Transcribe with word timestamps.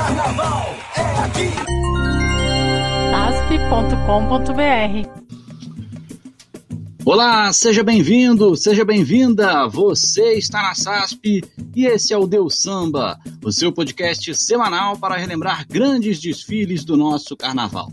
Carnaval 0.00 0.74
é 0.96 1.02
aqui. 1.18 1.50
asp.com.br 3.52 5.10
Olá, 7.04 7.52
seja 7.52 7.82
bem-vindo, 7.84 8.56
seja 8.56 8.82
bem-vinda. 8.82 9.68
Você 9.68 10.38
está 10.38 10.62
na 10.62 10.74
SASP 10.74 11.44
e 11.76 11.84
esse 11.84 12.14
é 12.14 12.16
o 12.16 12.26
Deus 12.26 12.62
Samba, 12.62 13.20
o 13.44 13.52
seu 13.52 13.70
podcast 13.70 14.34
semanal 14.36 14.96
para 14.96 15.18
relembrar 15.18 15.66
grandes 15.68 16.18
desfiles 16.18 16.82
do 16.82 16.96
nosso 16.96 17.36
carnaval. 17.36 17.92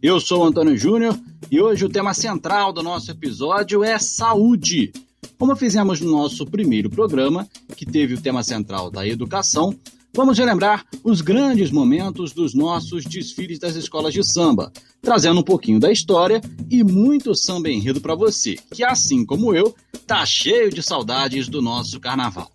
Eu 0.00 0.20
sou 0.20 0.44
Antônio 0.44 0.78
Júnior 0.78 1.18
e 1.50 1.60
hoje 1.60 1.84
o 1.84 1.88
tema 1.88 2.14
central 2.14 2.72
do 2.72 2.84
nosso 2.84 3.10
episódio 3.10 3.82
é 3.82 3.98
saúde. 3.98 4.92
Como 5.36 5.56
fizemos 5.56 6.00
no 6.00 6.12
nosso 6.12 6.46
primeiro 6.46 6.88
programa, 6.88 7.48
que 7.76 7.84
teve 7.84 8.14
o 8.14 8.20
tema 8.20 8.44
central 8.44 8.92
da 8.92 9.04
educação, 9.04 9.74
vamos 10.14 10.38
relembrar 10.38 10.84
os 11.04 11.20
grandes 11.20 11.70
momentos 11.70 12.32
dos 12.32 12.54
nossos 12.54 13.04
desfiles 13.04 13.58
das 13.58 13.76
escolas 13.76 14.12
de 14.12 14.24
samba, 14.24 14.72
trazendo 15.00 15.40
um 15.40 15.44
pouquinho 15.44 15.80
da 15.80 15.92
história 15.92 16.40
e 16.70 16.82
muito 16.82 17.34
samba 17.34 17.70
enredo 17.70 18.00
para 18.00 18.14
você, 18.14 18.56
que 18.74 18.84
assim 18.84 19.24
como 19.24 19.54
eu, 19.54 19.74
tá 20.06 20.24
cheio 20.24 20.70
de 20.70 20.82
saudades 20.82 21.48
do 21.48 21.62
nosso 21.62 22.00
carnaval. 22.00 22.50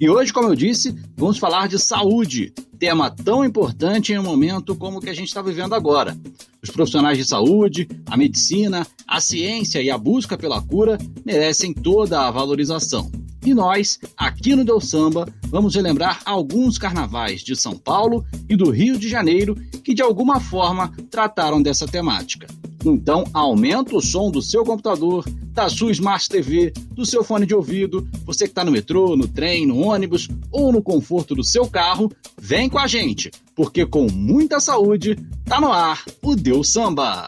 E 0.00 0.10
hoje, 0.10 0.32
como 0.32 0.48
eu 0.48 0.56
disse, 0.56 0.94
vamos 1.16 1.38
falar 1.38 1.68
de 1.68 1.78
saúde, 1.78 2.52
tema 2.78 3.10
tão 3.10 3.44
importante 3.44 4.12
em 4.12 4.18
um 4.18 4.22
momento 4.24 4.74
como 4.74 4.98
o 4.98 5.00
que 5.00 5.08
a 5.08 5.14
gente 5.14 5.28
está 5.28 5.40
vivendo 5.40 5.74
agora. 5.74 6.16
Os 6.62 6.70
profissionais 6.70 7.16
de 7.16 7.24
saúde, 7.24 7.88
a 8.06 8.16
medicina, 8.16 8.86
a 9.06 9.20
ciência 9.20 9.80
e 9.80 9.90
a 9.90 9.96
busca 9.96 10.36
pela 10.36 10.60
cura 10.60 10.98
merecem 11.24 11.72
toda 11.72 12.26
a 12.26 12.30
valorização. 12.30 13.10
E 13.44 13.52
nós, 13.52 13.98
aqui 14.16 14.56
no 14.56 14.64
Deu 14.64 14.80
Samba, 14.80 15.28
vamos 15.48 15.74
relembrar 15.74 16.22
alguns 16.24 16.78
carnavais 16.78 17.42
de 17.42 17.54
São 17.54 17.76
Paulo 17.76 18.24
e 18.48 18.56
do 18.56 18.70
Rio 18.70 18.98
de 18.98 19.08
Janeiro 19.08 19.54
que 19.84 19.92
de 19.92 20.00
alguma 20.00 20.40
forma 20.40 20.90
trataram 21.10 21.62
dessa 21.62 21.86
temática. 21.86 22.46
Então, 22.84 23.24
aumenta 23.32 23.96
o 23.96 24.00
som 24.00 24.30
do 24.30 24.40
seu 24.40 24.64
computador, 24.64 25.24
da 25.52 25.68
sua 25.68 25.92
Smart 25.92 26.28
TV, 26.28 26.72
do 26.90 27.04
seu 27.04 27.22
fone 27.22 27.46
de 27.46 27.54
ouvido, 27.54 28.06
você 28.24 28.44
que 28.44 28.50
está 28.50 28.64
no 28.64 28.72
metrô, 28.72 29.14
no 29.16 29.28
trem, 29.28 29.66
no 29.66 29.78
ônibus 29.78 30.28
ou 30.50 30.72
no 30.72 30.82
conforto 30.82 31.34
do 31.34 31.44
seu 31.44 31.66
carro, 31.66 32.10
vem 32.38 32.68
com 32.68 32.78
a 32.78 32.86
gente, 32.86 33.30
porque 33.54 33.86
com 33.86 34.06
muita 34.10 34.58
saúde, 34.58 35.16
tá 35.44 35.60
no 35.60 35.72
ar 35.72 36.02
o 36.22 36.34
Deu 36.34 36.64
Samba. 36.64 37.26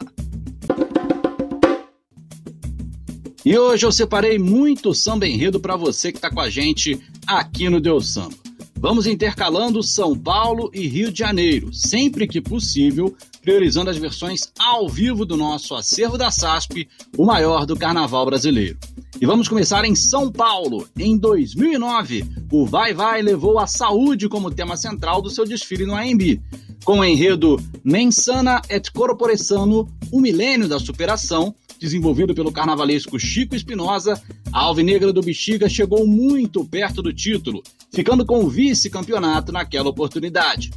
E 3.47 3.57
hoje 3.57 3.87
eu 3.87 3.93
separei 3.93 4.41
muito 4.41 4.93
samba 4.93 5.25
enredo 5.25 5.61
para 5.61 5.77
você 5.77 6.11
que 6.11 6.19
está 6.19 6.29
com 6.29 6.41
a 6.41 6.51
gente 6.51 7.01
aqui 7.25 7.69
no 7.69 7.81
Deus 7.81 8.09
Samba. 8.09 8.35
Vamos 8.75 9.07
intercalando 9.07 9.85
São 9.85 10.19
Paulo 10.19 10.69
e 10.75 10.89
Rio 10.89 11.13
de 11.13 11.21
Janeiro, 11.21 11.73
sempre 11.73 12.27
que 12.27 12.41
possível, 12.41 13.17
priorizando 13.41 13.89
as 13.89 13.99
versões 13.99 14.51
ao 14.59 14.89
vivo 14.89 15.25
do 15.25 15.37
nosso 15.37 15.77
acervo 15.77 16.19
da 16.19 16.29
SASP, 16.29 16.89
o 17.17 17.25
maior 17.25 17.65
do 17.65 17.77
carnaval 17.77 18.27
brasileiro. 18.27 18.79
E 19.21 19.25
vamos 19.25 19.49
começar 19.49 19.85
em 19.85 19.95
São 19.95 20.29
Paulo. 20.29 20.89
Em 20.99 21.17
2009, 21.17 22.25
o 22.51 22.67
Vai 22.67 22.93
Vai 22.93 23.23
levou 23.23 23.61
a 23.61 23.67
saúde 23.69 24.29
como 24.29 24.51
tema 24.51 24.77
central 24.77 25.23
do 25.23 25.31
seu 25.31 25.45
desfile 25.45 25.87
no 25.87 25.95
AMB, 25.95 26.43
com 26.85 26.99
o 26.99 27.05
enredo 27.05 27.63
Mensana 27.85 28.61
et 28.69 28.91
Corpore 28.91 29.39
Sano, 29.39 29.89
o 30.11 30.21
milênio 30.21 30.67
da 30.67 30.81
superação, 30.81 31.55
desenvolvido 31.79 32.35
pelo 32.35 32.53
carnavalesco 32.53 33.19
Chico 33.19 33.55
Espinosa, 33.55 34.21
a 34.53 34.61
Alvinegra 34.61 35.13
do 35.13 35.23
Bexiga 35.23 35.69
chegou 35.69 36.07
muito 36.07 36.65
perto 36.65 37.03
do 37.03 37.13
título, 37.13 37.63
ficando 37.93 38.25
com 38.25 38.45
o 38.45 38.49
vice-campeonato 38.49 39.53
naquela 39.53 39.91
oportunidade. 39.91 40.71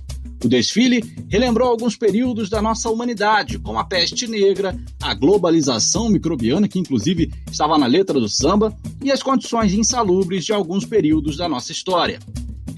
O 0.44 0.48
desfile 0.48 1.04
relembrou 1.28 1.68
alguns 1.68 1.98
períodos 1.98 2.50
da 2.50 2.62
nossa 2.62 2.90
humanidade, 2.90 3.60
como 3.60 3.78
a 3.78 3.84
peste 3.84 4.26
negra, 4.26 4.78
a 5.02 5.14
globalização 5.14 6.08
microbiana, 6.10 6.68
que 6.68 6.80
inclusive 6.80 7.32
estava 7.52 7.78
na 7.78 7.86
letra 7.86 8.20
do 8.20 8.30
samba, 8.30 8.74
e 9.04 9.12
as 9.12 9.22
condições 9.22 9.74
insalubres 9.74 10.46
de 10.46 10.54
alguns 10.54 10.86
períodos 10.86 11.36
da 11.36 11.50
nossa 11.50 11.74
história. 11.74 12.20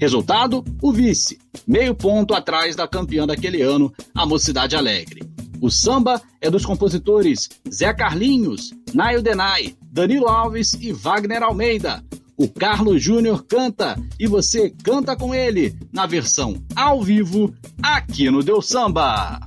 Resultado: 0.00 0.64
o 0.82 0.92
vice, 0.92 1.38
meio 1.64 1.94
ponto 1.94 2.34
atrás 2.34 2.74
da 2.74 2.88
campeã 2.88 3.24
daquele 3.26 3.62
ano, 3.62 3.92
a 4.12 4.26
Mocidade 4.26 4.74
Alegre. 4.74 5.31
O 5.62 5.70
samba 5.70 6.20
é 6.40 6.50
dos 6.50 6.66
compositores 6.66 7.48
Zé 7.72 7.94
Carlinhos, 7.94 8.74
Naio 8.92 9.22
Denai, 9.22 9.76
Danilo 9.92 10.26
Alves 10.26 10.74
e 10.74 10.92
Wagner 10.92 11.40
Almeida. 11.40 12.04
O 12.36 12.48
Carlos 12.48 13.00
Júnior 13.00 13.44
canta 13.44 13.96
e 14.18 14.26
você 14.26 14.70
canta 14.82 15.14
com 15.14 15.32
ele 15.32 15.72
na 15.92 16.04
versão 16.04 16.60
ao 16.74 17.00
vivo 17.00 17.54
aqui 17.80 18.28
no 18.28 18.42
Deu 18.42 18.60
Samba. 18.60 19.38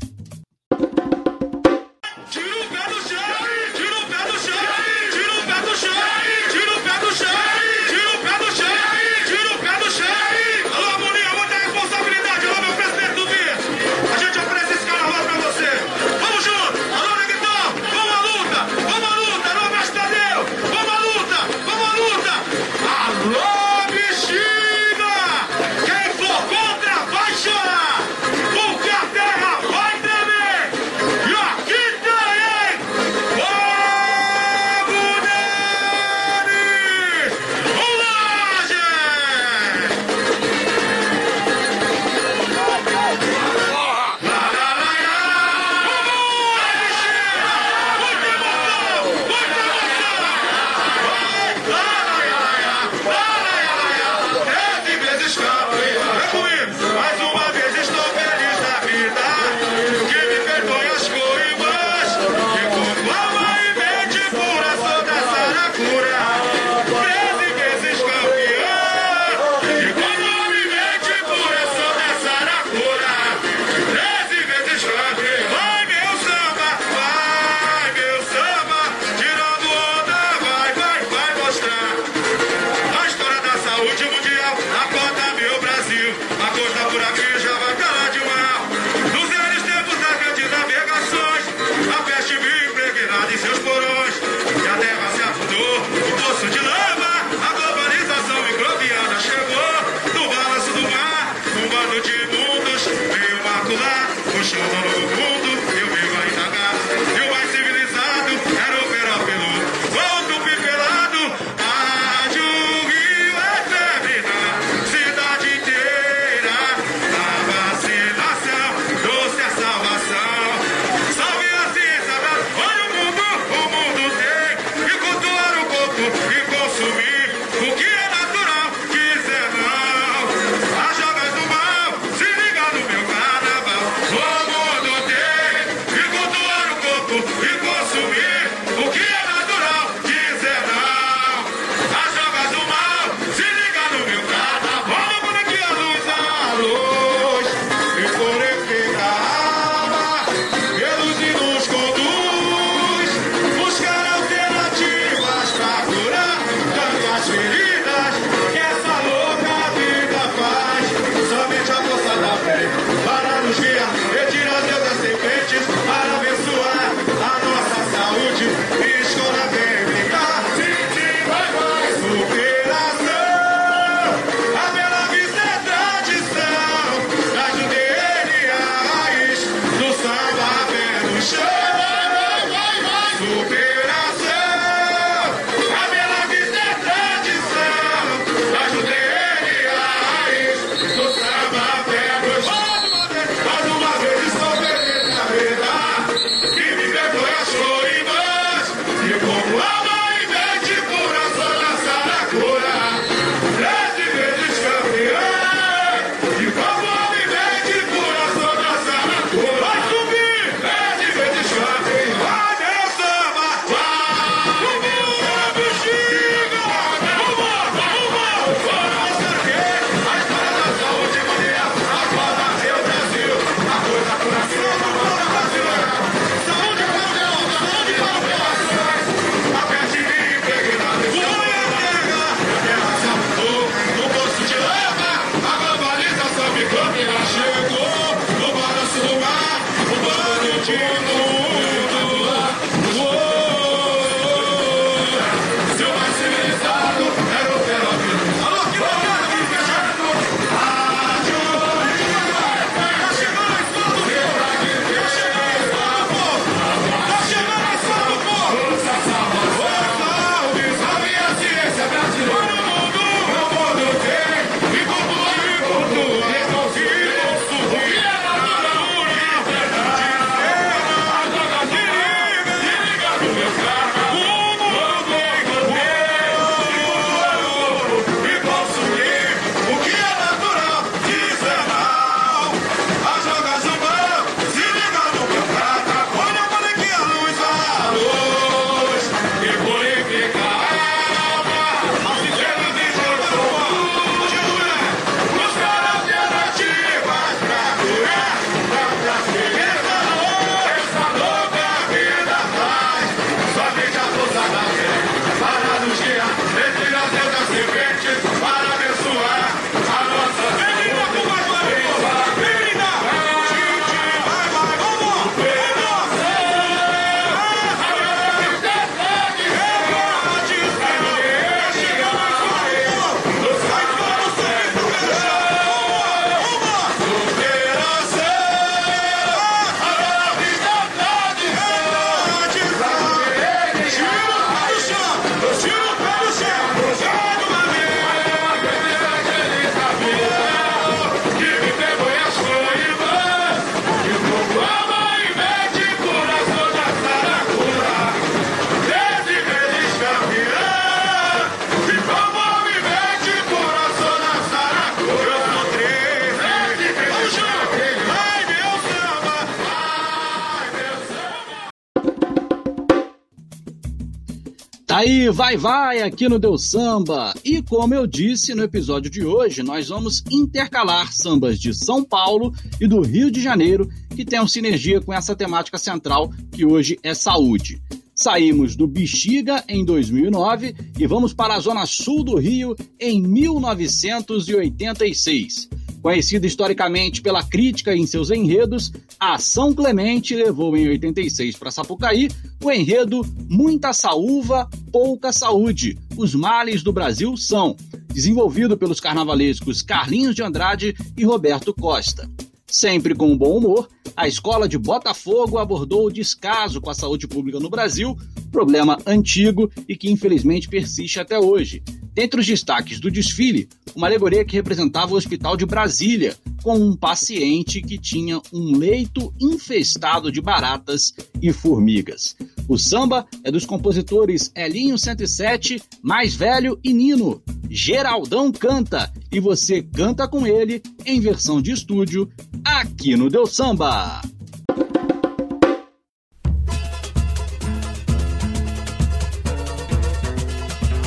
Vai, 365.36 365.56
vai, 365.58 366.02
aqui 366.02 366.30
no 366.30 366.40
Deu 366.40 366.58
Samba. 366.58 367.34
E 367.44 367.62
como 367.62 367.94
eu 367.94 368.08
disse 368.08 368.56
no 368.56 368.64
episódio 368.64 369.12
de 369.12 369.26
hoje, 369.26 369.62
nós 369.62 369.90
vamos 369.90 370.24
intercalar 370.32 371.12
sambas 371.12 371.60
de 371.60 371.74
São 371.74 372.02
Paulo 372.02 372.54
e 372.80 372.88
do 372.88 373.02
Rio 373.02 373.30
de 373.30 373.42
Janeiro 373.42 373.90
que 374.16 374.24
tenham 374.24 374.48
sinergia 374.48 375.02
com 375.02 375.14
essa 375.14 375.36
temática 375.36 375.78
central 375.78 376.32
que 376.54 376.66
hoje 376.66 376.98
é 377.04 377.14
saúde. 377.14 377.82
Saímos 378.16 378.78
do 378.78 378.88
Bexiga 378.88 379.62
em 379.68 379.84
2009 379.84 380.74
e 380.98 381.06
vamos 381.06 381.34
para 381.34 381.56
a 381.56 381.60
zona 381.60 381.86
sul 381.86 382.24
do 382.24 382.38
Rio 382.38 382.74
em 382.98 383.22
1986. 383.22 385.68
Conhecida 386.06 386.46
historicamente 386.46 387.20
pela 387.20 387.42
crítica 387.44 387.96
em 387.96 388.06
seus 388.06 388.30
enredos, 388.30 388.94
a 389.20 389.40
São 389.40 389.74
Clemente 389.74 390.36
levou 390.36 390.78
em 390.78 390.88
86 390.88 391.56
para 391.56 391.72
Sapucaí 391.72 392.30
o 392.64 392.72
enredo 392.72 393.26
Muita 393.50 393.92
Saúva, 393.92 394.70
Pouca 394.92 395.34
Saúde. 395.34 395.98
Os 396.16 396.36
males 396.36 396.84
do 396.84 396.94
Brasil 396.94 397.36
são, 397.36 397.76
desenvolvido 398.14 398.78
pelos 398.78 399.00
carnavalescos 399.00 399.82
Carlinhos 399.82 400.36
de 400.36 400.44
Andrade 400.44 400.96
e 401.18 401.26
Roberto 401.26 401.74
Costa. 401.74 402.30
Sempre 402.78 403.16
com 403.16 403.38
bom 403.38 403.58
humor, 403.58 403.88
a 404.18 404.28
escola 404.28 404.68
de 404.68 404.78
Botafogo 404.78 405.58
abordou 405.58 406.08
o 406.08 406.12
descaso 406.12 406.82
com 406.82 406.90
a 406.90 406.94
saúde 406.94 407.26
pública 407.26 407.58
no 407.58 407.70
Brasil, 407.70 408.18
problema 408.52 408.98
antigo 409.06 409.72
e 409.88 409.96
que 409.96 410.12
infelizmente 410.12 410.68
persiste 410.68 411.18
até 411.18 411.40
hoje. 411.40 411.82
Dentre 412.14 412.42
os 412.42 412.46
destaques 412.46 413.00
do 413.00 413.10
desfile, 413.10 413.70
uma 413.96 414.08
alegoria 414.08 414.44
que 414.44 414.58
representava 414.58 415.14
o 415.14 415.16
Hospital 415.16 415.56
de 415.56 415.66
Brasília, 415.66 416.36
com 416.66 416.80
um 416.80 416.96
paciente 416.96 417.80
que 417.80 417.96
tinha 417.96 418.42
um 418.52 418.76
leito 418.76 419.32
infestado 419.40 420.32
de 420.32 420.42
baratas 420.42 421.14
e 421.40 421.54
formigas. 421.54 422.36
O 422.68 422.76
samba 422.76 423.28
é 423.44 423.52
dos 423.52 423.68
compositores 423.68 424.52
Elinho 424.56 424.98
107, 424.98 425.80
Mais 426.02 426.34
Velho 426.34 426.80
e 426.84 426.92
Nino. 426.92 427.40
Geraldão 427.70 428.52
canta 428.52 429.14
e 429.32 429.40
você 429.40 429.84
canta 429.84 430.28
com 430.28 430.48
ele 430.48 430.82
em 431.06 431.20
versão 431.20 431.62
de 431.62 431.70
estúdio 431.70 432.28
aqui 432.64 433.16
no 433.16 433.30
Deu 433.30 433.46
Samba. 433.46 434.24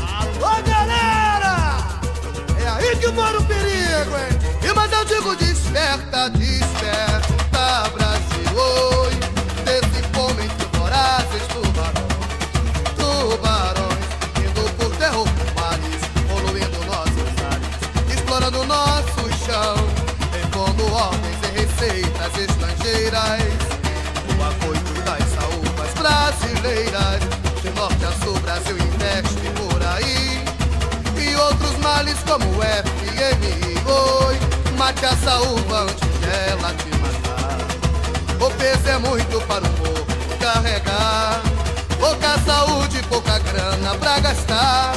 Alô, 0.07 0.63
galera! 0.65 2.01
É 2.63 2.69
aí 2.69 2.97
que 2.97 3.09
mora 3.09 3.41
o 3.41 3.45
perigo, 3.45 4.17
hein? 4.17 4.39
E 4.71 4.75
mas 4.75 4.93
eu 4.93 5.05
digo 5.05 5.35
disso 5.35 5.48
desperta, 5.79 6.29
desperta, 6.31 7.89
Brasil, 7.95 8.51
oi, 8.57 9.15
desse 9.65 10.03
homem 10.19 10.49
que 10.49 10.77
vorazes 10.77 11.43
tubarões, 11.47 12.97
tubarões, 12.97 14.09
indo 14.45 14.69
por 14.75 14.91
terror 14.97 15.29
mares, 15.55 16.03
poluindo 16.27 16.85
nossos 16.87 17.31
ares, 17.49 18.13
explorando 18.13 18.65
nosso 18.67 19.23
chão, 19.47 19.77
impondo 20.43 20.93
ordens 20.93 21.39
e 21.45 21.61
receitas 21.61 22.37
estrangeiras, 22.37 23.43
o 24.37 24.43
apoio 24.43 24.81
das 25.05 25.23
saúvas 25.31 25.95
brasileiras, 25.95 27.21
de 27.63 27.71
norte 27.71 28.05
a 28.05 28.13
sul, 28.25 28.37
Brasil 28.41 28.77
investe 28.77 29.49
por 29.57 29.81
aí, 29.87 30.43
e 31.17 31.37
outros 31.37 31.79
males 31.79 32.19
como 32.27 32.45
FMI, 32.61 33.79
oi, 33.87 34.58
mate 34.79 35.05
a 35.05 35.17
saúva 35.17 35.83
antes 35.83 36.09
dela 36.21 36.73
te 36.75 36.89
matar. 36.99 37.59
O 38.41 38.51
peso 38.53 38.89
é 38.89 38.99
muito 38.99 39.41
para 39.47 39.65
o 39.65 39.71
morro 39.79 40.07
carregar. 40.39 41.43
Pouca 41.99 42.39
saúde, 42.47 43.03
pouca 43.09 43.39
grana 43.41 43.95
pra 43.97 44.21
gastar. 44.21 44.95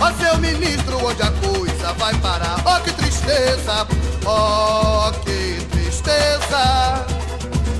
Ó 0.00 0.12
seu 0.20 0.36
ministro, 0.38 0.98
onde 1.06 1.22
a 1.22 1.30
coisa 1.30 1.92
vai 1.92 2.12
parar? 2.16 2.56
Oh 2.66 2.80
que 2.82 2.92
tristeza, 2.92 3.86
oh 4.26 5.12
que 5.24 5.64
tristeza. 5.70 7.06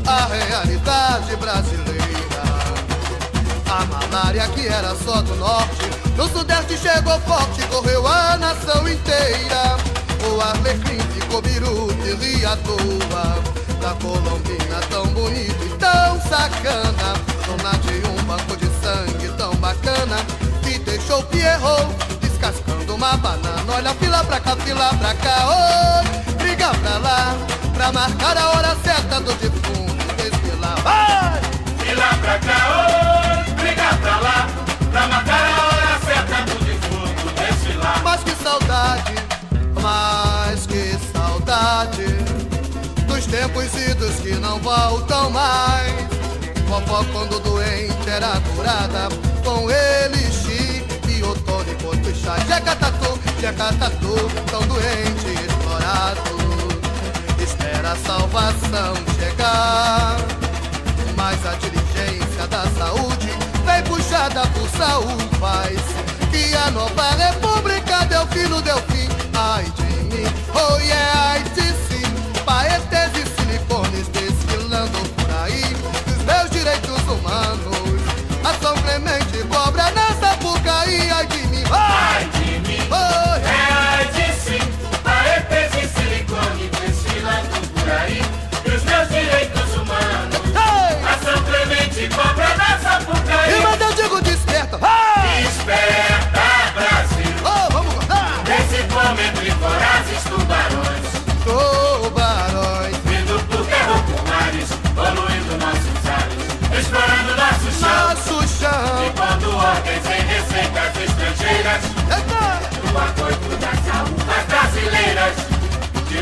A 0.06 0.26
realidade 0.30 1.34
brasileira. 1.36 2.04
A 3.68 3.84
malária 3.86 4.46
que 4.48 4.68
era 4.68 4.94
só 4.94 5.20
do 5.20 5.34
norte, 5.34 5.90
no 6.16 6.28
sudeste 6.28 6.78
chegou 6.78 7.18
forte, 7.22 7.66
correu 7.66 8.06
a 8.06 8.36
nação 8.36 8.88
inteira. 8.88 9.76
O 10.30 10.40
arlecrim 10.40 10.98
ficou 11.14 11.42
biruta 11.42 12.24
e 12.24 12.44
à 12.44 12.56
toa. 12.56 13.42
Da 13.80 13.94
Colombina 13.94 14.80
tão 14.90 15.06
bonito 15.08 15.64
e 15.64 15.68
tão 15.78 16.20
sacana. 16.22 17.14
Dona 17.46 17.72
de 17.78 18.06
um 18.08 18.22
banco 18.24 18.56
de 18.56 18.66
sangue 18.82 19.28
tão 19.36 19.54
bacana. 19.56 20.16
Que 20.62 20.78
deixou 20.78 21.22
Pierrot 21.24 21.86
descascando 22.20 22.94
uma 22.94 23.16
banana. 23.16 23.72
Olha, 23.72 23.94
fila 23.94 24.24
pra 24.24 24.40
cá, 24.40 24.56
fila 24.56 24.94
pra 24.94 25.14
cá. 25.14 25.46
Oi, 25.48 26.34
briga 26.34 26.68
pra 26.74 26.98
lá. 26.98 27.36
Pra 27.74 27.90
marcar 27.92 28.38
a 28.38 28.50
hora 28.50 28.76
certa 28.84 29.20
do 29.20 29.32
defunto 29.34 30.14
desfilar. 30.16 30.80
Vai! 30.82 31.40
Fila 31.84 32.06
pra 32.22 32.38
cá, 32.38 33.44
oi, 33.46 33.54
briga 33.54 33.94
pra 34.00 34.16
lá, 34.20 34.48
pra 34.92 35.08
marcar 35.08 35.44
a 35.44 35.66
hora 35.66 35.98
certa 36.06 36.42
do 36.42 36.64
defunto 36.64 37.34
desfilar. 37.34 38.00
Mas 38.04 38.22
que 38.22 38.30
saudade, 38.42 39.14
mas 39.84 40.66
que 40.66 40.96
saudade 41.12 42.06
dos 43.06 43.26
tempos 43.26 43.66
idos 43.74 44.14
que 44.22 44.32
não 44.36 44.58
voltam 44.60 45.28
mais. 45.28 45.92
Vovó 46.66 47.04
quando 47.12 47.38
doente 47.40 48.08
era 48.08 48.40
curada 48.56 49.08
com 49.44 49.70
elixir 49.70 50.82
e 51.06 51.22
otônico 51.22 51.94
e 52.08 52.14
chá. 52.14 52.38
Jacatatu, 52.48 53.20
jacatatu, 53.38 54.14
tão 54.50 54.62
doente, 54.62 55.44
explorado. 55.46 56.22
Espera 57.38 57.92
a 57.92 57.96
salvação 57.96 58.94
chegar. 59.20 60.16
Mas 61.14 61.44
a 61.46 61.54
diligência 61.56 62.46
da 62.48 62.62
saúde 62.78 63.28
vem 63.66 63.82
puxada 63.82 64.46
por 64.46 64.66
saúvas. 64.78 65.84
Que 66.30 66.54
a 66.56 66.70
nova 66.70 67.10
república 67.10 68.06
deu 68.06 68.26
fim 68.28 68.48
no 68.48 68.62
deu. 68.62 68.93
Ai 69.36 69.64
de 69.64 69.82
mim, 70.14 70.26
oh 70.54 70.78
yeah, 70.78 71.32
ai 71.32 71.42
de 71.42 71.62
sim. 71.62 72.06
Paetes 72.44 73.10
e 73.18 73.24
silicones 73.34 74.08
desfilando 74.08 74.98
por 75.10 75.30
aí. 75.42 75.64
Os 76.06 76.24
meus 76.24 76.50
direitos 76.50 77.02
humanos. 77.02 77.74
A 78.44 78.54
São 78.62 78.74
Clemente 78.74 79.38
cobra 79.48 79.83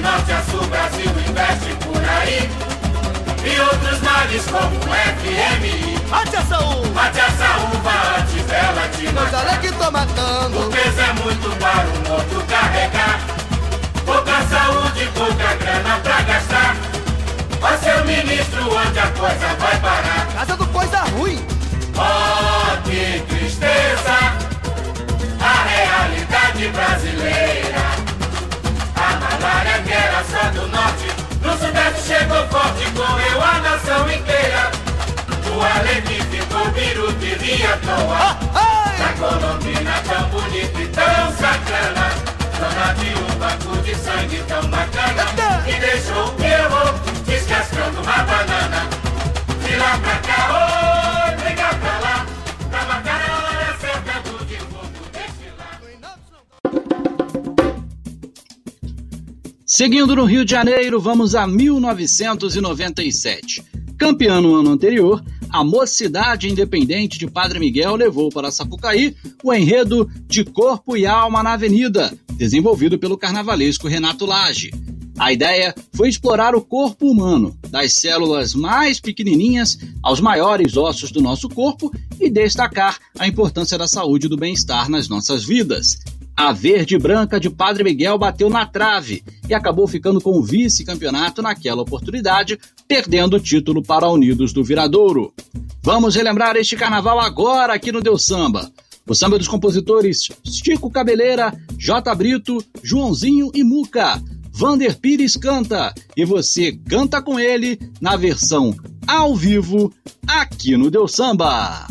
norte 0.03 0.33
a 0.33 0.43
sul, 0.43 0.67
Brasil 0.67 1.11
investe 1.27 1.75
por 1.85 1.97
aí. 1.97 2.51
E 3.45 3.61
outros 3.61 4.01
males 4.03 4.45
como 4.45 4.77
o 4.77 4.95
FMI. 5.19 5.99
Bate 6.11 6.37
essa 6.37 6.59
uva! 6.59 6.89
Mate 6.93 7.21
a 7.21 7.31
saúva 7.31 7.93
antes 8.19 8.45
dela 8.45 8.89
te 8.89 9.13
matar. 9.13 9.41
alegres 9.41 9.73
tô 9.73 9.91
matando. 9.91 10.67
O 10.67 10.71
peso 10.71 11.01
é 11.01 11.13
muito 11.25 11.59
para 11.59 11.87
o 11.87 12.09
morto 12.09 12.45
carregar. 12.49 13.21
Pouca 14.05 14.43
saúde, 14.43 15.09
pouca 15.15 15.55
grana 15.55 15.99
pra 16.03 16.21
gastar. 16.23 16.77
Ó 17.63 17.77
seu 17.79 18.05
ministro, 18.05 18.77
onde 18.77 18.99
a 18.99 19.07
coisa 19.13 19.55
vai 19.59 19.81
parar? 19.81 20.27
Casa 20.35 20.57
do 20.57 20.67
coisa 20.67 20.99
ruim. 21.17 21.45
Oh, 21.97 22.83
que 22.83 23.21
tristeza, 23.29 24.35
a 25.41 25.63
realidade 25.65 26.69
brasileira. 26.69 27.62
A 30.33 30.41
malária 30.41 30.41
que 30.41 30.41
era 30.41 30.41
só 30.41 30.51
do 30.51 30.67
norte, 30.69 31.09
no 31.43 31.53
sudeste 31.59 32.03
chegou 32.07 32.47
forte, 32.49 32.91
correu 32.93 33.43
a 33.43 33.59
nação 33.61 34.11
inteira. 34.11 34.71
O 35.55 35.61
alegre 35.61 36.23
ficou 36.31 36.71
biruta 36.71 37.25
e 37.25 37.35
ria 37.35 37.75
à 37.75 37.77
toa. 37.79 38.37
Ai! 38.55 39.03
A 39.03 39.13
Colombina 39.19 40.03
tão 40.09 40.29
bonita 40.31 40.81
e 40.81 40.87
tão 40.89 41.33
sacana. 41.37 42.11
Dona 42.59 42.95
de 42.95 43.09
um 43.19 43.39
banco 43.39 43.83
de 43.83 43.95
sangue 43.95 44.43
tão 44.49 44.63
bacana. 44.69 45.27
E 45.67 45.81
deixou 45.81 46.27
o 46.27 46.33
Pierrot 46.33 46.99
descascando 47.27 48.01
uma 48.01 48.19
banana. 48.23 48.89
De 49.63 49.77
lá 49.77 49.99
pra 49.99 50.17
cá, 50.19 50.87
oi, 50.87 50.92
Seguindo 59.75 60.15
no 60.15 60.27
Rio 60.27 60.45
de 60.45 60.51
Janeiro, 60.51 61.01
vamos 61.01 61.35
a 61.35 61.47
1997. 61.47 63.65
Campeã 63.97 64.39
no 64.39 64.55
ano 64.55 64.69
anterior, 64.69 65.25
a 65.49 65.65
Mocidade 65.65 66.47
Independente 66.47 67.19
de 67.19 67.27
Padre 67.27 67.59
Miguel 67.59 67.97
levou 67.97 68.29
para 68.29 68.51
Sapucaí 68.51 69.17
o 69.43 69.51
enredo 69.51 70.11
De 70.27 70.45
Corpo 70.45 70.95
e 70.95 71.07
Alma 71.07 71.43
na 71.43 71.55
Avenida, 71.55 72.15
desenvolvido 72.35 72.99
pelo 72.99 73.17
carnavalesco 73.17 73.89
Renato 73.89 74.27
Lage. 74.27 74.71
A 75.19 75.33
ideia 75.33 75.75
foi 75.95 76.11
explorar 76.11 76.55
o 76.55 76.61
corpo 76.61 77.11
humano, 77.11 77.57
das 77.71 77.95
células 77.95 78.55
mais 78.55 79.01
pequenininhas 79.01 79.79
aos 80.03 80.21
maiores 80.21 80.77
ossos 80.77 81.11
do 81.11 81.23
nosso 81.23 81.49
corpo 81.49 81.91
e 82.21 82.29
destacar 82.29 82.99
a 83.19 83.27
importância 83.27 83.79
da 83.79 83.89
saúde 83.89 84.27
e 84.27 84.29
do 84.29 84.37
bem-estar 84.37 84.91
nas 84.91 85.09
nossas 85.09 85.47
vidas. 85.47 85.99
A 86.43 86.51
verde 86.51 86.99
branca 86.99 87.39
de 87.39 87.49
Padre 87.49 87.85
Miguel 87.85 88.19
bateu 88.19 88.51
na 88.51 88.67
trave 88.67 89.23
e 89.49 89.55
acabou 89.55 89.87
ficando 89.87 90.21
com 90.21 90.33
o 90.33 90.43
vice-campeonato 90.43 91.41
naquela 91.41 91.83
oportunidade, 91.83 92.59
perdendo 92.89 93.37
o 93.37 93.41
título 93.41 93.81
para 93.81 94.11
Unidos 94.11 94.53
do 94.53 94.65
Viradouro. 94.65 95.33
Vamos 95.85 96.17
relembrar 96.17 96.57
este 96.57 96.75
carnaval 96.75 97.21
agora 97.21 97.75
aqui 97.75 97.93
no 97.93 98.01
Deus 98.01 98.27
Samba. 98.27 98.73
O 99.09 99.15
samba 99.15 99.39
dos 99.39 99.47
compositores 99.47 100.31
Chico 100.43 100.91
Cabeleira, 100.91 101.57
J. 101.79 102.13
Brito, 102.13 102.59
Joãozinho 102.83 103.53
e 103.55 103.63
Muca. 103.63 104.21
Vander 104.51 104.99
Pires 104.99 105.37
canta 105.37 105.95
e 106.17 106.25
você 106.25 106.73
canta 106.73 107.23
com 107.23 107.39
ele 107.39 107.79
na 108.01 108.17
versão 108.17 108.75
ao 109.07 109.37
vivo 109.37 109.95
aqui 110.27 110.77
no 110.77 110.91
Deus 110.91 111.13
Samba. 111.13 111.87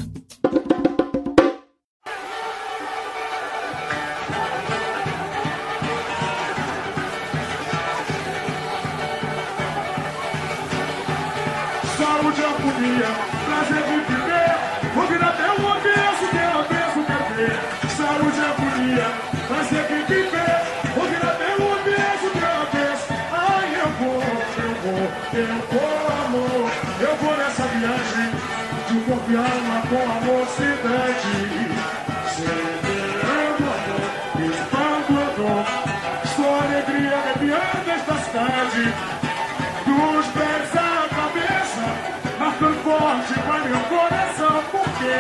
me 29.32 29.38
ama 29.38 29.82
com 29.88 29.96
amor 29.96 30.40
mocidade. 30.40 31.34
Celebrando 32.36 33.64
a 33.72 33.78
dor, 33.88 34.04
espando 34.52 35.14
a 35.20 35.30
dor. 35.38 35.66
Sua 36.36 36.56
alegria 36.64 37.16
arrepiando 37.18 37.90
esta 37.92 38.16
cidade. 38.26 38.84
Dos 39.86 40.26
pés 40.28 40.72
à 40.76 41.08
cabeça, 41.16 41.86
marcando 42.40 42.84
forte 42.84 43.34
para 43.40 43.64
meu 43.64 43.80
coração. 43.92 44.64
Por 44.72 44.88
quê? 45.00 45.20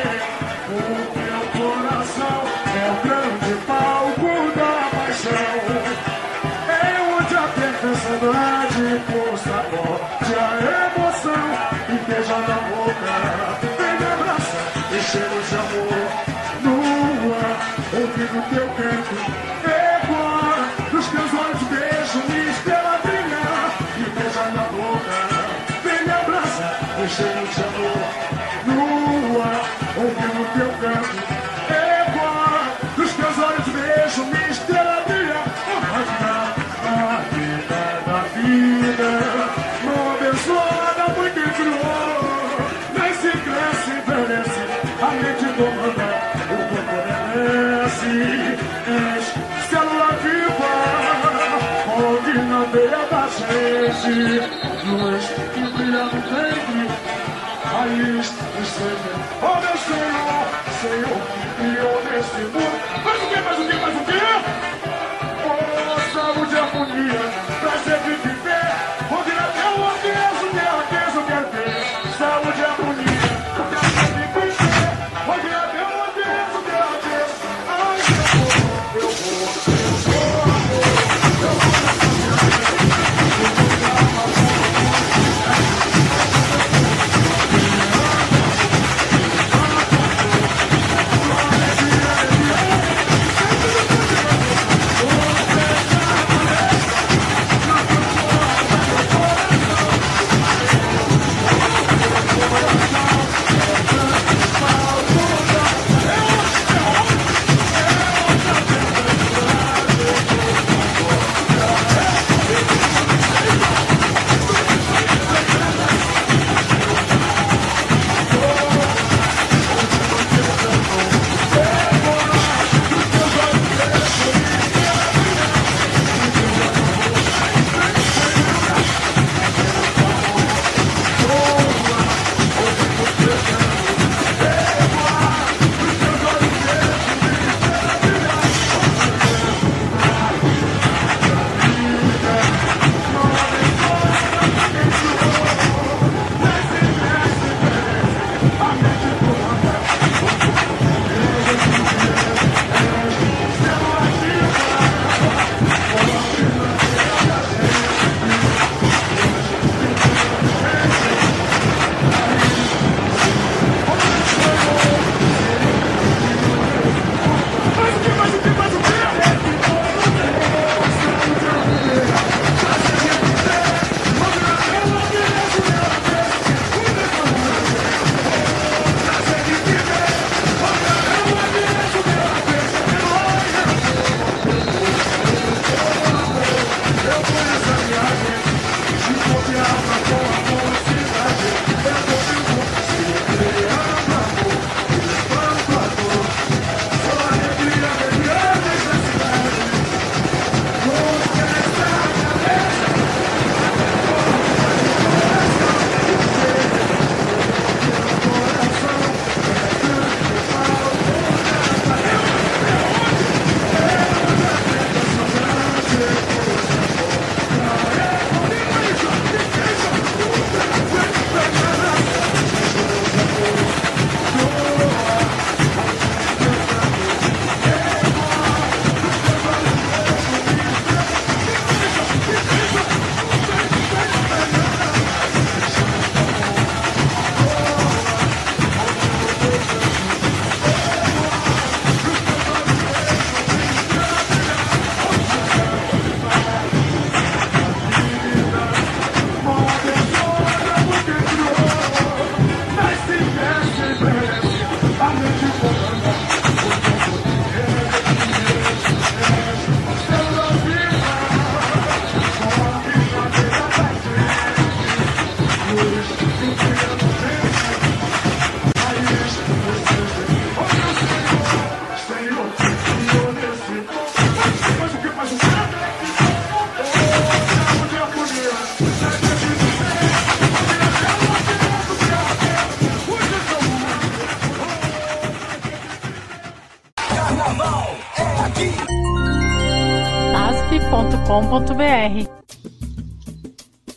Porque 0.67 0.81
o 0.81 1.23
meu 1.23 1.43
coração 1.57 2.37
é 2.67 2.85
o 2.91 2.95
grande 3.07 3.53
palco 3.65 4.31
da 4.59 4.73
paixão. 4.91 5.55
É 6.67 6.81
onde 7.15 7.35
a 7.35 7.47
perfeição 7.47 8.15
de 8.19 8.99
por 9.11 9.37
sabor 9.37 9.99
de 10.25 10.35
areia. 10.35 10.80
do 18.31 18.41
que 18.43 18.55
canto. 18.55 19.50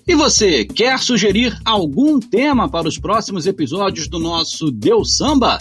E 0.06 0.14
você, 0.14 0.64
quer 0.64 0.98
sugerir 0.98 1.58
algum 1.64 2.20
tema 2.20 2.68
para 2.68 2.86
os 2.86 2.98
próximos 2.98 3.46
episódios 3.46 4.06
do 4.06 4.18
nosso 4.18 4.70
Deus 4.70 5.16
Samba? 5.16 5.58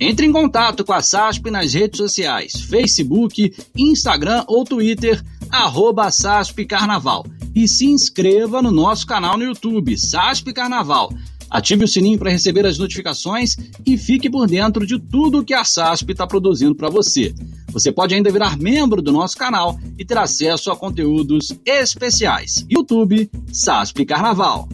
Entre 0.00 0.26
em 0.26 0.32
contato 0.32 0.84
com 0.84 0.92
a 0.92 1.00
SASP 1.00 1.50
nas 1.50 1.72
redes 1.72 1.98
sociais, 1.98 2.60
Facebook, 2.60 3.54
Instagram 3.76 4.44
ou 4.48 4.64
Twitter, 4.64 5.22
arroba 5.48 6.10
SASP 6.10 6.66
Carnaval. 6.66 7.24
E 7.54 7.68
se 7.68 7.86
inscreva 7.86 8.60
no 8.60 8.72
nosso 8.72 9.06
canal 9.06 9.38
no 9.38 9.44
YouTube, 9.44 9.96
SASP 9.96 10.52
Carnaval. 10.52 11.12
Ative 11.48 11.84
o 11.84 11.88
sininho 11.88 12.18
para 12.18 12.30
receber 12.30 12.66
as 12.66 12.78
notificações 12.78 13.56
e 13.86 13.96
fique 13.96 14.28
por 14.28 14.48
dentro 14.48 14.84
de 14.84 14.98
tudo 14.98 15.44
que 15.44 15.54
a 15.54 15.64
SASP 15.64 16.10
está 16.10 16.26
produzindo 16.26 16.74
para 16.74 16.90
você. 16.90 17.32
Você 17.74 17.90
pode 17.90 18.14
ainda 18.14 18.30
virar 18.30 18.56
membro 18.56 19.02
do 19.02 19.10
nosso 19.10 19.36
canal 19.36 19.76
e 19.98 20.04
ter 20.04 20.16
acesso 20.16 20.70
a 20.70 20.76
conteúdos 20.76 21.52
especiais. 21.66 22.64
YouTube 22.70 23.28
SASP 23.52 24.06
Carnaval. 24.06 24.68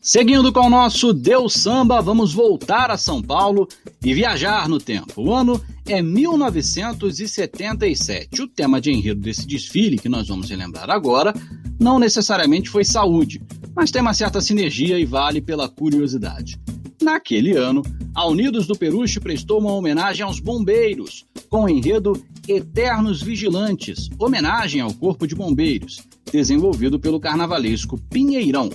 Seguindo 0.00 0.50
com 0.54 0.66
o 0.66 0.70
nosso 0.70 1.12
Deus 1.12 1.52
Samba, 1.52 2.00
vamos 2.00 2.32
voltar 2.32 2.90
a 2.90 2.96
São 2.96 3.20
Paulo 3.20 3.68
e 4.02 4.14
viajar 4.14 4.66
no 4.70 4.78
tempo. 4.78 5.20
O 5.20 5.34
ano 5.34 5.60
é 5.86 6.00
1977. 6.00 8.40
O 8.40 8.48
tema 8.48 8.80
de 8.80 8.90
enredo 8.90 9.20
desse 9.20 9.46
desfile, 9.46 9.98
que 9.98 10.08
nós 10.08 10.28
vamos 10.28 10.48
relembrar 10.48 10.88
agora, 10.88 11.34
não 11.78 11.98
necessariamente 11.98 12.70
foi 12.70 12.84
saúde, 12.84 13.42
mas 13.74 13.90
tem 13.90 14.00
uma 14.00 14.14
certa 14.14 14.40
sinergia 14.40 14.98
e 14.98 15.04
vale 15.04 15.40
pela 15.40 15.68
curiosidade. 15.68 16.58
Naquele 17.02 17.56
ano, 17.56 17.82
a 18.14 18.26
Unidos 18.26 18.66
do 18.66 18.76
Peruche 18.76 19.20
prestou 19.20 19.58
uma 19.58 19.72
homenagem 19.72 20.24
aos 20.24 20.40
bombeiros, 20.40 21.26
com 21.50 21.64
o 21.64 21.68
enredo 21.68 22.12
Eternos 22.48 23.22
Vigilantes, 23.22 24.08
homenagem 24.18 24.80
ao 24.80 24.92
Corpo 24.92 25.26
de 25.26 25.34
Bombeiros, 25.34 26.02
desenvolvido 26.32 26.98
pelo 26.98 27.20
carnavalesco 27.20 27.98
Pinheirão. 28.10 28.70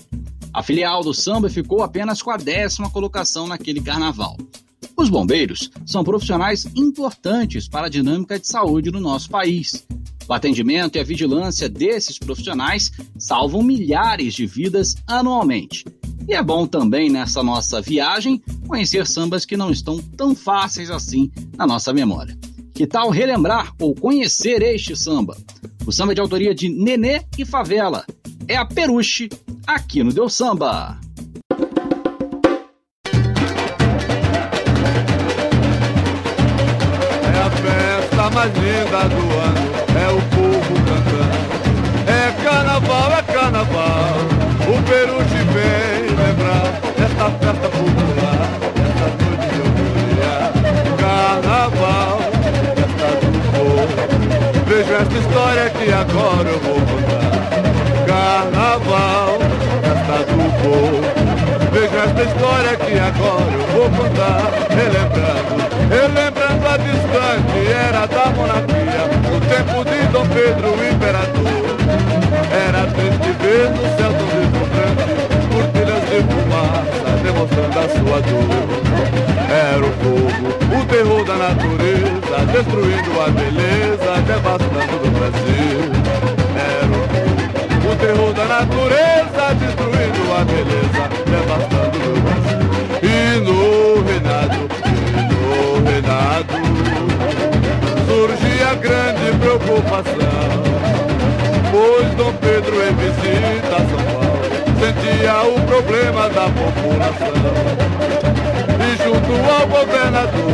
A 0.54 0.62
filial 0.62 1.04
do 1.04 1.14
samba 1.14 1.50
ficou 1.50 1.82
apenas 1.82 2.22
com 2.22 2.32
a 2.32 2.38
décima 2.38 2.90
colocação 2.90 3.48
naquele 3.48 3.82
carnaval. 3.82 4.38
Os 4.96 5.10
bombeiros 5.10 5.72
são 5.86 6.04
profissionais 6.04 6.66
importantes 6.76 7.68
para 7.68 7.88
a 7.88 7.90
dinâmica 7.90 8.40
de 8.40 8.48
saúde 8.48 8.92
no 8.92 9.00
nosso 9.00 9.30
país. 9.30 9.86
O 10.30 10.34
atendimento 10.34 10.96
e 10.96 11.00
a 11.00 11.04
vigilância 11.04 11.68
desses 11.68 12.20
profissionais 12.20 12.92
salvam 13.18 13.64
milhares 13.64 14.36
de 14.36 14.46
vidas 14.46 14.96
anualmente. 15.08 15.84
E 16.28 16.36
é 16.36 16.44
bom 16.44 16.68
também 16.68 17.10
nessa 17.10 17.42
nossa 17.42 17.82
viagem 17.82 18.40
conhecer 18.68 19.08
sambas 19.08 19.44
que 19.44 19.58
não 19.58 19.72
estão 19.72 19.98
tão 19.98 20.36
fáceis 20.36 20.92
assim 20.92 21.32
na 21.58 21.66
nossa 21.66 21.92
memória. 21.92 22.38
Que 22.76 22.86
tal 22.86 23.10
relembrar 23.10 23.74
ou 23.82 23.96
conhecer 23.96 24.62
este 24.62 24.96
samba? 24.96 25.36
O 25.88 25.92
samba 25.92 26.12
é 26.12 26.16
de 26.16 26.22
autoria 26.22 26.54
de 26.54 26.70
Nenê 26.70 27.24
e 27.36 27.44
Favela. 27.44 28.06
É 28.48 28.56
a 28.56 28.64
Peruche 28.64 29.30
aqui 29.66 30.04
no 30.04 30.14
Deu 30.14 30.30
Samba. 30.30 31.00
É 37.24 37.40
a 37.42 37.50
festa 37.50 38.30
mais 38.30 38.54
linda 38.54 39.10
do 39.10 39.36
ano, 39.40 39.59
Carnaval, 50.98 52.20
festa 52.76 53.10
do 53.22 53.30
povo. 53.52 53.96
Vejo 54.68 54.94
esta 54.94 55.18
história 55.18 55.70
que 55.70 55.92
agora 55.92 56.50
eu 56.50 56.60
vou 56.60 56.76
contar. 56.76 57.34
Carnaval, 58.08 59.40
festa 59.84 60.18
do 60.26 60.38
povo. 60.62 61.30
Vejo 61.72 61.98
esta 61.98 62.24
história 62.24 62.76
que 62.78 63.00
agora 63.00 63.52
eu 63.54 63.66
vou 63.68 63.90
contar, 63.92 64.52
relembrando, 64.70 65.56
relembrando 65.88 66.68
a 66.68 66.78
distante 66.78 67.72
era 67.72 68.08
da 68.08 68.26
monarquia, 68.32 69.06
no 69.30 69.40
tempo 69.42 69.86
de 69.86 70.08
Dom 70.12 70.26
Pedro, 70.28 70.72
o 70.72 70.90
imperador. 70.90 71.70
Era 72.52 72.88
triste 72.88 73.32
ver 73.40 73.70
no 73.70 73.84
céu 73.98 74.12
tão 74.18 74.39
fumaça, 77.40 77.70
demonstrando 77.70 77.80
a 77.80 77.90
sua 77.90 78.20
dor. 78.22 78.44
Era 79.50 79.86
o 79.86 79.92
fogo, 79.92 80.80
o 80.80 80.86
terror 80.86 81.24
da 81.26 81.36
natureza, 81.36 82.46
destruindo 82.52 83.22
a 83.22 83.30
beleza, 83.30 84.22
devastando 84.26 84.96
o 84.96 85.12
Brasil. 85.12 85.82
Era 86.56 86.88
o 86.88 87.04
fogo, 87.08 87.92
o 87.92 87.96
terror 87.96 88.34
da 88.34 88.46
natureza, 88.46 89.54
destruindo 89.56 90.34
a 90.34 90.44
beleza, 90.46 91.04
devastando 91.26 91.98
o 91.98 92.20
Brasil. 92.22 92.70
E 93.02 93.40
no 93.40 94.04
reinado, 94.04 94.60
e 94.86 95.22
no 95.32 95.48
reinado, 95.90 96.56
surgia 98.08 98.76
grande 98.76 99.28
preocupação. 99.40 100.60
Pois 101.72 102.10
Dom 102.16 102.34
Pedro 102.34 102.76
em 102.84 102.94
visita 102.96 103.76
a 103.76 103.78
São 103.78 104.04
Paulo 104.12 104.19
sentia 104.90 105.44
o 105.44 105.62
problema 105.62 106.30
da 106.30 106.50
população. 106.50 107.34
E 108.82 108.98
junto 109.04 109.34
ao 109.52 109.68
governador, 109.68 110.54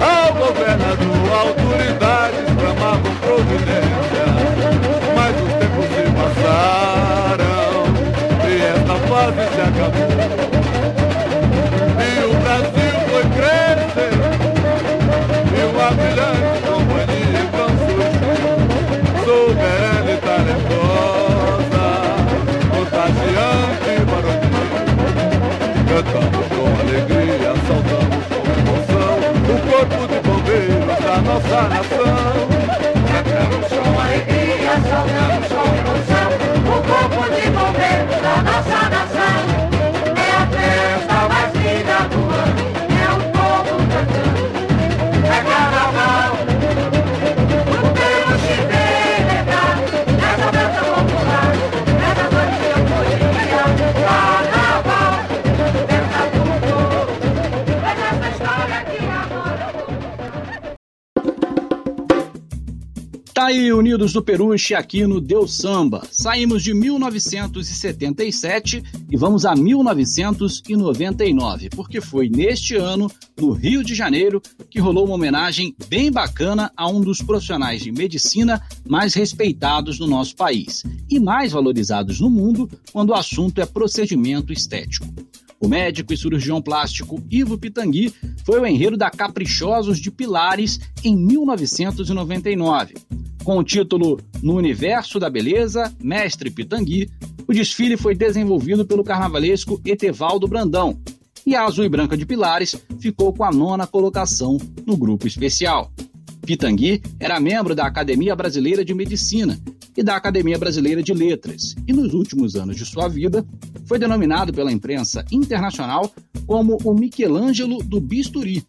ao 0.00 0.32
governador, 0.34 1.32
autoridades 1.40 2.46
clamavam 2.58 3.14
providência. 3.20 4.26
Mas 5.14 5.34
os 5.42 5.52
tempos 5.54 5.86
se 5.94 6.04
passaram 6.16 7.44
e 8.48 8.50
esta 8.62 8.94
fase 9.08 9.42
se 9.54 9.60
acabou. 9.60 10.55
Da 31.16 31.22
nossa 31.22 31.62
nação. 31.68 32.48
Cantamos 33.08 33.68
com 33.68 34.00
alegria, 34.00 34.72
saudamos 34.90 35.48
com 35.48 35.66
emoção 35.78 36.28
o 36.66 36.82
corpo 36.82 37.22
de 37.34 37.50
bombeiros 37.50 38.20
da 38.22 38.42
nossa 38.42 38.90
nação. 38.90 39.25
Aí, 63.46 63.72
Unidos 63.72 64.12
do 64.12 64.20
Peruche, 64.20 64.74
aqui 64.74 65.06
no 65.06 65.20
Deus 65.20 65.54
Samba. 65.54 66.02
Saímos 66.10 66.64
de 66.64 66.74
1977 66.74 68.82
e 69.08 69.16
vamos 69.16 69.46
a 69.46 69.54
1999, 69.54 71.70
porque 71.70 72.00
foi 72.00 72.28
neste 72.28 72.74
ano, 72.74 73.08
no 73.38 73.52
Rio 73.52 73.84
de 73.84 73.94
Janeiro, 73.94 74.42
que 74.68 74.80
rolou 74.80 75.04
uma 75.04 75.14
homenagem 75.14 75.76
bem 75.88 76.10
bacana 76.10 76.72
a 76.76 76.88
um 76.88 77.00
dos 77.00 77.22
profissionais 77.22 77.82
de 77.82 77.92
medicina 77.92 78.60
mais 78.84 79.14
respeitados 79.14 80.00
no 80.00 80.08
nosso 80.08 80.34
país 80.34 80.82
e 81.08 81.20
mais 81.20 81.52
valorizados 81.52 82.18
no 82.18 82.28
mundo 82.28 82.68
quando 82.92 83.10
o 83.10 83.14
assunto 83.14 83.60
é 83.60 83.64
procedimento 83.64 84.52
estético. 84.52 85.06
O 85.60 85.68
médico 85.68 86.12
e 86.12 86.16
cirurgião 86.16 86.60
plástico 86.60 87.22
Ivo 87.30 87.56
Pitangui 87.56 88.12
foi 88.44 88.60
o 88.60 88.66
enredo 88.66 88.96
da 88.96 89.10
Caprichosos 89.10 89.98
de 89.98 90.10
Pilares 90.10 90.78
em 91.02 91.16
1999. 91.16 92.94
Com 93.42 93.58
o 93.58 93.64
título 93.64 94.20
No 94.42 94.54
Universo 94.54 95.18
da 95.18 95.30
Beleza, 95.30 95.94
Mestre 96.02 96.50
Pitangui, 96.50 97.08
o 97.46 97.52
desfile 97.52 97.96
foi 97.96 98.14
desenvolvido 98.14 98.84
pelo 98.84 99.04
carnavalesco 99.04 99.80
Etevaldo 99.84 100.48
Brandão, 100.48 100.98
e 101.46 101.54
a 101.54 101.64
Azul 101.64 101.84
e 101.84 101.88
Branca 101.88 102.16
de 102.16 102.26
Pilares 102.26 102.74
ficou 102.98 103.32
com 103.32 103.44
a 103.44 103.52
nona 103.52 103.86
colocação 103.86 104.58
no 104.84 104.96
grupo 104.96 105.28
especial. 105.28 105.92
Pitangui 106.46 107.02
era 107.18 107.40
membro 107.40 107.74
da 107.74 107.84
Academia 107.84 108.36
Brasileira 108.36 108.84
de 108.84 108.94
Medicina 108.94 109.60
e 109.96 110.02
da 110.02 110.14
Academia 110.14 110.56
Brasileira 110.56 111.02
de 111.02 111.12
Letras, 111.12 111.74
e 111.88 111.92
nos 111.92 112.14
últimos 112.14 112.54
anos 112.54 112.76
de 112.76 112.86
sua 112.86 113.08
vida 113.08 113.44
foi 113.84 113.98
denominado 113.98 114.52
pela 114.52 114.70
imprensa 114.70 115.24
internacional 115.32 116.12
como 116.46 116.78
o 116.84 116.94
Michelangelo 116.94 117.82
do 117.82 118.00
Bisturi. 118.00 118.64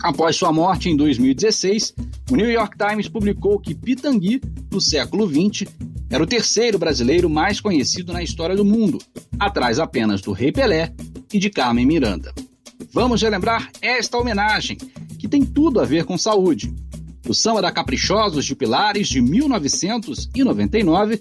Após 0.00 0.36
sua 0.36 0.52
morte 0.52 0.88
em 0.88 0.96
2016, 0.96 1.94
o 2.30 2.36
New 2.36 2.50
York 2.50 2.76
Times 2.78 3.08
publicou 3.08 3.58
que 3.58 3.74
Pitangui, 3.74 4.40
no 4.70 4.80
século 4.80 5.28
XX, 5.28 5.68
era 6.08 6.22
o 6.22 6.26
terceiro 6.26 6.78
brasileiro 6.78 7.28
mais 7.28 7.60
conhecido 7.60 8.12
na 8.12 8.22
história 8.22 8.56
do 8.56 8.64
mundo, 8.64 8.98
atrás 9.38 9.78
apenas 9.78 10.22
do 10.22 10.32
Rei 10.32 10.50
Pelé 10.50 10.94
e 11.32 11.38
de 11.38 11.50
Carmen 11.50 11.84
Miranda. 11.84 12.32
Vamos 12.92 13.20
relembrar 13.20 13.70
esta 13.82 14.16
homenagem, 14.16 14.78
que 15.18 15.28
tem 15.28 15.44
tudo 15.44 15.80
a 15.80 15.84
ver 15.84 16.04
com 16.04 16.16
saúde. 16.16 16.72
O 17.28 17.34
Samba 17.34 17.60
da 17.60 17.72
Caprichosos 17.72 18.44
de 18.44 18.54
Pilares, 18.54 19.08
de 19.08 19.20
1999, 19.20 21.20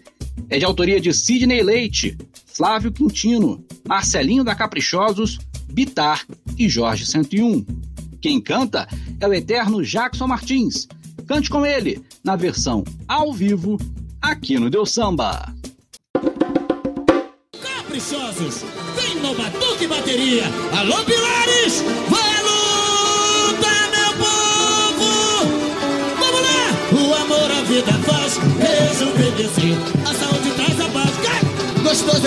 é 0.49 0.59
de 0.59 0.65
autoria 0.65 1.01
de 1.01 1.11
Sidney 1.11 1.63
Leite, 1.63 2.15
Flávio 2.45 2.91
Quintino, 2.91 3.65
Marcelinho 3.87 4.43
da 4.43 4.53
Caprichosos, 4.53 5.39
Bitar 5.67 6.23
e 6.57 6.69
Jorge 6.69 7.07
101. 7.07 7.65
Quem 8.21 8.39
canta 8.39 8.87
é 9.19 9.27
o 9.27 9.33
eterno 9.33 9.83
Jackson 9.83 10.27
Martins. 10.27 10.87
Cante 11.27 11.49
com 11.49 11.65
ele, 11.65 12.03
na 12.23 12.35
versão 12.35 12.83
ao 13.07 13.33
vivo, 13.33 13.79
aqui 14.21 14.59
no 14.59 14.69
Deu 14.69 14.85
Samba. 14.85 15.51
Caprichosos, 17.61 18.63
vem 18.95 19.15
no 19.21 19.33
Batuque 19.33 19.87
Bateria. 19.87 20.43
Alô, 20.71 21.03
Pilares, 21.03 21.81
vai 22.09 22.34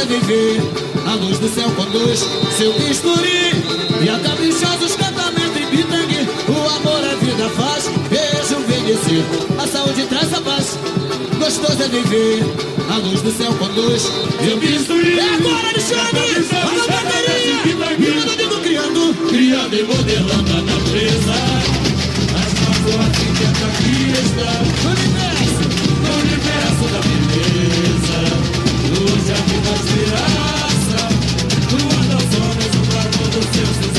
é 0.00 0.04
viver, 0.04 0.60
a 1.06 1.14
luz 1.14 1.38
do 1.38 1.48
céu 1.48 1.68
conduz 1.70 2.20
seu 2.56 2.72
bisturi. 2.74 3.50
E 4.00 4.08
a 4.08 4.18
Caprichosos 4.20 4.94
cantamento 4.94 5.58
em 5.58 5.66
bitangue. 5.70 6.28
O 6.48 6.68
amor 6.76 7.02
a 7.04 7.14
vida 7.16 7.48
faz 7.50 7.90
rejuvenescer. 8.10 9.24
A 9.58 9.66
saúde 9.66 10.06
traz 10.06 10.32
a 10.34 10.40
paz. 10.40 10.78
Gostoso 11.38 11.82
é 11.82 11.88
viver, 11.88 12.44
a 12.90 12.98
luz 12.98 13.22
do 13.22 13.32
céu 13.32 13.52
conduz 13.54 14.02
seu 14.02 14.56
bisturi. 14.58 15.18
É 15.18 15.34
agora, 15.34 15.68
Alexandre! 15.68 16.46
Alô, 16.62 16.86
bateria! 16.86 17.66
E 17.66 17.74
o 17.74 18.22
amigo 18.22 18.60
criando, 18.60 19.28
criando 19.28 19.74
e 19.74 19.82
modelando 19.82 20.52
a 20.52 20.62
natureza. 20.62 21.34
As 22.38 22.52
mãos 22.60 23.00
arquiteta 23.04 23.66
aqui 23.66 24.12
está. 24.12 24.52
No 24.84 24.90
universo, 24.90 25.64
no 26.02 26.10
universo 26.22 26.84
da 26.92 27.00
beleza. 27.00 28.37
Luz 29.68 29.80
a 29.80 29.82
vida 29.82 30.16
esperança. 30.16 31.08
Doando 31.68 32.14
aos 32.14 32.32
homens 32.36 32.74
o 32.74 32.84
favor 32.90 33.28
do 33.28 33.42
seu 33.54 33.97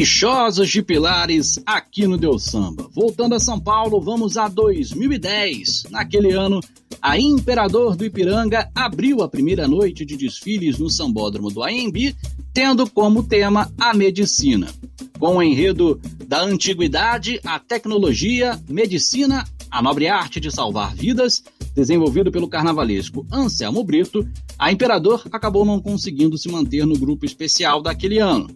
Caprichosos 0.00 0.70
de 0.70 0.82
Pilares 0.82 1.60
aqui 1.66 2.06
no 2.06 2.16
Deus 2.16 2.44
Samba. 2.44 2.88
Voltando 2.90 3.34
a 3.34 3.38
São 3.38 3.60
Paulo, 3.60 4.00
vamos 4.00 4.38
a 4.38 4.48
2010. 4.48 5.88
Naquele 5.90 6.32
ano, 6.32 6.58
a 7.02 7.18
Imperador 7.18 7.94
do 7.94 8.06
Ipiranga 8.06 8.70
abriu 8.74 9.22
a 9.22 9.28
primeira 9.28 9.68
noite 9.68 10.06
de 10.06 10.16
desfiles 10.16 10.78
no 10.78 10.88
Sambódromo 10.88 11.50
do 11.50 11.62
AMB, 11.62 12.16
tendo 12.54 12.88
como 12.88 13.22
tema 13.22 13.70
a 13.78 13.92
medicina. 13.92 14.68
com 15.18 15.36
o 15.36 15.42
enredo 15.42 16.00
da 16.26 16.40
antiguidade 16.40 17.38
à 17.44 17.58
tecnologia, 17.58 18.58
medicina, 18.66 19.44
a 19.70 19.82
nobre 19.82 20.08
arte 20.08 20.40
de 20.40 20.50
salvar 20.50 20.94
vidas, 20.94 21.44
desenvolvido 21.74 22.32
pelo 22.32 22.48
carnavalesco 22.48 23.26
Anselmo 23.30 23.84
Brito, 23.84 24.26
a 24.58 24.72
Imperador 24.72 25.22
acabou 25.30 25.66
não 25.66 25.78
conseguindo 25.78 26.38
se 26.38 26.48
manter 26.48 26.86
no 26.86 26.98
grupo 26.98 27.26
especial 27.26 27.82
daquele 27.82 28.18
ano. 28.18 28.48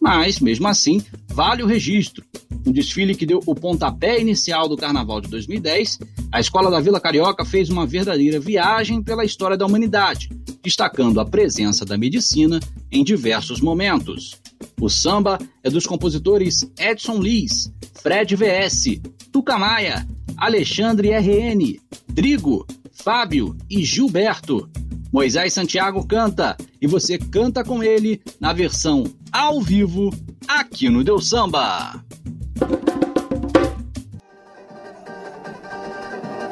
Mas, 0.00 0.40
mesmo 0.40 0.68
assim, 0.68 1.02
vale 1.28 1.62
o 1.62 1.66
registro. 1.66 2.24
Um 2.66 2.72
desfile 2.72 3.14
que 3.14 3.26
deu 3.26 3.40
o 3.46 3.54
pontapé 3.54 4.20
inicial 4.20 4.68
do 4.68 4.76
Carnaval 4.76 5.20
de 5.20 5.28
2010, 5.28 5.98
a 6.30 6.40
Escola 6.40 6.70
da 6.70 6.80
Vila 6.80 7.00
Carioca 7.00 7.44
fez 7.44 7.70
uma 7.70 7.86
verdadeira 7.86 8.38
viagem 8.38 9.02
pela 9.02 9.24
história 9.24 9.56
da 9.56 9.64
humanidade, 9.64 10.28
destacando 10.62 11.20
a 11.20 11.24
presença 11.24 11.84
da 11.84 11.96
medicina 11.96 12.60
em 12.92 13.02
diversos 13.02 13.60
momentos. 13.60 14.36
O 14.80 14.88
samba 14.88 15.38
é 15.62 15.70
dos 15.70 15.86
compositores 15.86 16.70
Edson 16.78 17.20
Liz, 17.20 17.72
Fred 17.94 18.36
VS, 18.36 19.00
Tuca 19.32 19.58
Maia, 19.58 20.06
Alexandre 20.36 21.10
RN, 21.10 21.80
Drigo, 22.08 22.66
Fábio 22.92 23.56
e 23.70 23.84
Gilberto. 23.84 24.68
Moisés 25.12 25.54
Santiago 25.54 26.06
canta 26.06 26.56
e 26.80 26.86
você 26.86 27.18
canta 27.18 27.64
com 27.64 27.82
ele 27.82 28.20
na 28.38 28.52
versão 28.52 29.04
ao 29.32 29.60
vivo 29.60 30.10
aqui 30.46 30.88
no 30.90 31.02
Deus 31.02 31.28
Samba. 31.28 32.04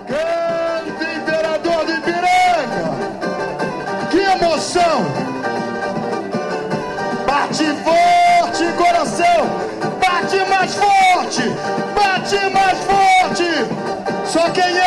Canta, 0.07 1.15
Imperador 1.17 1.85
de 1.87 1.93
Ipiranga! 1.93 2.97
Que 4.11 4.19
emoção! 4.19 5.05
Bate 7.27 7.65
forte, 7.85 8.73
coração! 8.79 9.47
Bate 10.01 10.39
mais 10.49 10.75
forte! 10.75 11.43
Bate 11.95 12.51
mais 12.55 12.79
forte! 12.79 14.31
Só 14.33 14.51
quem 14.51 14.65
é! 14.65 14.86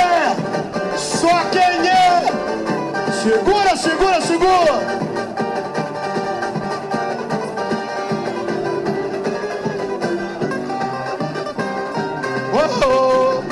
Segura, 3.21 3.75
segura, 3.75 4.21
segura! 4.21 4.79
Oh, 12.53 12.67
oh. 12.86 13.43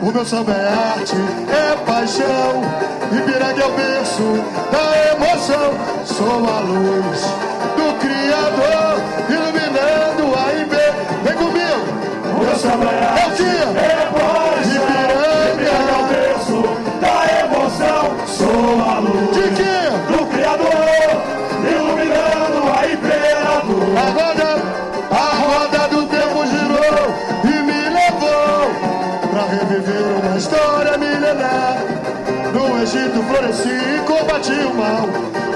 O 0.00 0.12
meu 0.12 0.24
samba 0.24 0.52
é 0.52 0.68
arte, 0.68 1.16
é 1.50 1.76
paixão. 1.84 2.62
Ipiranga 3.10 3.62
é 3.62 3.66
o 3.66 3.72
berço 3.72 4.22
da 4.70 4.84
emoção. 5.12 5.74
Sou 6.04 6.48
a 6.48 6.60
luz 6.60 7.01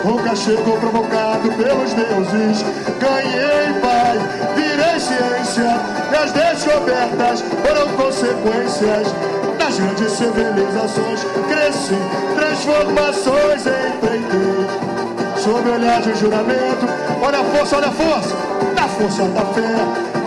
O 0.07 0.23
cachorro 0.23 0.79
provocado 0.79 1.51
pelos 1.51 1.93
deuses. 1.95 2.65
Ganhei 3.01 3.75
paz, 3.81 4.23
virei 4.55 5.01
ciência. 5.01 5.81
E 6.13 6.15
as 6.15 6.31
descobertas 6.31 7.43
foram 7.43 7.89
consequências 7.97 9.09
das 9.59 9.79
grandes 9.81 10.13
civilizações. 10.13 11.25
Cresci, 11.49 11.99
transformações 12.37 13.67
empreendei. 13.67 14.87
Sob 15.39 15.69
o 15.69 15.75
olhar 15.75 16.01
de 16.01 16.15
juramento, 16.15 16.87
olha 17.21 17.41
a 17.41 17.45
força, 17.45 17.77
olha 17.77 17.89
a 17.89 17.91
força, 17.91 18.37
da 18.77 18.89
força 18.89 19.25
da 19.25 19.45
fé, 19.47 19.75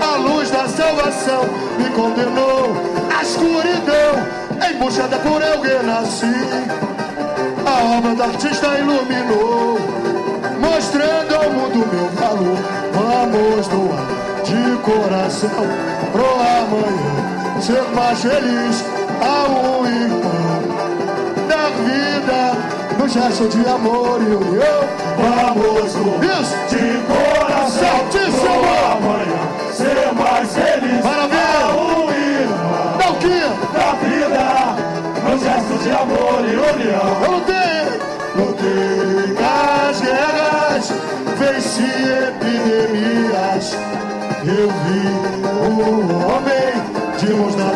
a 0.02 0.18
luz 0.18 0.52
da 0.52 0.68
salvação 0.68 1.44
me 1.78 1.90
condenou 1.92 2.76
à 3.18 3.22
escuridão, 3.22 4.70
em 4.70 4.78
busca 4.78 5.08
da 5.08 5.20
cura 5.20 5.46
eu 5.46 5.62
renasci. 5.62 6.89
A 7.80 7.98
obra 7.98 8.14
do 8.16 8.24
artista 8.24 8.68
iluminou, 8.78 9.80
mostrando 10.60 11.36
ao 11.36 11.50
mundo 11.52 11.88
meu 11.88 12.10
valor. 12.10 12.60
Vamos 12.94 13.68
doar 13.70 14.06
de 14.44 14.78
coração 14.80 15.50
pro 16.12 16.26
amanhã, 16.26 17.62
ser 17.62 17.84
mais 17.96 18.22
feliz 18.22 18.84
ao 19.22 19.86
irmão 19.86 20.90
dar 21.50 21.72
vida 21.72 22.54
no 22.98 23.08
gesto 23.08 23.48
de 23.50 23.68
amor 23.68 24.22
e 24.22 24.36
união. 24.36 24.80
Vamos 25.18 25.94
Isso. 25.94 26.56
de 26.70 27.02
coração 27.08 27.70
Certíssimo. 28.12 28.50
amanhã 28.94 29.40
ser 29.74 30.14
mais 30.14 30.54
feliz. 30.54 31.04
Maravilha. 31.04 31.40
Ao 31.72 32.12
irmão 32.12 32.98
Dá 32.98 33.10
o 33.10 33.16
quê? 33.16 33.42
Da 33.74 33.92
vida 34.04 34.50
no 35.24 35.38
gesto 35.38 35.84
de 35.84 35.92
amor 35.92 36.40
e 36.46 36.56
união. 36.56 37.24
Eu 37.24 37.42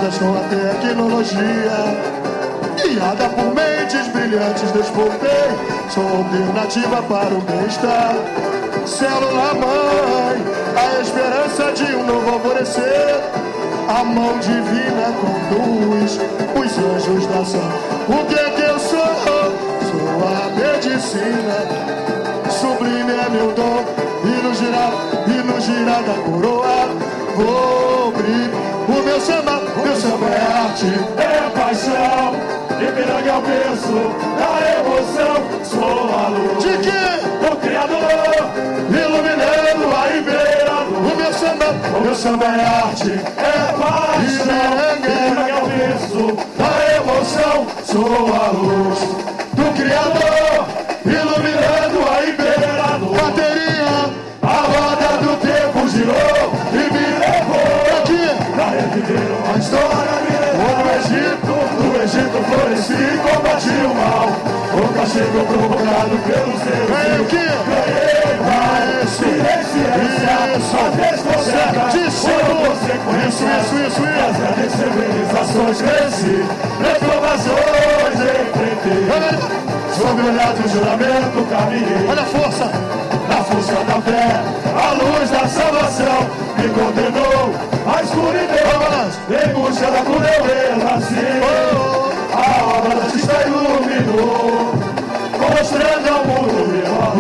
dadas 0.04 0.18
com 0.18 0.36
a 0.36 0.40
tecnologia. 0.82 1.72
Guiada 2.76 3.30
por 3.30 3.56
mentes 3.56 4.08
brilhantes, 4.10 4.72
despontei. 4.72 5.30
Sou 5.90 6.04
alternativa 6.04 7.02
para 7.04 7.34
o 7.34 7.42
bem-estar. 7.42 8.16
Célula 8.86 9.54
mãe, 9.54 10.44
a 10.76 11.02
esperança 11.02 11.72
de 11.72 11.96
um 11.96 12.06
novo 12.06 12.34
alvorecer. 12.34 13.22
A 13.88 14.04
mão 14.04 14.38
divina 14.40 15.14
conduz 15.22 16.20
os 16.56 16.78
anjos 16.78 17.26
da 17.28 17.40
ação. 17.40 17.72
O 18.10 18.26
que 18.26 18.36
é 18.36 18.50
que 18.50 18.62
eu 18.62 18.80
sou? 18.80 19.00
Sou 19.90 20.18
a 20.28 20.50
medicina. 20.56 21.94
Sublime 22.50 23.12
é 23.12 23.30
meu 23.30 23.52
dom 23.54 23.84
e 24.24 24.44
no 24.44 24.54
girar, 24.54 24.92
e 25.28 25.44
no 25.44 25.60
girar 25.60 26.04
da 26.04 26.14
coroa 26.24 26.90
vou 27.36 28.12
brilhar. 28.12 28.74
O 28.86 29.02
meu 29.02 29.20
samba, 29.22 29.63
meu 29.94 30.02
samba 30.02 30.26
é 30.26 30.42
arte, 30.42 30.88
é 31.18 31.50
paixão. 31.52 32.34
Ipiranga 32.82 33.30
é 33.30 33.38
o 33.38 33.42
berço 33.42 33.98
da 34.40 34.52
emoção. 34.80 35.38
Sou 35.64 36.10
a 36.18 36.28
luz 36.30 36.64
de 36.64 36.74
quê? 36.80 37.04
Do 37.42 37.56
Criador, 37.58 38.02
iluminando 38.90 39.86
a 39.96 40.18
Imperador. 40.18 40.98
O 40.98 41.16
meu 41.16 41.34
samba, 41.34 41.68
o 41.96 42.02
meu 42.02 42.16
samba 42.16 42.46
é 42.46 42.66
arte, 42.66 43.12
é 43.12 43.54
paixão. 43.78 44.58
Ipiranga 44.98 45.44
é 45.48 45.56
o 45.62 45.66
berço 45.68 46.24
da 46.58 46.74
emoção. 46.96 47.68
Sou 47.86 48.34
a 48.34 48.48
luz 48.50 49.00
do 49.54 49.66
Criador, 49.76 50.53
história. 59.74 60.14
No 60.54 60.70
Egito, 60.94 61.54
no 61.82 61.92
Egito 62.02 62.38
floresci 62.48 62.94
e 62.94 63.18
combati 63.18 63.70
o 63.70 63.94
mal. 63.96 64.28
O 64.74 64.94
castigo 64.94 65.46
provocado 65.46 66.16
pelos 66.26 66.60
deuses. 66.62 66.90
Ganhei 66.90 67.20
o 67.20 67.26
quê? 67.26 67.46
Ganhei 67.70 68.38
mais. 68.42 69.10
Ciência, 69.14 69.94
às 70.34 70.96
vezes 70.96 71.22
consequência. 71.22 72.08
Isso, 72.08 72.30
isso, 73.28 73.46
isso, 73.46 73.76
isso. 73.88 74.02
As 74.04 74.36
grandes 74.38 74.74
civilizações 74.74 75.78
cresci, 75.82 76.36
transformações 76.80 78.18
enfrentei. 78.20 79.04
Sob 79.94 80.22
o 80.22 80.24
olhar 80.28 80.54
do 80.54 80.64
juramento 80.70 81.38
caminhei. 81.50 82.02
Olha 82.10 82.22
a 82.22 82.26
força. 82.26 82.66
Na 83.30 83.44
força 83.44 83.74
da 83.74 84.02
fé, 84.02 84.42
a 84.76 84.92
luz 84.94 85.30
da 85.30 85.48
salvação 85.48 86.20
me 86.58 86.68
condenou 86.70 87.23
escuridão, 88.14 89.10
vem 89.28 89.50
puxada 89.54 89.98
com 90.04 90.14
meu 90.14 90.22
ela 90.22 90.96
assim. 90.96 91.42
A 92.34 92.78
obra 92.78 92.96
da 92.96 93.04
artista 93.04 93.34
iluminou, 93.48 94.74
mostrando 95.40 96.08
ao 96.10 96.26
mundo 96.26 96.60
melhor. 96.68 97.12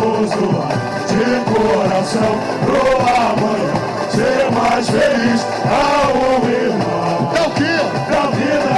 Vamos 0.00 0.30
doar 0.30 0.72
de 1.08 1.24
coração 1.52 2.32
pro 2.64 2.84
amanhã, 3.06 3.74
ser 4.10 4.50
mais 4.52 4.88
feliz 4.88 5.40
ao 5.64 6.48
irmão. 6.48 7.18
É 7.34 7.40
o 7.40 7.50
que 7.50 7.78
Da 8.10 8.24
vida, 8.30 8.74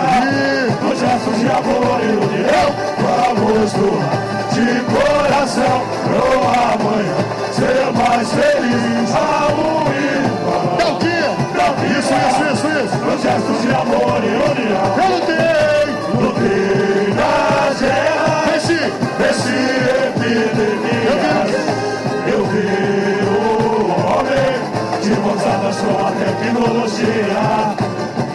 nos 0.83 0.99
gestos 0.99 1.39
de 1.39 1.47
amor 1.47 2.01
e 2.03 2.05
união. 2.13 2.69
Vamos 2.99 3.73
doar 3.73 4.15
de 4.53 4.67
coração 4.93 5.77
pro 6.05 6.29
amanhã, 6.49 7.19
ser 7.53 7.85
mais 7.93 8.29
feliz 8.31 9.15
ao 9.15 9.93
irmão. 9.93 10.00
gestos 13.21 13.61
de 13.61 13.69
amor 13.69 14.21
e 14.25 14.29
união. 14.29 14.97
Eu 14.97 15.09
lutei, 15.15 15.85
lutei 16.21 17.15
nas 17.15 17.81
guerras, 17.81 18.57
esse 18.57 18.79
esse 19.29 19.57
epidemias. 20.09 21.21
Eu 22.27 22.43
vi, 22.47 22.67
o 23.27 23.39
homem 24.09 24.55
de 25.03 25.11
mãos 25.21 25.43
dadas 25.43 25.77
com 25.77 25.95
a 26.07 26.11
tecnologia, 26.13 27.43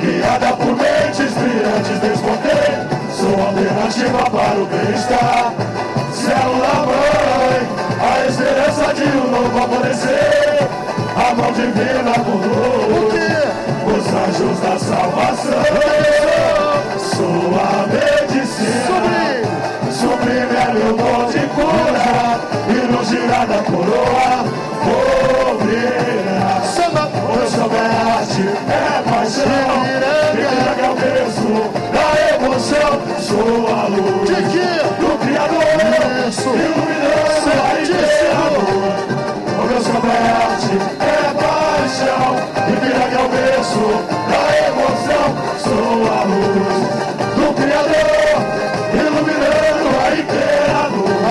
guiada 0.01 0.51
por 0.57 0.73
mentes 0.77 1.33
brilhantes 1.33 1.99
desse 1.99 2.23
Sou 3.15 3.31
sua 3.31 3.47
alternativa 3.47 4.23
para 4.29 4.59
o 4.59 4.65
bem-estar. 4.65 5.53
Célula 6.13 6.85
mãe, 6.85 7.59
a 8.01 8.27
esperança 8.27 8.93
de 8.93 9.03
um 9.17 9.31
novo 9.31 9.63
amanhecer. 9.63 10.45
A 11.15 11.33
mão 11.33 11.49
divina 11.53 12.11
por 12.25 12.41
os 13.87 14.05
anjos 14.13 14.59
da 14.59 14.77
salvação. 14.77 15.63
Sua 16.97 17.87
medicina, 17.87 19.39
suprime 19.91 20.55
é 20.55 20.73
meu 20.73 20.93
dom 20.93 21.25
de 21.31 21.39
cura. 21.55 22.39
E 22.67 22.71
no 22.91 23.01
girar 23.05 23.47
da 23.47 23.63
coroa, 23.63 24.43
vou 24.83 25.57
brilhar. 25.59 26.61
O 26.61 27.47
samba 27.47 27.77
é 27.77 27.85
arte, 28.17 28.43
é 28.67 29.01
paixão. 29.09 29.45
Piranga 30.35 30.81
é 30.81 30.89
o 30.89 30.95
berço 30.95 31.49
da 31.93 32.07
emoção. 32.35 32.93
Sou 33.21 33.73
a 33.73 33.87
luz 33.87 34.29
do 34.99 35.07
Criador, 35.19 35.63
iluminando 35.63 37.25
a 37.63 37.81
inteira 37.81 39.04
o 39.85 39.93
meu 39.93 40.01
samba 40.01 40.13
é 40.13 41.33
paixão 41.33 42.31
E 42.67 42.75
Piranga 42.79 43.15
é 43.15 43.23
o 43.23 43.29
berço 43.29 43.85
da 44.29 44.43
emoção. 44.67 45.27
Sou 45.63 45.99
a 46.11 46.23
luz 46.23 46.75
do 47.35 47.47
Criador 47.53 48.35
Iluminando 48.93 49.87
a 50.01 50.07
inteira 50.15 50.83
luz 50.87 51.21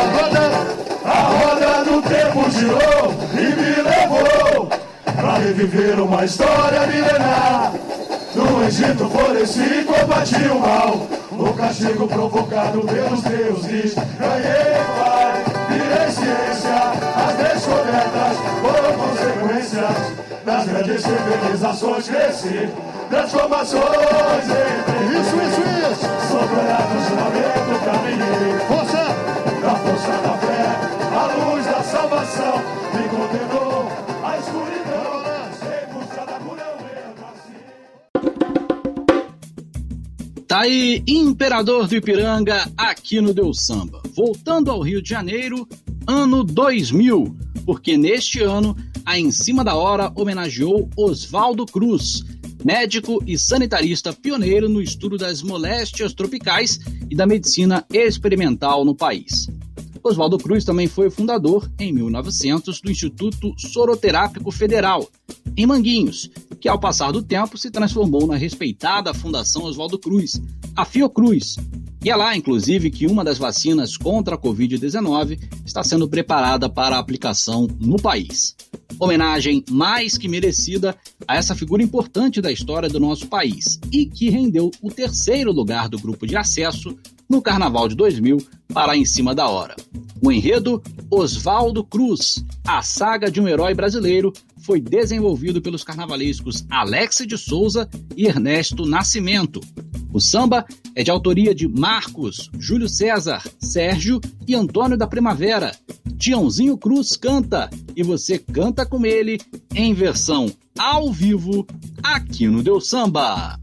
A 1.04 1.20
roda 1.24 1.84
do 1.84 2.02
tempo 2.02 2.50
girou 2.50 3.04
e 3.32 3.44
me 3.56 3.72
levou 3.82 4.68
Pra 5.04 5.38
reviver 5.38 6.00
uma 6.00 6.24
história 6.24 6.86
milenar. 6.86 7.72
No 8.34 8.66
Egito 8.66 9.08
floresci 9.08 9.84
combati 9.84 10.44
o 10.48 10.58
mal. 10.58 11.06
O 11.30 11.52
castigo 11.54 12.06
provocado 12.08 12.80
pelos 12.82 13.22
deuses. 13.22 13.94
Ganhei 13.94 15.03
descobertas 17.94 18.36
foram 18.60 18.92
consequências 18.98 19.96
Das 20.44 20.66
grandes 20.66 21.02
civilizações 21.02 22.08
cresci 22.08 22.68
Transformações 23.08 24.44
entre 24.44 25.04
Isso, 25.20 25.36
isso, 25.36 25.62
isso. 25.92 26.06
Soberano 26.28 26.96
juramento 27.08 27.74
caminhei 27.84 28.58
Força! 28.66 29.04
Da 29.60 29.74
força 29.76 30.12
da 30.22 30.34
fé 30.38 30.64
A 31.14 31.24
luz 31.44 31.64
da 31.66 31.82
salvação 31.82 32.56
Me 32.92 33.08
condenou 33.08 33.88
à 34.22 34.38
escuridão. 34.38 35.14
Renasci 36.94 37.54
Tá 40.46 40.60
aí, 40.60 41.02
Imperador 41.06 41.86
do 41.86 41.96
Ipiranga, 41.96 42.70
aqui 42.76 43.20
no 43.20 43.32
Deus 43.34 43.64
Samba. 43.64 44.02
Voltando 44.14 44.70
ao 44.70 44.80
Rio 44.80 45.02
de 45.02 45.08
Janeiro, 45.08 45.66
ano 46.06 46.44
2000, 46.44 47.34
porque 47.64 47.96
neste 47.96 48.40
ano 48.42 48.76
a 49.04 49.18
Em 49.18 49.30
Cima 49.30 49.64
da 49.64 49.74
Hora 49.74 50.12
homenageou 50.14 50.88
Oswaldo 50.96 51.66
Cruz, 51.66 52.24
médico 52.64 53.22
e 53.26 53.38
sanitarista 53.38 54.12
pioneiro 54.12 54.68
no 54.68 54.80
estudo 54.80 55.18
das 55.18 55.42
moléstias 55.42 56.14
tropicais 56.14 56.80
e 57.10 57.14
da 57.14 57.26
medicina 57.26 57.84
experimental 57.92 58.84
no 58.84 58.94
país. 58.94 59.48
Oswaldo 60.02 60.36
Cruz 60.36 60.64
também 60.64 60.86
foi 60.86 61.08
fundador, 61.08 61.70
em 61.78 61.90
1900, 61.90 62.82
do 62.82 62.90
Instituto 62.90 63.54
Soroterápico 63.56 64.50
Federal, 64.50 65.08
em 65.56 65.66
Manguinhos, 65.66 66.30
que 66.60 66.68
ao 66.68 66.78
passar 66.78 67.10
do 67.10 67.22
tempo 67.22 67.56
se 67.56 67.70
transformou 67.70 68.26
na 68.26 68.36
respeitada 68.36 69.14
Fundação 69.14 69.64
Oswaldo 69.64 69.98
Cruz, 69.98 70.40
a 70.76 70.84
Fiocruz. 70.84 71.56
E 72.04 72.10
é 72.10 72.14
lá, 72.14 72.36
inclusive, 72.36 72.90
que 72.90 73.06
uma 73.06 73.24
das 73.24 73.38
vacinas 73.38 73.96
contra 73.96 74.34
a 74.34 74.38
Covid-19 74.38 75.40
está 75.64 75.82
sendo 75.82 76.06
preparada 76.06 76.68
para 76.68 76.98
aplicação 76.98 77.66
no 77.80 77.96
país. 77.96 78.54
Homenagem 79.00 79.64
mais 79.70 80.18
que 80.18 80.28
merecida 80.28 80.94
a 81.26 81.34
essa 81.34 81.54
figura 81.54 81.82
importante 81.82 82.42
da 82.42 82.52
história 82.52 82.90
do 82.90 83.00
nosso 83.00 83.26
país 83.26 83.80
e 83.90 84.04
que 84.04 84.28
rendeu 84.28 84.70
o 84.82 84.90
terceiro 84.90 85.50
lugar 85.50 85.88
do 85.88 85.98
grupo 85.98 86.26
de 86.26 86.36
acesso 86.36 86.94
no 87.28 87.42
Carnaval 87.42 87.88
de 87.88 87.94
2000 87.94 88.38
para 88.72 88.96
Em 88.96 89.04
Cima 89.04 89.34
da 89.34 89.48
Hora. 89.48 89.76
O 90.22 90.32
enredo 90.32 90.82
Oswaldo 91.10 91.84
Cruz, 91.84 92.44
a 92.66 92.82
saga 92.82 93.30
de 93.30 93.40
um 93.40 93.48
herói 93.48 93.74
brasileiro, 93.74 94.32
foi 94.58 94.80
desenvolvido 94.80 95.60
pelos 95.60 95.84
carnavalescos 95.84 96.64
Alex 96.70 97.24
de 97.26 97.36
Souza 97.36 97.88
e 98.16 98.26
Ernesto 98.26 98.86
Nascimento. 98.86 99.60
O 100.12 100.20
samba 100.20 100.64
é 100.94 101.02
de 101.02 101.10
autoria 101.10 101.54
de 101.54 101.68
Marcos, 101.68 102.50
Júlio 102.58 102.88
César, 102.88 103.42
Sérgio 103.58 104.20
e 104.46 104.54
Antônio 104.54 104.96
da 104.96 105.06
Primavera. 105.06 105.76
Tiãozinho 106.16 106.78
Cruz 106.78 107.16
canta 107.16 107.68
e 107.94 108.02
você 108.02 108.38
canta 108.38 108.86
com 108.86 109.04
ele 109.04 109.40
em 109.74 109.92
versão 109.92 110.50
ao 110.78 111.12
vivo 111.12 111.66
aqui 112.02 112.46
no 112.46 112.62
Deu 112.62 112.80
Samba. 112.80 113.58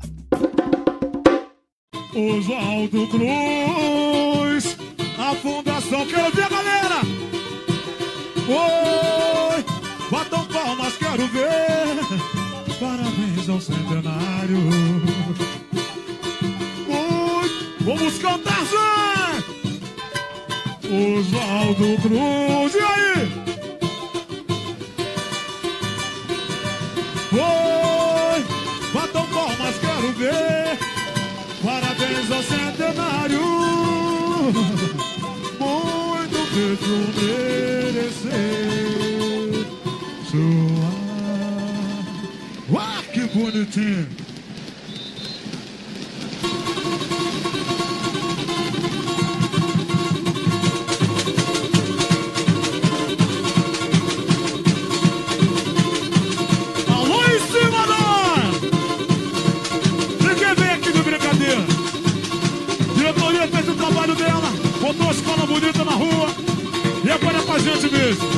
Oswaldo 2.14 3.08
Cruz, 3.08 4.78
a 5.18 5.34
fundação. 5.36 6.06
Quero 6.06 6.32
ver, 6.32 6.50
galera! 6.50 7.02
Oi, 8.50 9.66
batam 10.12 10.46
palmas, 10.48 10.98
quero 10.98 11.26
ver. 11.28 11.96
Parabéns 12.80 13.48
ao 13.48 13.62
centenário. 13.62 14.58
Oi, 16.90 17.50
vamos 17.80 18.18
cantar, 18.18 18.66
Zé! 18.66 19.42
Oswaldo 20.90 22.02
Cruz, 22.02 22.76
e 22.76 22.80
aí? 22.80 23.32
Oi, 27.34 28.44
batam 28.94 29.26
palmas, 29.28 29.78
quero 29.80 30.12
ver. 30.12 30.51
Muito 36.54 36.78
feito 36.78 36.90
merecer. 37.94 38.32
Sua. 40.30 40.92
Que 43.14 43.22
bonitinho. 43.28 44.08
De. 61.32 61.56
Diretoria 62.94 63.48
fez 63.48 63.70
o 63.70 63.74
trabalho 63.76 64.16
dela, 64.16 64.52
botou 64.82 65.08
a 65.08 65.12
escola 65.12 65.46
bonita 65.46 65.81
é 67.52 67.54
pra 67.54 67.60
gente 67.60 67.92
mesmo. 67.92 68.30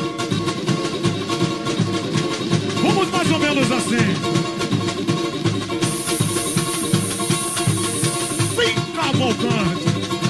Vamos 2.81 3.09
mais 3.11 3.31
ou 3.31 3.39
menos 3.39 3.71
assim. 3.71 4.15
Fica 8.55 9.17
voltante 9.17 9.85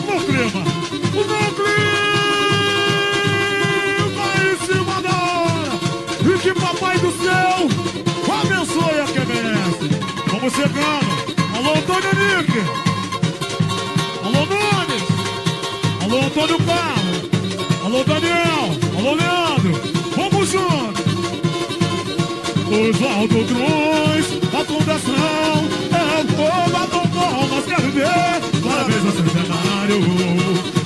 no 0.06 0.16
clima. 0.26 0.64
O 1.14 1.24
núcleo 1.24 1.84
vai 4.16 4.40
em 4.52 4.58
cima 4.66 4.96
da 5.02 5.16
hora. 5.32 5.74
E 6.22 6.40
que 6.40 6.54
papai 6.54 6.98
do 7.00 7.12
céu 7.24 7.70
abençoe 8.42 9.00
a 9.00 9.06
quem. 9.06 9.24
Vamos 10.28 10.54
chegando. 10.54 11.14
Alô, 11.56 11.72
Antônio 11.78 12.10
Henrique. 12.10 12.62
Alô, 14.24 14.42
Nunes. 14.46 15.04
Alô, 16.02 16.18
Antônio 16.26 16.58
Carlos. 16.66 17.24
Alô, 17.86 18.04
Daniel. 18.04 18.43
Alô, 19.04 19.16
Leandro. 19.16 19.74
Vamos 20.16 20.50
juntos. 20.50 21.04
Oswaldo 22.72 23.44
Cruz, 23.44 24.26
a 24.54 24.64
fundação 24.64 25.14
é 25.92 26.22
o 26.22 26.26
povo, 26.38 26.72
batom 26.72 27.08
palmas, 27.10 27.66
quero 27.66 27.92
ver. 27.92 28.08
Ao 28.64 29.12
centenário. 29.12 30.00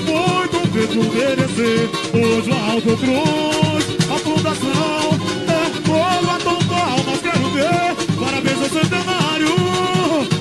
Muito 0.08 0.58
feito 0.74 0.98
merecer. 1.14 1.90
Oswaldo 2.10 2.98
Cruz, 2.98 3.86
a 4.10 4.18
fundação 4.18 5.14
é 5.48 5.78
o 5.78 5.82
povo, 5.84 6.26
batom 6.26 6.60
palmas, 6.66 7.22
quero 7.22 7.50
ver. 7.52 7.96
Parabéns 8.20 8.62
ao 8.64 8.70
centenário. 8.82 9.54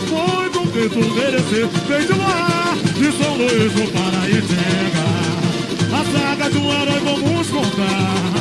Muito 0.09 0.61
feito 0.73 0.99
merecer. 1.15 1.69
Vem 1.87 2.07
de 2.07 2.13
lá, 2.15 2.75
de 2.95 3.13
São 3.23 3.37
Luís 3.37 3.75
no 3.75 3.87
Paraíba. 3.93 5.16
A 5.97 6.05
saga 6.05 6.59
um 6.59 6.73
herói 6.73 7.01
vamos 7.01 7.49
contar. 7.49 8.37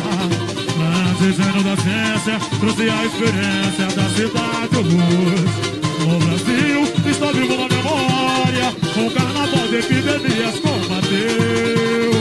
Dizendo 1.17 1.63
da 1.63 1.75
ciência, 1.77 2.37
trouxe 2.59 2.89
a 2.89 3.05
experiência 3.05 3.87
da 3.95 4.09
cidade 4.09 4.75
luz. 4.75 5.75
O 6.03 6.19
Brasil 6.19 6.83
está 7.09 7.31
vivo 7.31 7.55
na 7.55 7.67
memória, 7.69 8.75
o 8.97 9.09
carnaval 9.11 9.67
de 9.69 9.75
epidemias 9.77 10.59
combateu. 10.59 12.11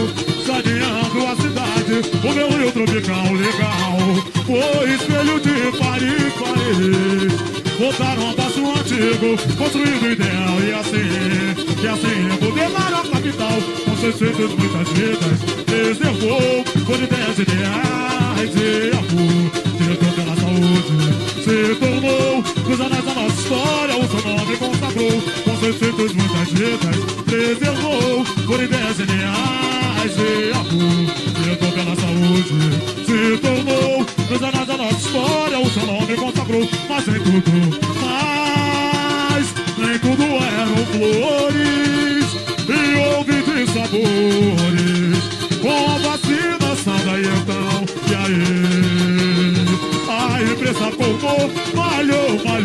Saneando 0.46 1.26
a 1.26 1.36
cidade, 1.36 1.96
o 2.22 2.32
meu 2.32 2.48
rio 2.50 2.72
tropical 2.72 3.32
legal. 3.32 3.98
Foi 4.46 4.94
espelho 4.94 5.40
de 5.40 5.76
Paris, 5.76 6.32
Paris. 6.38 7.54
Voltaram 7.78 8.28
ao 8.28 8.34
passo 8.34 8.60
antigo, 8.70 9.36
construindo 9.58 10.12
ideal 10.12 10.60
e 10.62 10.72
assim, 10.72 11.63
e 11.84 11.86
assim 11.86 12.28
modelaram 12.40 12.98
a 12.98 13.02
capital 13.02 13.58
com 13.84 13.96
seus 13.98 14.18
feitos 14.18 14.54
muitas 14.54 14.88
vidas. 14.88 15.64
Preservou 15.66 16.64
por 16.86 17.02
ideias 17.02 17.38
ideais 17.38 18.52
e 18.56 18.90
amor, 18.96 19.50
diretor 19.76 20.12
pela 20.14 20.36
saúde. 20.36 21.44
Se 21.44 21.74
tornou 21.74 22.42
nos 22.66 22.80
anais 22.80 23.04
da 23.04 23.14
nossa 23.14 23.40
história, 23.40 23.96
o 23.98 24.08
seu 24.08 24.22
nome 24.22 24.56
consagrou 24.56 25.22
com 25.44 25.60
seus 25.60 25.76
feitos 25.76 26.12
muitas 26.14 26.48
vidas. 26.52 26.96
Preservou 27.26 28.24
por 28.46 28.62
ideias 28.62 29.00
ideais 29.00 30.12
e 30.16 30.52
amor, 30.52 31.14
diretor 31.42 31.72
pela 31.72 31.96
saúde. 31.96 33.04
Se 33.04 33.38
tornou 33.42 34.06
nos 34.30 34.42
anais 34.42 34.66
da 34.66 34.76
nossa 34.78 34.96
história, 34.96 35.58
o 35.58 35.70
seu 35.70 35.86
nome 35.86 36.16
consagrou, 36.16 36.68
mas 36.88 37.08
em 37.08 37.20
tudo 37.20 38.03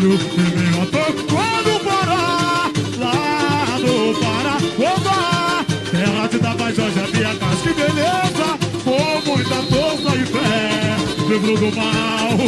malhou, 0.00 0.12
e 0.12 0.16
veio 0.40 0.82
a 0.82 0.86
tanto 0.86 1.22
quando 1.24 1.80
parar, 1.84 2.70
lá 2.98 3.78
no 3.78 4.14
Pará, 4.14 4.56
oba! 4.78 5.64
Terra 5.90 6.26
de 6.28 6.38
Tapajós, 6.38 6.96
havia 6.98 7.34
casa, 7.34 7.62
que 7.62 7.72
beleza, 7.74 8.58
com 8.84 9.20
muita 9.30 9.54
força 9.54 10.16
e 10.16 10.24
fé, 10.26 10.96
livro 11.28 11.56
do 11.56 11.70
mal, 11.76 12.38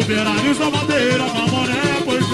operários 0.00 0.58
da 0.58 0.70
madeira, 0.70 1.26
mamoré, 1.26 2.02
pois 2.04 2.24
é. 2.24 2.28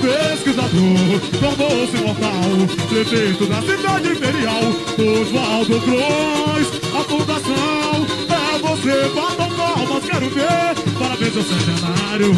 Pesquisador, 0.00 1.20
tornou-se 1.40 1.96
mortal 1.98 2.50
Prefeito 2.88 3.44
da 3.44 3.60
cidade 3.60 4.08
imperial. 4.08 4.62
Oswaldo 4.96 5.78
Cruz, 5.82 6.68
a 6.94 7.04
fundação 7.04 8.06
É 8.30 8.58
você, 8.58 9.10
batam 9.14 9.50
palmas, 9.56 10.04
quero 10.04 10.30
ver. 10.30 10.74
Parabéns 10.98 11.36
ao 11.36 11.42
centenário 11.42 12.32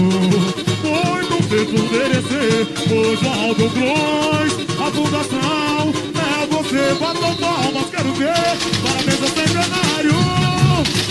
Muito 1.53 1.76
feito 1.76 1.92
merecer 1.92 2.66
Oswaldo 2.90 3.68
Cruz, 3.68 4.53
a 4.80 4.90
fundação 4.90 5.92
É 6.16 6.46
você, 6.46 6.94
batam 6.98 7.34
palmas, 7.34 7.90
quero 7.90 8.11
ver. 8.14 8.57
Parabéns 8.82 9.20
ao 9.20 9.28
centenário 9.28 10.14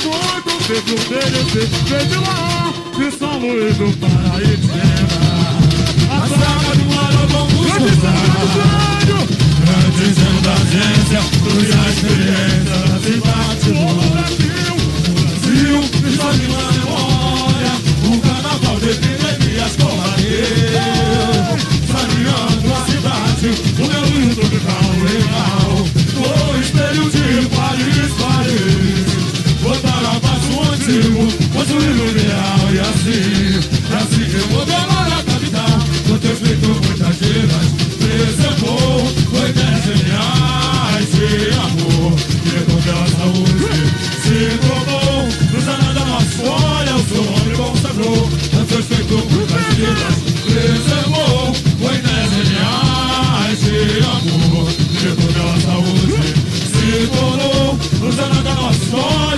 Muito 0.04 0.58
feito 0.64 0.94
merecer 1.12 1.68
Vem 1.86 2.08
de 2.08 2.16
lá, 2.16 2.74
de 2.98 3.12
São 3.16 3.38
Luís 3.38 3.78
do 3.78 3.96
Paraíba. 3.98 4.82
A 6.10 6.28
saga 6.28 6.74
do 6.76 6.86
Marabão 6.96 7.48
Grande 7.48 7.92
sendo 10.16 10.42
da 10.42 10.54
agência, 10.54 11.22
trouxe 11.44 11.72
a 11.72 11.86
experiência 11.92 12.78
da 12.88 12.98
cidade 13.00 13.70
do 13.70 13.82
Brasil. 14.10 14.74
Brasil 15.14 15.78
está 16.10 16.30
viva 16.32 16.62
na 16.64 17.11
cidade, 23.42 23.62
o 23.80 23.88
meu 23.88 24.04
rio 24.06 24.36
tropical 24.36 24.92
legal. 25.02 25.72
O 26.22 26.60
espelho 26.60 27.10
de 27.10 27.48
Paris, 27.50 28.12
Paris. 28.20 29.12
Botaram 29.62 30.12
a 30.12 30.20
passo 30.20 30.54
antigo, 30.74 31.28
construindo 31.54 32.04
o 32.04 32.10
ideal 32.12 32.62
e 32.72 32.80
assim, 32.80 33.60
assim 33.96 34.26
remodelaram 34.32 35.18
a 35.18 35.24
capital. 35.24 35.80
Com 36.08 36.18
teus 36.18 36.40
feitos 36.40 36.78
muitas 36.88 37.16
vidas, 37.18 37.68
preservou, 38.00 39.06
foi 39.32 39.50
ideias 39.50 39.84
geniais 39.86 41.10
e 41.14 41.54
amor, 41.54 42.16
diretor 42.44 42.82
pela 42.84 43.08
saúde, 43.08 43.70
se 44.24 44.38
tornou, 44.68 45.28
nos 45.54 45.68
anais 45.68 45.96
da 45.96 46.06
nossa 46.06 46.26
história, 46.26 46.96
o 46.96 47.08
seu 47.08 47.24
nome 47.24 47.56
consagrou, 47.56 48.30
com 48.52 48.66
teus 48.66 48.86
feitos 48.86 49.24
muitas 49.32 49.76
vidas, 49.76 50.21
anais 58.20 58.44
da 58.44 58.56
nossa 58.56 58.84
história, 58.84 59.31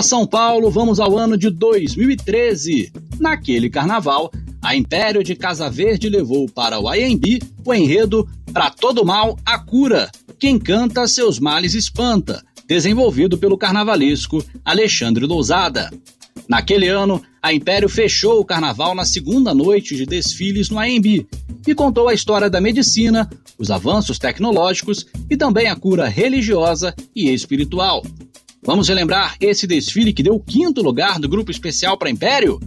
A 0.00 0.02
São 0.02 0.26
Paulo, 0.26 0.70
vamos 0.70 0.98
ao 0.98 1.18
ano 1.18 1.36
de 1.36 1.50
2013. 1.50 2.90
Naquele 3.18 3.68
carnaval, 3.68 4.30
a 4.62 4.74
Império 4.74 5.22
de 5.22 5.36
Casa 5.36 5.68
Verde 5.68 6.08
levou 6.08 6.48
para 6.48 6.80
o 6.80 6.90
IMB 6.94 7.38
o 7.62 7.74
enredo 7.74 8.26
Pra 8.50 8.70
Todo 8.70 9.04
Mal 9.04 9.36
a 9.44 9.58
Cura, 9.58 10.10
quem 10.38 10.58
canta 10.58 11.06
seus 11.06 11.38
males 11.38 11.74
espanta, 11.74 12.42
desenvolvido 12.66 13.36
pelo 13.36 13.58
carnavalesco 13.58 14.42
Alexandre 14.64 15.26
Lousada. 15.26 15.90
Naquele 16.48 16.88
ano, 16.88 17.20
a 17.42 17.52
Império 17.52 17.86
fechou 17.90 18.40
o 18.40 18.44
carnaval 18.44 18.94
na 18.94 19.04
segunda 19.04 19.52
noite 19.52 19.94
de 19.94 20.06
desfiles 20.06 20.70
no 20.70 20.78
AMB 20.78 21.26
e 21.66 21.74
contou 21.74 22.08
a 22.08 22.14
história 22.14 22.48
da 22.48 22.58
medicina, 22.58 23.28
os 23.58 23.70
avanços 23.70 24.18
tecnológicos 24.18 25.04
e 25.28 25.36
também 25.36 25.68
a 25.68 25.76
cura 25.76 26.08
religiosa 26.08 26.94
e 27.14 27.28
espiritual. 27.28 28.02
Vamos 28.62 28.88
relembrar 28.88 29.36
esse 29.40 29.66
desfile 29.66 30.12
que 30.12 30.22
deu 30.22 30.34
o 30.34 30.40
quinto 30.40 30.82
lugar 30.82 31.18
do 31.18 31.28
grupo 31.28 31.50
especial 31.50 31.96
para 31.96 32.10
Império? 32.10 32.60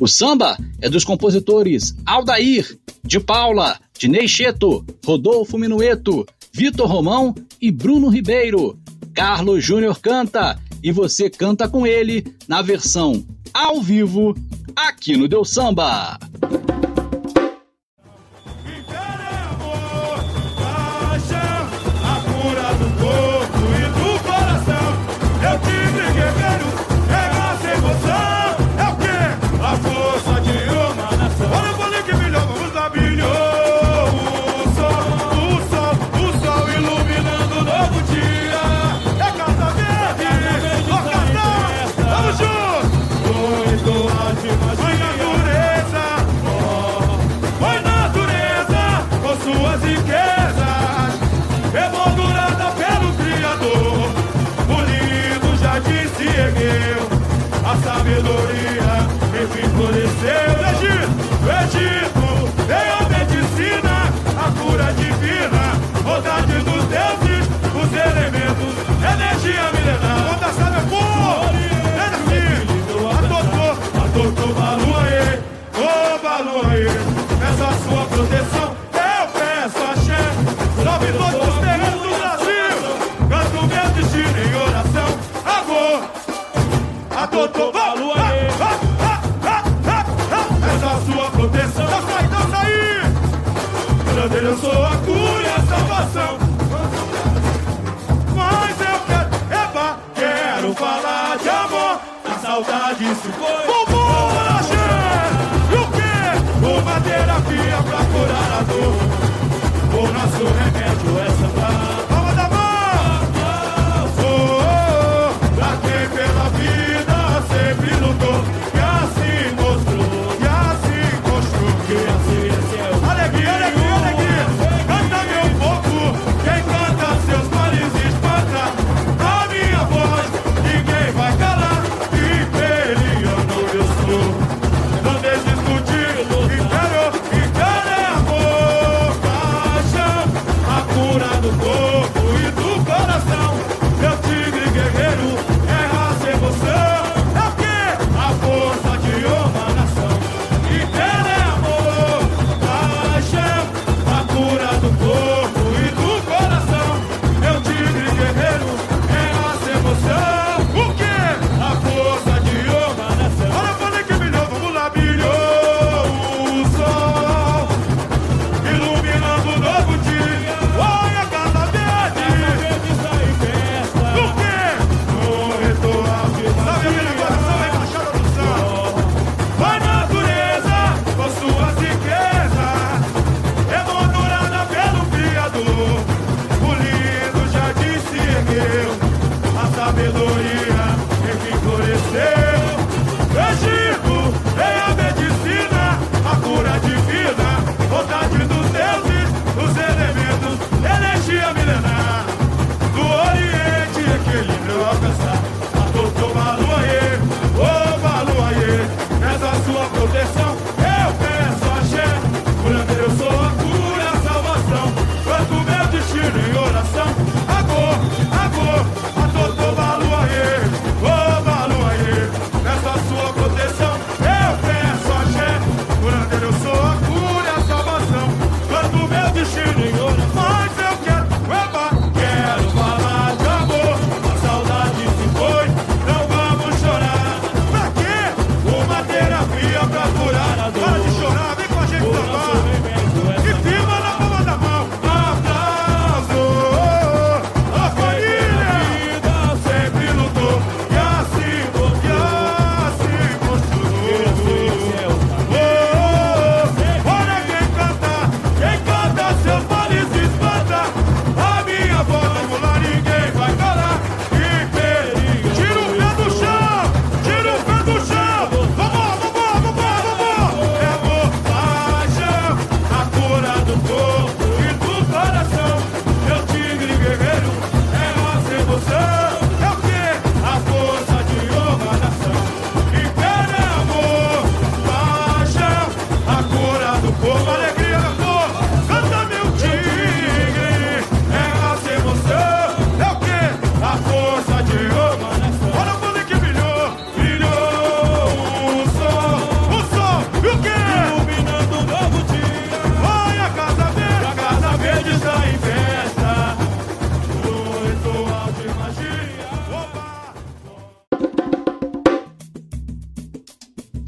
O 0.00 0.06
samba 0.06 0.56
é 0.80 0.88
dos 0.88 1.04
compositores 1.04 1.94
Aldair, 2.06 2.78
de 3.04 3.18
Paula, 3.18 3.78
Dinei 3.98 4.28
Cheto, 4.28 4.84
Rodolfo 5.04 5.58
Minueto, 5.58 6.26
Vitor 6.52 6.88
Romão 6.88 7.34
e 7.60 7.70
Bruno 7.70 8.08
Ribeiro. 8.08 8.78
Carlos 9.12 9.64
Júnior 9.64 9.98
canta 10.00 10.58
e 10.82 10.92
você 10.92 11.28
canta 11.28 11.68
com 11.68 11.86
ele 11.86 12.24
na 12.48 12.62
versão 12.62 13.24
ao 13.52 13.82
vivo 13.82 14.34
aqui 14.74 15.16
no 15.16 15.28
Deu 15.28 15.44
Samba. 15.44 16.18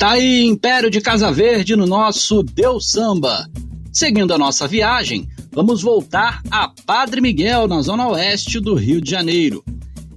Tá 0.02 0.14
aí 0.14 0.44
Império 0.46 0.90
de 0.90 1.00
Casa 1.00 1.30
Verde 1.30 1.76
no 1.76 1.86
nosso 1.86 2.42
Deus 2.42 2.90
Samba. 2.90 3.48
Seguindo 3.92 4.34
a 4.34 4.36
nossa 4.36 4.66
viagem, 4.66 5.28
vamos 5.52 5.80
voltar 5.80 6.42
a 6.50 6.68
Padre 6.84 7.20
Miguel, 7.20 7.68
na 7.68 7.80
zona 7.82 8.08
oeste 8.08 8.58
do 8.58 8.74
Rio 8.74 9.00
de 9.00 9.08
Janeiro. 9.08 9.62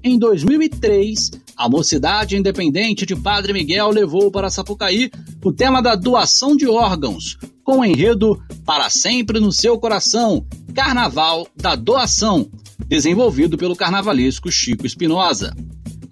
Em 0.04 0.18
2003, 0.18 1.30
a 1.56 1.70
Mocidade 1.70 2.36
Independente 2.36 3.06
de 3.06 3.16
Padre 3.16 3.54
Miguel 3.54 3.92
levou 3.92 4.32
para 4.32 4.50
Sapucaí 4.50 5.12
o 5.44 5.54
tema 5.54 5.84
da 5.84 5.94
doação 5.94 6.58
de 6.58 6.68
órgãos, 6.68 7.38
com 7.64 7.82
o 7.82 7.86
enredo 7.86 8.42
Para 8.66 8.90
Sempre 8.90 9.40
no 9.40 9.52
Seu 9.52 9.78
Coração 9.78 10.44
Carnaval 10.74 11.48
da 11.56 11.76
Doação, 11.76 12.50
desenvolvido 12.88 13.56
pelo 13.56 13.76
carnavalesco 13.76 14.52
Chico 14.52 14.88
Espinosa. 14.88 15.56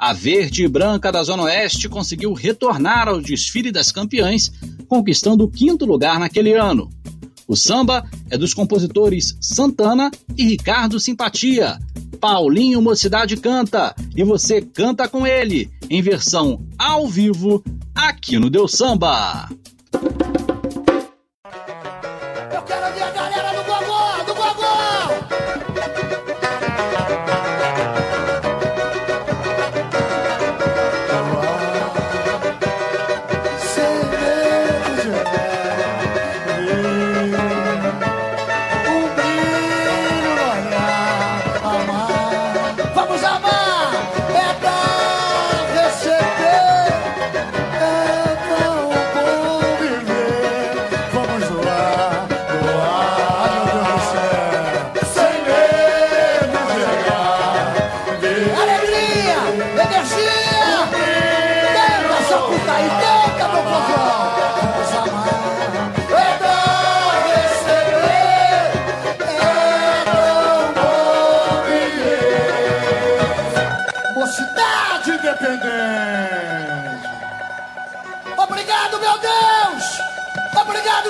A 0.03 0.11
verde 0.11 0.65
e 0.65 0.67
branca 0.67 1.13
da 1.13 1.23
Zona 1.23 1.43
Oeste 1.43 1.87
conseguiu 1.87 2.33
retornar 2.33 3.07
ao 3.07 3.21
desfile 3.21 3.71
das 3.71 3.89
campeãs, 3.89 4.51
conquistando 4.85 5.45
o 5.45 5.49
quinto 5.49 5.85
lugar 5.85 6.19
naquele 6.19 6.51
ano. 6.51 6.89
O 7.47 7.55
samba 7.55 8.05
é 8.29 8.37
dos 8.37 8.53
compositores 8.53 9.37
Santana 9.39 10.11
e 10.37 10.43
Ricardo 10.43 10.99
Simpatia. 10.99 11.79
Paulinho 12.19 12.81
Mocidade 12.81 13.37
canta 13.37 13.95
e 14.13 14.25
você 14.25 14.61
canta 14.61 15.07
com 15.07 15.25
ele, 15.25 15.71
em 15.89 16.01
versão 16.01 16.61
ao 16.77 17.07
vivo, 17.07 17.63
aqui 17.95 18.37
no 18.37 18.49
Deu 18.49 18.67
Samba. 18.67 19.47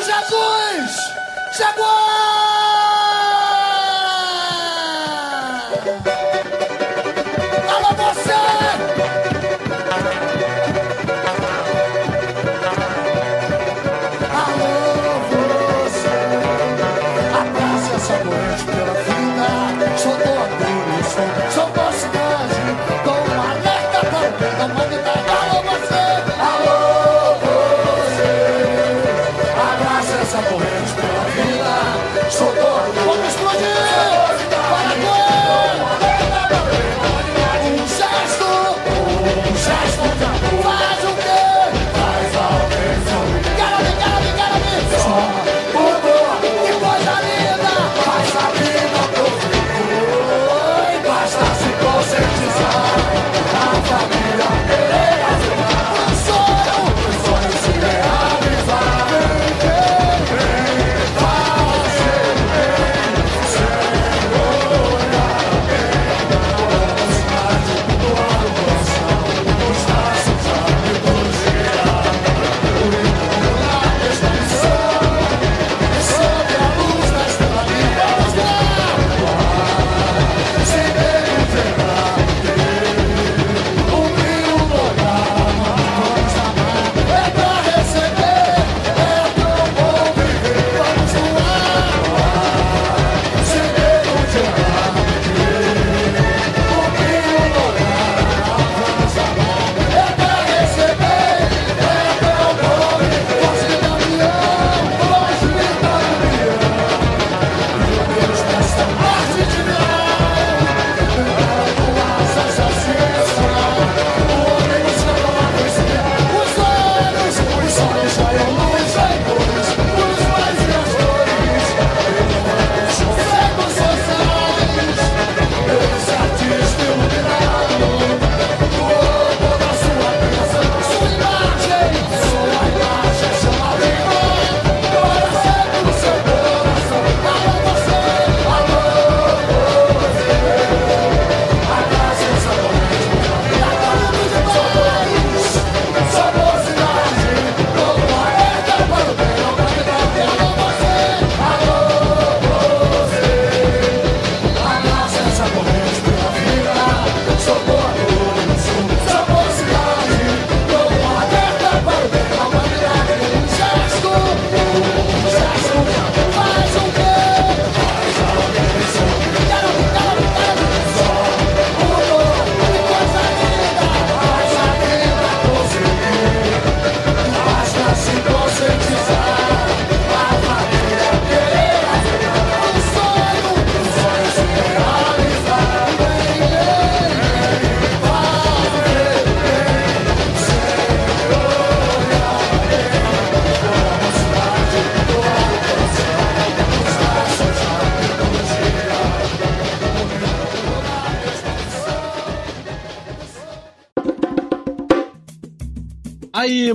Jesus! 0.06 1.14
Chegou! 1.56 2.03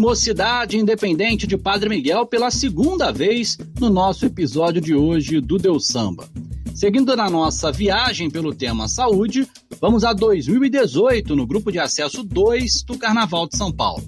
Mocidade 0.08 0.78
Independente 0.78 1.46
de 1.46 1.58
Padre 1.58 1.90
Miguel 1.90 2.24
pela 2.24 2.50
segunda 2.50 3.12
vez 3.12 3.58
no 3.78 3.90
nosso 3.90 4.24
episódio 4.24 4.80
de 4.80 4.94
hoje 4.94 5.38
do 5.38 5.58
Deus 5.58 5.86
Samba. 5.86 6.26
Seguindo 6.74 7.14
na 7.14 7.28
nossa 7.28 7.70
viagem 7.70 8.30
pelo 8.30 8.54
tema 8.54 8.88
saúde, 8.88 9.46
vamos 9.78 10.04
a 10.04 10.14
2018 10.14 11.36
no 11.36 11.46
grupo 11.46 11.70
de 11.70 11.78
acesso 11.78 12.24
2 12.24 12.84
do 12.84 12.96
Carnaval 12.96 13.46
de 13.46 13.58
São 13.58 13.70
Paulo. 13.70 14.02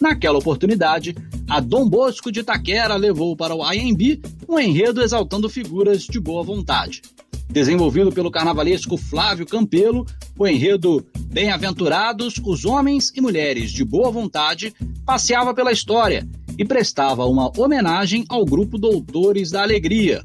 Naquela 0.00 0.38
oportunidade, 0.38 1.14
a 1.46 1.60
Dom 1.60 1.90
Bosco 1.90 2.32
de 2.32 2.40
Itaquera 2.40 2.96
levou 2.96 3.36
para 3.36 3.54
o 3.54 3.70
IMB 3.70 4.22
um 4.48 4.58
enredo 4.58 5.02
exaltando 5.02 5.50
figuras 5.50 6.04
de 6.04 6.18
boa 6.18 6.42
vontade. 6.42 7.02
Desenvolvido 7.48 8.10
pelo 8.10 8.30
carnavalesco 8.30 8.96
Flávio 8.96 9.46
Campelo, 9.46 10.06
o 10.38 10.46
enredo 10.46 11.04
Bem-aventurados 11.34 12.40
os 12.44 12.64
homens 12.64 13.12
e 13.14 13.20
mulheres 13.20 13.72
de 13.72 13.84
boa 13.84 14.08
vontade 14.10 14.72
passeava 15.04 15.52
pela 15.52 15.72
história 15.72 16.24
e 16.56 16.64
prestava 16.64 17.26
uma 17.26 17.50
homenagem 17.58 18.24
ao 18.28 18.44
grupo 18.44 18.78
Doutores 18.78 19.50
da 19.50 19.62
Alegria. 19.62 20.24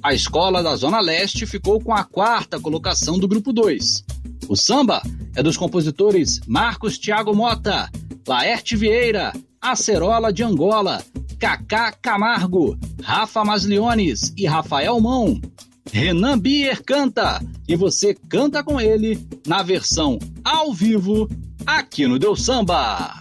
A 0.00 0.14
escola 0.14 0.62
da 0.62 0.76
Zona 0.76 1.00
Leste 1.00 1.44
ficou 1.44 1.80
com 1.80 1.92
a 1.92 2.04
quarta 2.04 2.60
colocação 2.60 3.18
do 3.18 3.26
grupo 3.26 3.52
2. 3.52 4.04
O 4.48 4.54
samba 4.54 5.02
é 5.34 5.42
dos 5.42 5.56
compositores 5.56 6.40
Marcos 6.46 6.98
Thiago 6.98 7.34
Mota, 7.34 7.90
Laerte 8.28 8.76
Vieira, 8.76 9.32
Acerola 9.60 10.32
de 10.32 10.44
Angola, 10.44 11.02
Cacá 11.38 11.90
Camargo, 11.90 12.78
Rafa 13.02 13.44
Masliones 13.44 14.32
e 14.36 14.46
Rafael 14.46 15.00
Mão. 15.00 15.40
Renan 15.92 16.38
Bier 16.38 16.82
canta 16.82 17.40
e 17.68 17.76
você 17.76 18.14
canta 18.28 18.64
com 18.64 18.80
ele 18.80 19.26
na 19.46 19.62
versão 19.62 20.18
ao 20.42 20.72
vivo 20.72 21.28
aqui 21.66 22.06
no 22.06 22.18
Deus 22.18 22.44
Samba. 22.44 23.20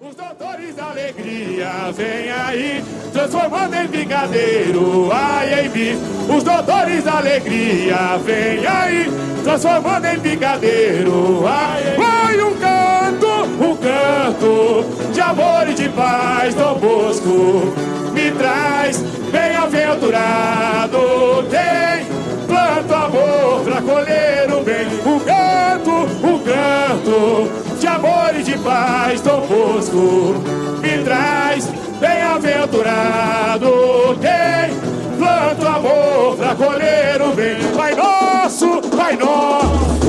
Os 0.00 0.14
doutores 0.14 0.76
da 0.76 0.90
alegria 0.90 1.90
vem 1.92 2.30
aí, 2.30 2.84
transformando 3.12 3.74
em 3.74 3.86
brigadeiro 3.88 5.10
a 5.10 5.40
AMB. 5.40 6.36
Os 6.36 6.44
doutores 6.44 7.04
da 7.04 7.18
alegria 7.18 8.16
vem 8.24 8.66
aí, 8.66 9.06
transformando 9.42 10.04
em 10.06 10.18
brigadeiro 10.18 11.46
a 11.46 11.76
Foi 11.96 12.42
um 12.42 12.54
canto, 12.58 13.25
um 13.60 13.76
canto 13.76 14.84
de 15.12 15.20
amor 15.20 15.68
e 15.68 15.74
de 15.74 15.88
paz, 15.90 16.54
Dom 16.54 16.74
Bosco 16.74 17.72
me 18.12 18.30
traz. 18.32 18.98
Bem-aventurado 19.30 20.98
tem 21.50 22.06
planto 22.46 22.94
amor 22.94 23.60
pra 23.64 23.82
colher 23.82 24.52
o 24.52 24.62
bem. 24.62 24.86
Um 25.04 25.18
canto, 25.20 25.90
um 26.26 26.38
canto 26.38 27.50
de 27.78 27.86
amor 27.86 28.34
e 28.38 28.42
de 28.42 28.58
paz, 28.58 29.20
Dom 29.20 29.46
Bosco 29.46 30.34
me 30.80 31.04
traz. 31.04 31.66
Bem 32.00 32.16
Bem-aventurado 32.36 33.70
quem 34.20 35.16
planta 35.16 35.64
o 35.64 35.68
amor 35.68 36.36
pra 36.36 36.54
colher 36.54 37.22
o 37.22 37.34
bem. 37.34 37.56
Pai 37.74 37.94
nosso, 37.94 38.82
Pai 38.94 39.16
nosso. 39.16 40.05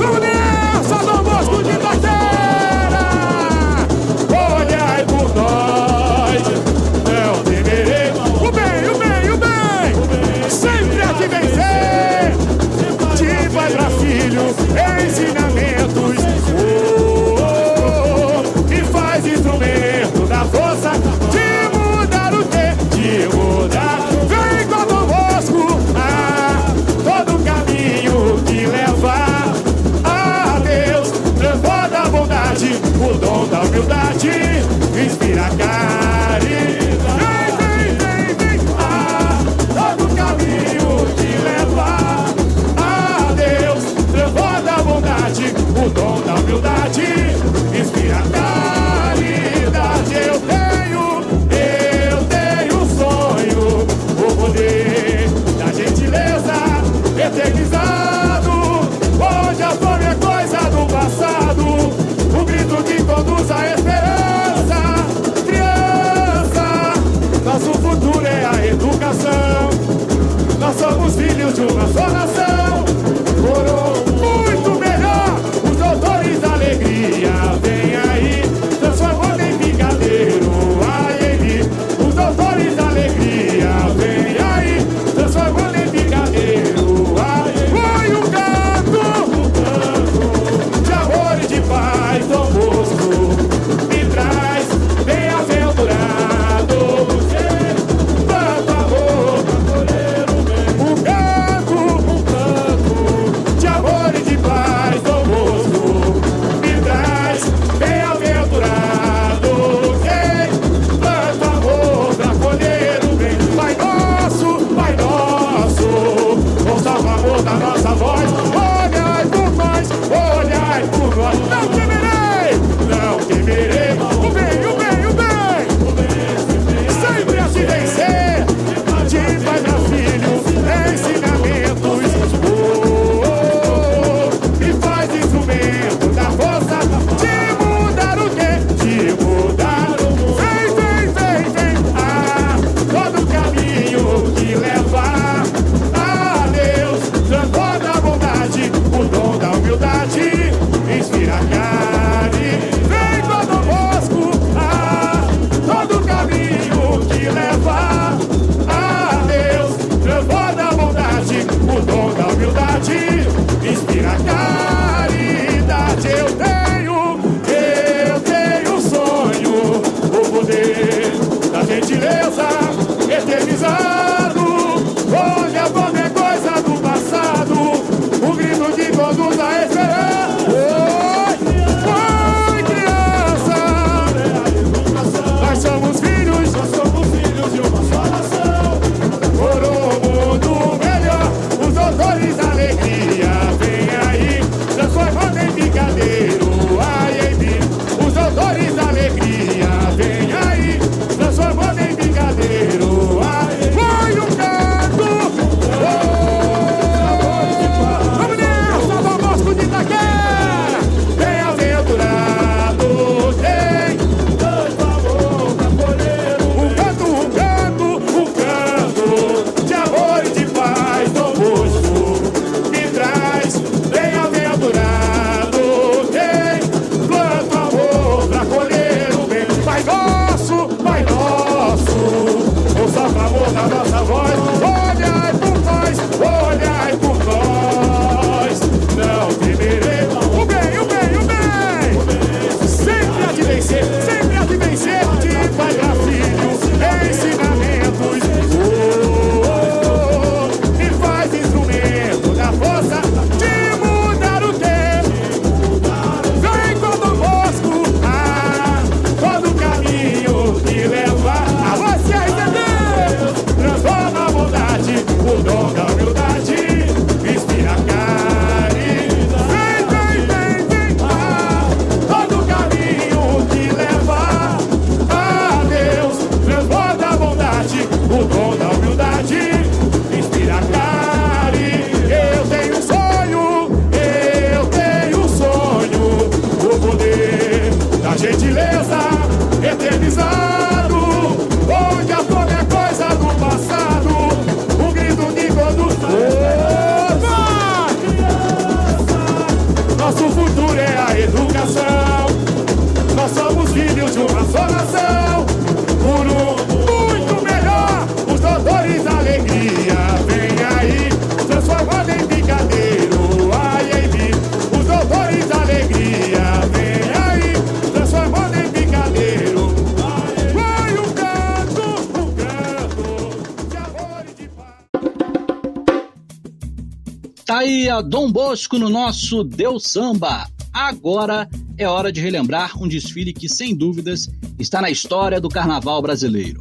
Dom 328.02 328.30
Bosco 328.30 328.78
no 328.78 328.88
nosso 328.88 329.42
Deus 329.42 329.84
Samba. 329.84 330.48
Agora 330.72 331.48
é 331.76 331.86
hora 331.86 332.12
de 332.12 332.20
relembrar 332.20 332.80
um 332.80 332.86
desfile 332.86 333.32
que, 333.32 333.48
sem 333.48 333.74
dúvidas, 333.74 334.28
está 334.58 334.80
na 334.80 334.90
história 334.90 335.40
do 335.40 335.48
carnaval 335.48 336.00
brasileiro. 336.00 336.60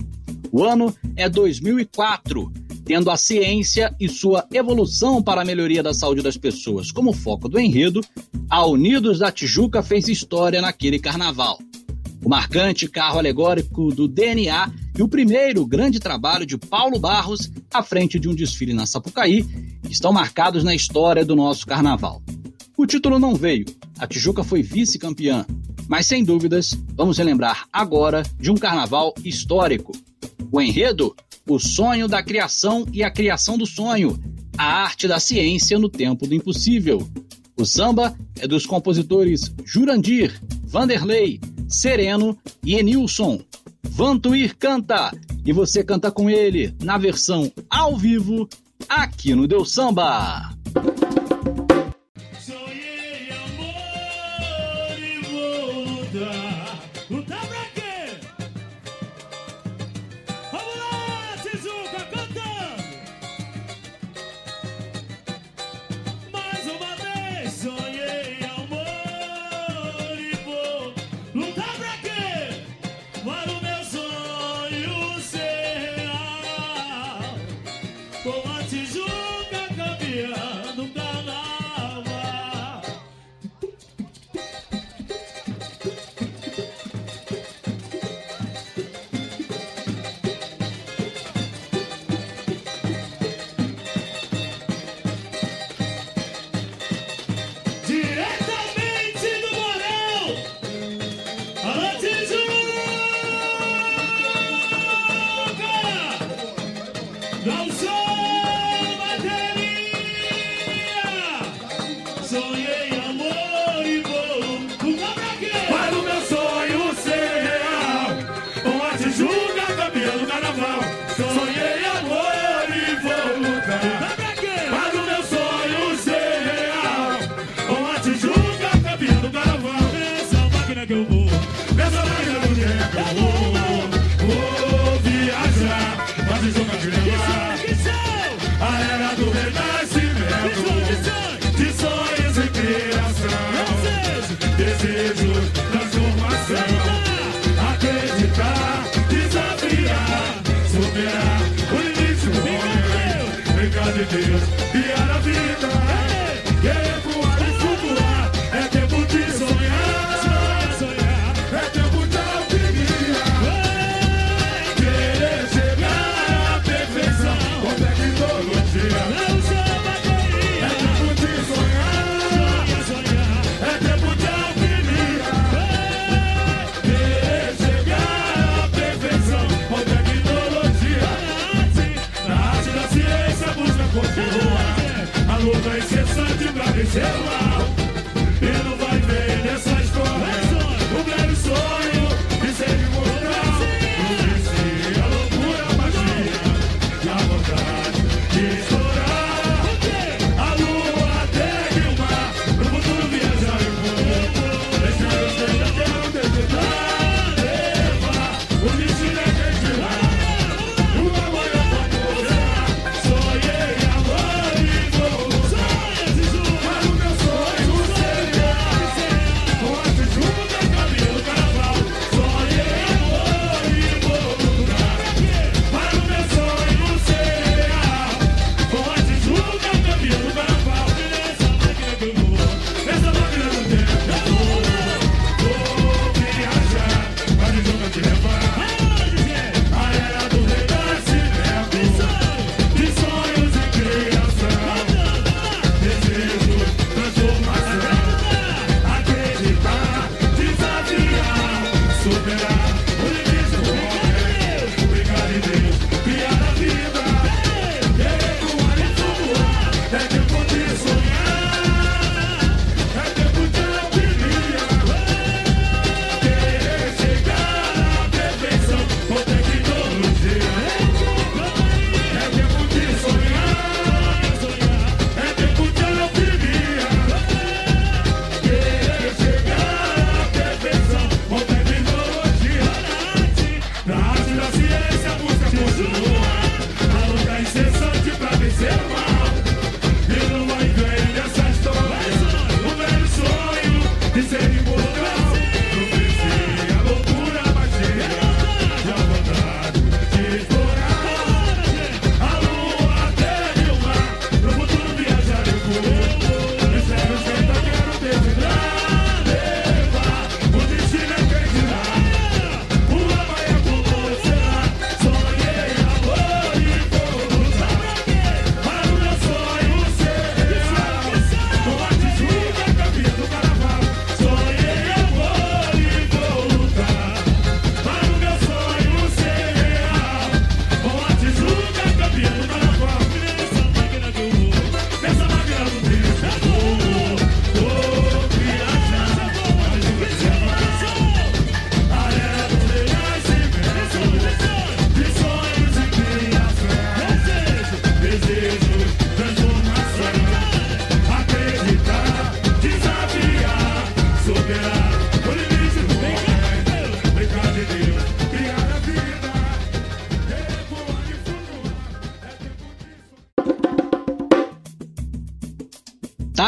O 0.51 0.63
ano 0.63 0.95
é 1.15 1.29
2004, 1.29 2.51
tendo 2.85 3.11
a 3.11 3.17
ciência 3.17 3.93
e 3.99 4.07
sua 4.09 4.45
evolução 4.51 5.21
para 5.21 5.41
a 5.41 5.45
melhoria 5.45 5.83
da 5.83 5.93
saúde 5.93 6.21
das 6.21 6.37
pessoas 6.37 6.91
como 6.91 7.13
foco 7.13 7.47
do 7.47 7.59
enredo, 7.59 8.01
a 8.49 8.65
Unidos 8.65 9.19
da 9.19 9.31
Tijuca 9.31 9.83
fez 9.83 10.07
história 10.07 10.61
naquele 10.61 10.97
carnaval. 10.99 11.59
O 12.23 12.29
marcante 12.29 12.87
carro 12.87 13.19
alegórico 13.19 13.93
do 13.93 14.07
DNA 14.07 14.71
e 14.97 15.03
o 15.03 15.07
primeiro 15.07 15.65
grande 15.65 15.99
trabalho 15.99 16.45
de 16.45 16.57
Paulo 16.57 16.99
Barros 16.99 17.51
à 17.71 17.83
frente 17.83 18.19
de 18.19 18.27
um 18.27 18.33
desfile 18.33 18.73
na 18.73 18.85
Sapucaí 18.85 19.45
estão 19.89 20.11
marcados 20.11 20.63
na 20.63 20.75
história 20.75 21.25
do 21.25 21.35
nosso 21.35 21.65
carnaval. 21.65 22.21
O 22.77 22.85
título 22.85 23.17
não 23.17 23.35
veio, 23.35 23.65
a 23.97 24.05
Tijuca 24.05 24.43
foi 24.43 24.61
vice-campeã, 24.61 25.45
mas 25.87 26.05
sem 26.05 26.23
dúvidas 26.23 26.77
vamos 26.93 27.17
relembrar 27.17 27.67
agora 27.71 28.23
de 28.39 28.51
um 28.51 28.55
carnaval 28.55 29.13
histórico. 29.23 29.91
O 30.51 30.61
enredo? 30.61 31.15
O 31.49 31.59
sonho 31.59 32.07
da 32.07 32.21
criação 32.21 32.85
e 32.91 33.03
a 33.03 33.09
criação 33.09 33.57
do 33.57 33.65
sonho, 33.65 34.19
a 34.57 34.65
arte 34.65 35.07
da 35.07 35.19
ciência 35.19 35.79
no 35.79 35.87
tempo 35.87 36.27
do 36.27 36.35
impossível. 36.35 37.07
O 37.55 37.65
samba 37.65 38.15
é 38.37 38.47
dos 38.47 38.65
compositores 38.65 39.51
Jurandir, 39.65 40.39
Vanderlei, 40.65 41.39
Sereno 41.67 42.37
e 42.63 42.75
Enilson. 42.75 43.39
Vantuir 43.81 44.55
canta 44.57 45.11
e 45.45 45.53
você 45.53 45.83
canta 45.83 46.11
com 46.11 46.29
ele 46.29 46.75
na 46.83 46.97
versão 46.97 47.51
ao 47.69 47.95
vivo 47.97 48.47
aqui 48.89 49.33
no 49.35 49.47
Deus 49.47 49.71
Samba. 49.71 50.49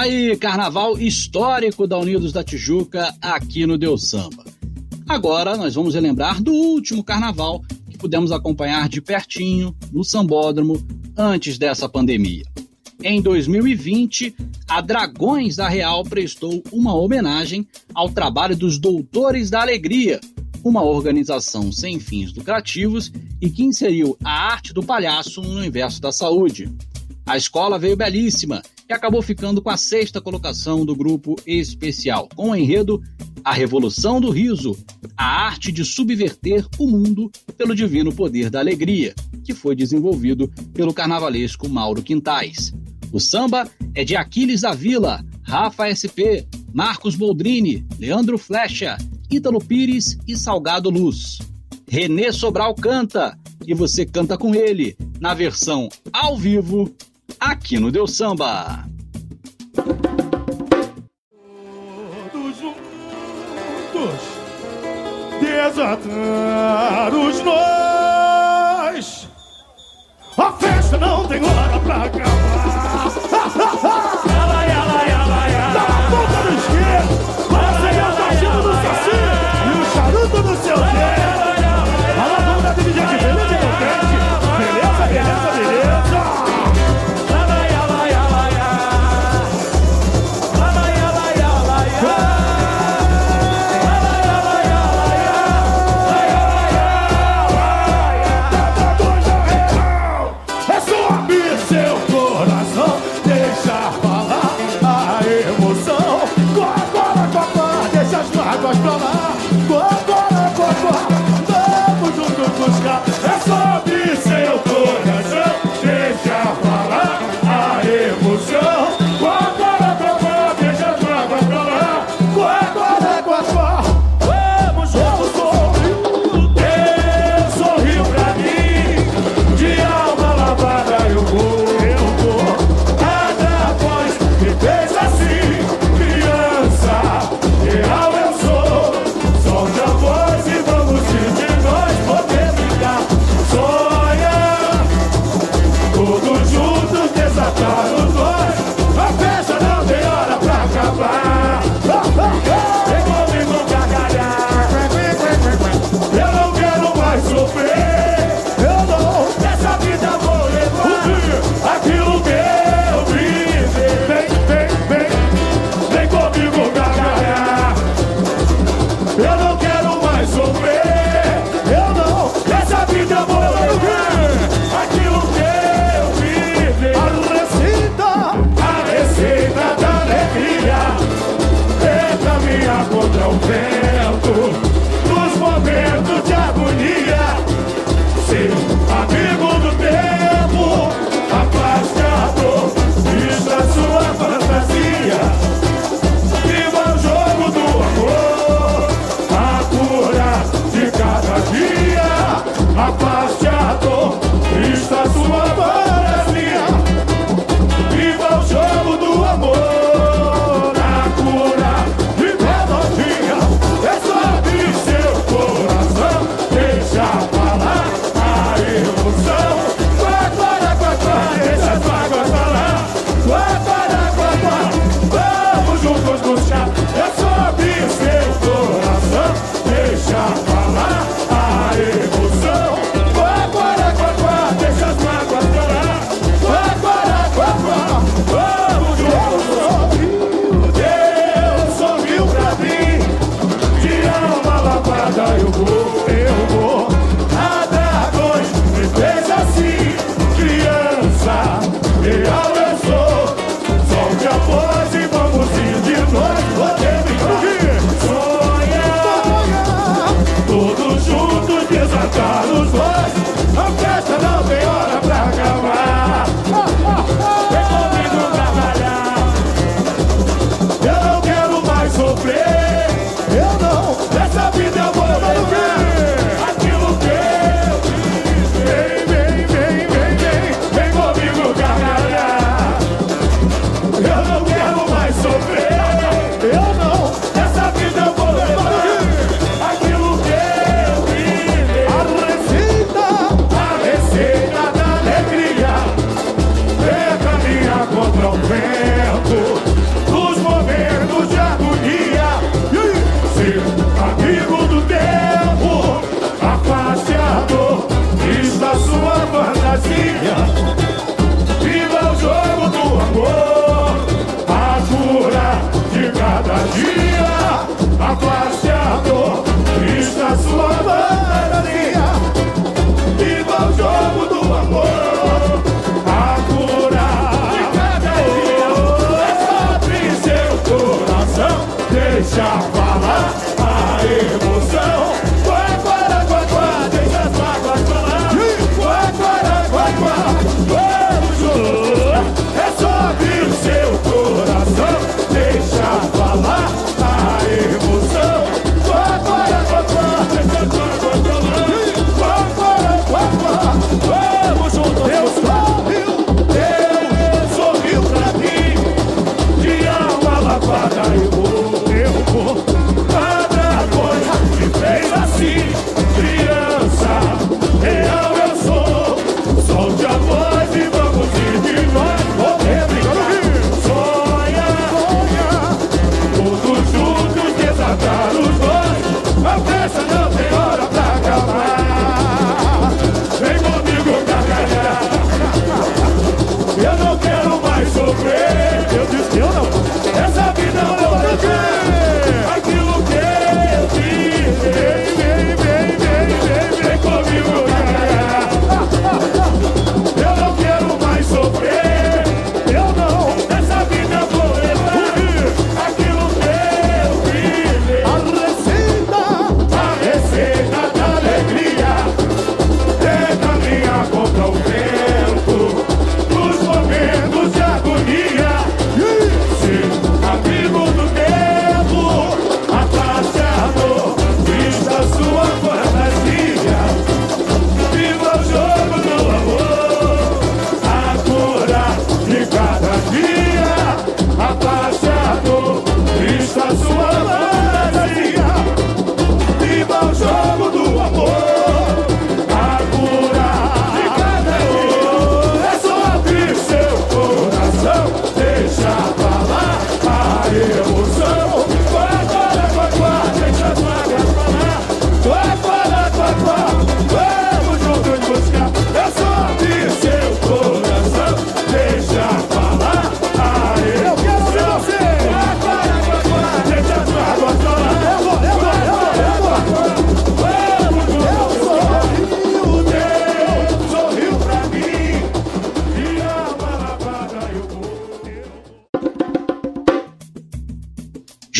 Aí, 0.09 0.35
carnaval 0.35 0.97
histórico 0.97 1.85
da 1.85 1.97
Unidos 1.97 2.33
da 2.33 2.43
Tijuca 2.43 3.13
aqui 3.21 3.67
no 3.67 3.77
Deus 3.77 4.09
Samba. 4.09 4.43
Agora 5.07 5.55
nós 5.55 5.75
vamos 5.75 5.93
relembrar 5.93 6.41
do 6.41 6.51
último 6.51 7.03
carnaval 7.03 7.61
que 7.89 7.97
pudemos 7.97 8.31
acompanhar 8.31 8.89
de 8.89 9.01
pertinho 9.01 9.75
no 9.91 10.03
Sambódromo 10.03 10.83
antes 11.15 11.59
dessa 11.59 11.87
pandemia. 11.87 12.43
Em 13.03 13.21
2020, 13.21 14.35
a 14.67 14.81
Dragões 14.81 15.55
da 15.57 15.69
Real 15.69 16.03
prestou 16.03 16.63
uma 16.71 16.95
homenagem 16.95 17.67
ao 17.93 18.09
trabalho 18.09 18.57
dos 18.57 18.79
Doutores 18.79 19.51
da 19.51 19.61
Alegria, 19.61 20.19
uma 20.63 20.83
organização 20.83 21.71
sem 21.71 21.99
fins 21.99 22.33
lucrativos 22.33 23.11
e 23.39 23.47
que 23.49 23.63
inseriu 23.63 24.17
a 24.23 24.53
arte 24.53 24.73
do 24.73 24.81
palhaço 24.81 25.39
no 25.41 25.51
universo 25.51 26.01
da 26.01 26.11
saúde. 26.11 26.67
A 27.29 27.37
escola 27.37 27.77
veio 27.77 27.95
belíssima 27.95 28.59
e 28.89 28.91
acabou 28.91 29.21
ficando 29.21 29.61
com 29.61 29.69
a 29.69 29.77
sexta 29.77 30.19
colocação 30.19 30.83
do 30.83 30.95
grupo 30.95 31.35
especial, 31.45 32.27
com 32.35 32.49
o 32.49 32.55
enredo 32.55 33.03
A 33.43 33.53
Revolução 33.53 34.19
do 34.19 34.31
Riso, 34.31 34.75
a 35.15 35.45
arte 35.45 35.71
de 35.71 35.85
subverter 35.85 36.65
o 36.79 36.87
mundo 36.87 37.31
pelo 37.55 37.75
divino 37.75 38.11
poder 38.11 38.49
da 38.49 38.57
alegria, 38.57 39.13
que 39.43 39.53
foi 39.53 39.75
desenvolvido 39.75 40.47
pelo 40.73 40.91
carnavalesco 40.91 41.69
Mauro 41.69 42.01
Quintais. 42.01 42.73
O 43.11 43.19
samba 43.19 43.69
é 43.93 44.03
de 44.03 44.15
Aquiles 44.15 44.61
da 44.61 44.73
Vila, 44.73 45.23
Rafa 45.43 45.85
SP, 45.93 46.49
Marcos 46.73 47.15
Boldrini, 47.15 47.85
Leandro 47.99 48.39
Flecha, 48.39 48.97
Ítalo 49.29 49.59
Pires 49.59 50.17
e 50.27 50.35
Salgado 50.35 50.89
Luz. 50.89 51.37
Renê 51.87 52.31
Sobral 52.31 52.73
canta 52.73 53.37
e 53.67 53.75
você 53.75 54.03
canta 54.03 54.35
com 54.35 54.55
ele 54.55 54.97
na 55.21 55.35
versão 55.35 55.89
ao 56.11 56.35
vivo 56.35 56.91
aqui 57.39 57.79
no 57.79 57.91
Deus 57.91 58.15
Samba. 58.15 58.85
Todos 62.31 62.57
juntos, 62.57 64.21
desatados 65.41 67.43
nós. 67.43 69.27
A 70.37 70.51
festa 70.53 70.97
não 70.97 71.27
tem 71.27 71.43
hora 71.43 71.79
pra 71.79 72.03
acabar. 72.03 72.38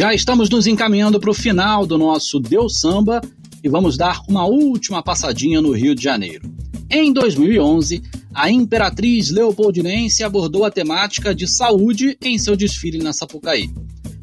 Já 0.10 0.16
estamos 0.16 0.50
nos 0.50 0.66
encaminhando 0.66 1.20
para 1.20 1.30
o 1.30 1.36
final 1.36 1.86
do 1.86 1.96
nosso 1.96 2.40
Deus 2.40 2.80
Samba 2.80 3.22
e 3.64 3.70
vamos 3.70 3.96
dar 3.96 4.24
uma 4.28 4.44
última 4.44 5.04
passadinha 5.04 5.62
no 5.62 5.72
Rio 5.72 5.94
de 5.94 6.02
Janeiro. 6.02 6.52
Em 6.90 7.14
2011, 7.14 8.02
a 8.34 8.50
Imperatriz 8.50 9.30
Leopoldinense 9.30 10.24
abordou 10.24 10.66
a 10.66 10.72
temática 10.72 11.36
de 11.36 11.48
saúde 11.48 12.18
em 12.24 12.40
seu 12.40 12.56
desfile 12.56 12.98
na 12.98 13.14
Sapucaí. 13.14 13.70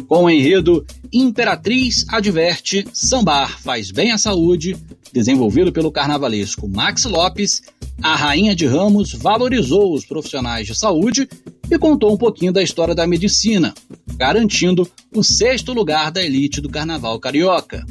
Com 0.09 0.25
o 0.25 0.31
enredo 0.31 0.85
Imperatriz 1.13 2.05
Adverte 2.09 2.85
Sambar 2.93 3.61
Faz 3.63 3.93
Bem 3.93 4.11
à 4.11 4.19
Saúde, 4.19 4.77
desenvolvido 5.13 5.71
pelo 5.71 5.93
carnavalesco 5.93 6.69
Max 6.69 7.05
Lopes, 7.05 7.63
a 8.03 8.17
Rainha 8.17 8.57
de 8.57 8.67
Ramos 8.67 9.13
valorizou 9.13 9.95
os 9.95 10.05
profissionais 10.05 10.67
de 10.67 10.75
saúde 10.75 11.29
e 11.71 11.79
contou 11.79 12.13
um 12.13 12.17
pouquinho 12.17 12.53
da 12.53 12.63
história 12.63 12.93
da 12.95 13.07
medicina, 13.07 13.73
garantindo 14.17 14.91
o 15.17 15.25
sexto 15.25 15.73
lugar 15.73 16.13
da 16.13 16.23
elite 16.23 16.61
do 16.61 16.69
Carnaval 16.69 17.19
Carioca. 17.19 17.87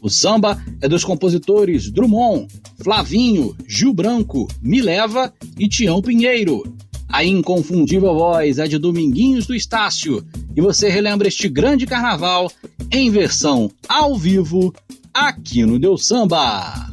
O 0.00 0.08
samba 0.08 0.58
é 0.80 0.88
dos 0.88 1.04
compositores 1.04 1.90
Drummond, 1.90 2.48
Flavinho, 2.82 3.54
Gil 3.68 3.92
Branco, 3.92 4.48
Mileva 4.62 5.30
e 5.58 5.68
Tião 5.68 6.00
Pinheiro. 6.00 6.62
A 7.10 7.22
inconfundível 7.22 8.14
voz 8.14 8.58
é 8.58 8.66
de 8.66 8.78
Dominguinhos 8.78 9.46
do 9.46 9.54
Estácio 9.54 10.26
e 10.56 10.62
você 10.62 10.88
relembra 10.88 11.28
este 11.28 11.46
grande 11.46 11.84
carnaval 11.84 12.50
em 12.90 13.10
versão 13.10 13.70
ao 13.86 14.16
vivo 14.16 14.74
aqui 15.12 15.66
no 15.66 15.78
Deu 15.78 15.98
Samba. 15.98 16.91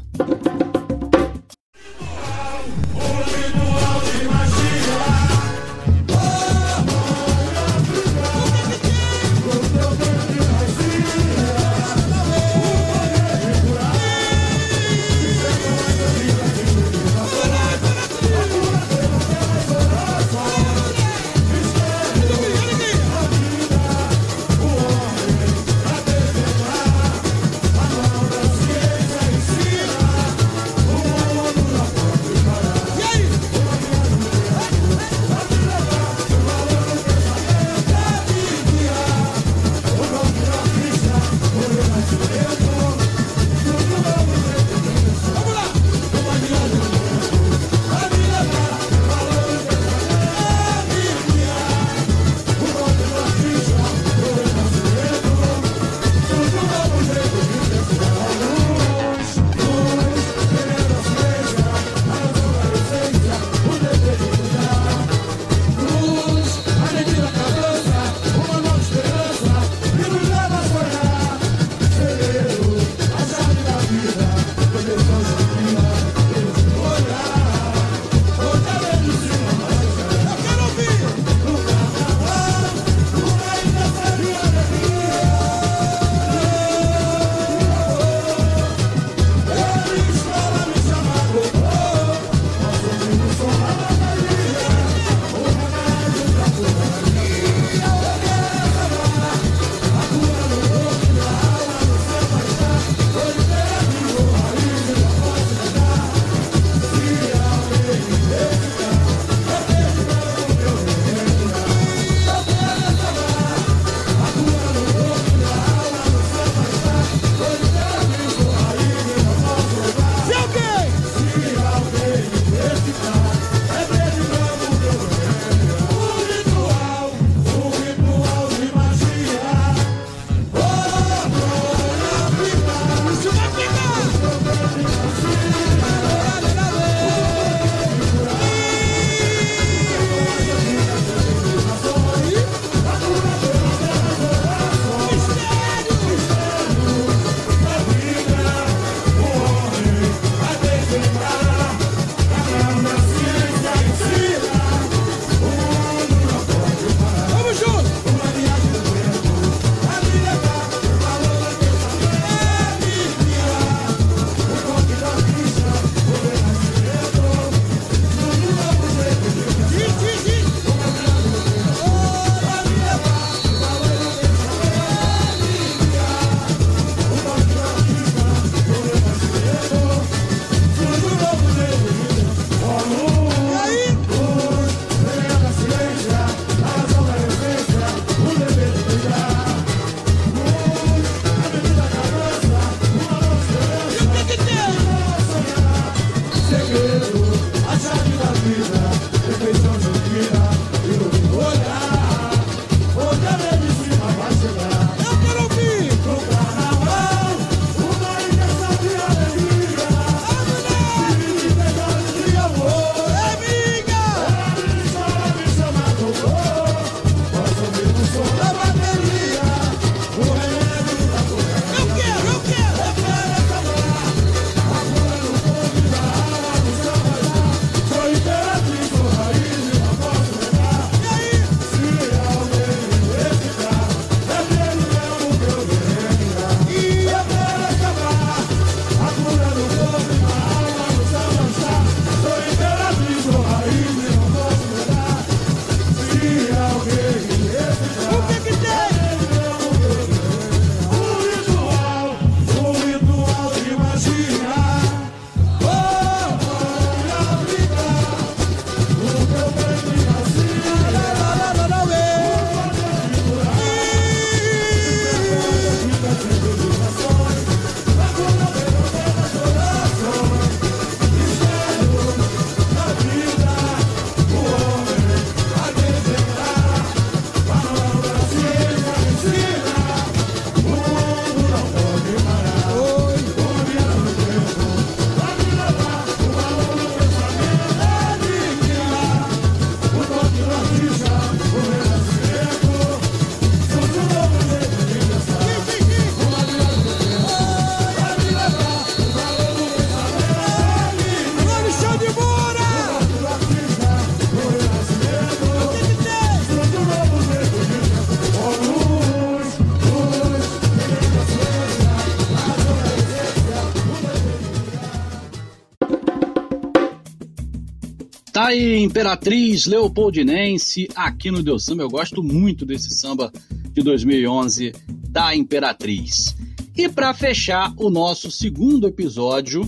Aí, 318.50 318.82
Imperatriz 318.82 319.68
Leopoldinense, 319.68 320.88
aqui 320.96 321.30
no 321.30 321.44
Deus 321.44 321.64
Samba. 321.64 321.84
Eu 321.84 321.90
gosto 321.90 322.24
muito 322.24 322.66
desse 322.66 322.90
samba 322.90 323.32
de 323.72 323.82
2011 323.84 324.74
da 325.08 325.36
Imperatriz. 325.36 326.36
E 326.76 326.90
para 326.90 327.14
fechar 327.14 327.72
o 327.78 327.92
nosso 327.92 328.32
segundo 328.32 328.88
episódio 328.88 329.62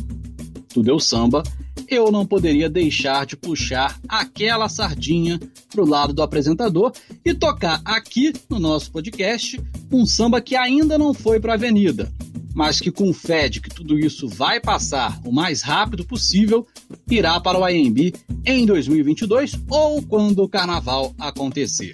do 0.74 0.82
Deus 0.82 1.06
Samba, 1.06 1.44
eu 1.88 2.12
não 2.12 2.26
poderia 2.26 2.70
deixar 2.70 3.26
de 3.26 3.38
puxar 3.38 4.00
aquela 4.08 4.68
sardinha 4.68 5.40
pro 5.70 5.86
lado 5.86 6.12
do 6.12 6.24
apresentador 6.24 6.92
e 7.24 7.36
tocar 7.36 7.82
aqui 7.86 8.34
no 8.50 8.60
nosso 8.60 8.92
podcast 8.92 9.62
um 9.92 10.08
samba 10.08 10.42
que 10.42 10.56
ainda 10.56 10.98
não 10.98 11.14
foi 11.14 11.40
para 11.40 11.52
a 11.54 11.56
avenida, 11.56 12.12
mas 12.56 12.80
que 12.80 12.90
com 12.90 13.12
de 13.50 13.62
que 13.62 13.70
tudo 13.92 14.00
isso 14.00 14.26
vai 14.26 14.62
passar 14.62 15.20
o 15.26 15.34
mais 15.34 15.62
rápido 15.62 16.06
possível, 16.06 16.66
irá 17.10 17.42
para 17.42 17.60
o 17.60 17.66
AMB 17.66 18.14
em 18.46 18.66
2022 18.66 19.60
ou 19.70 20.02
quando 20.02 20.42
o 20.44 20.48
carnaval 20.48 21.14
acontecer. 21.20 21.94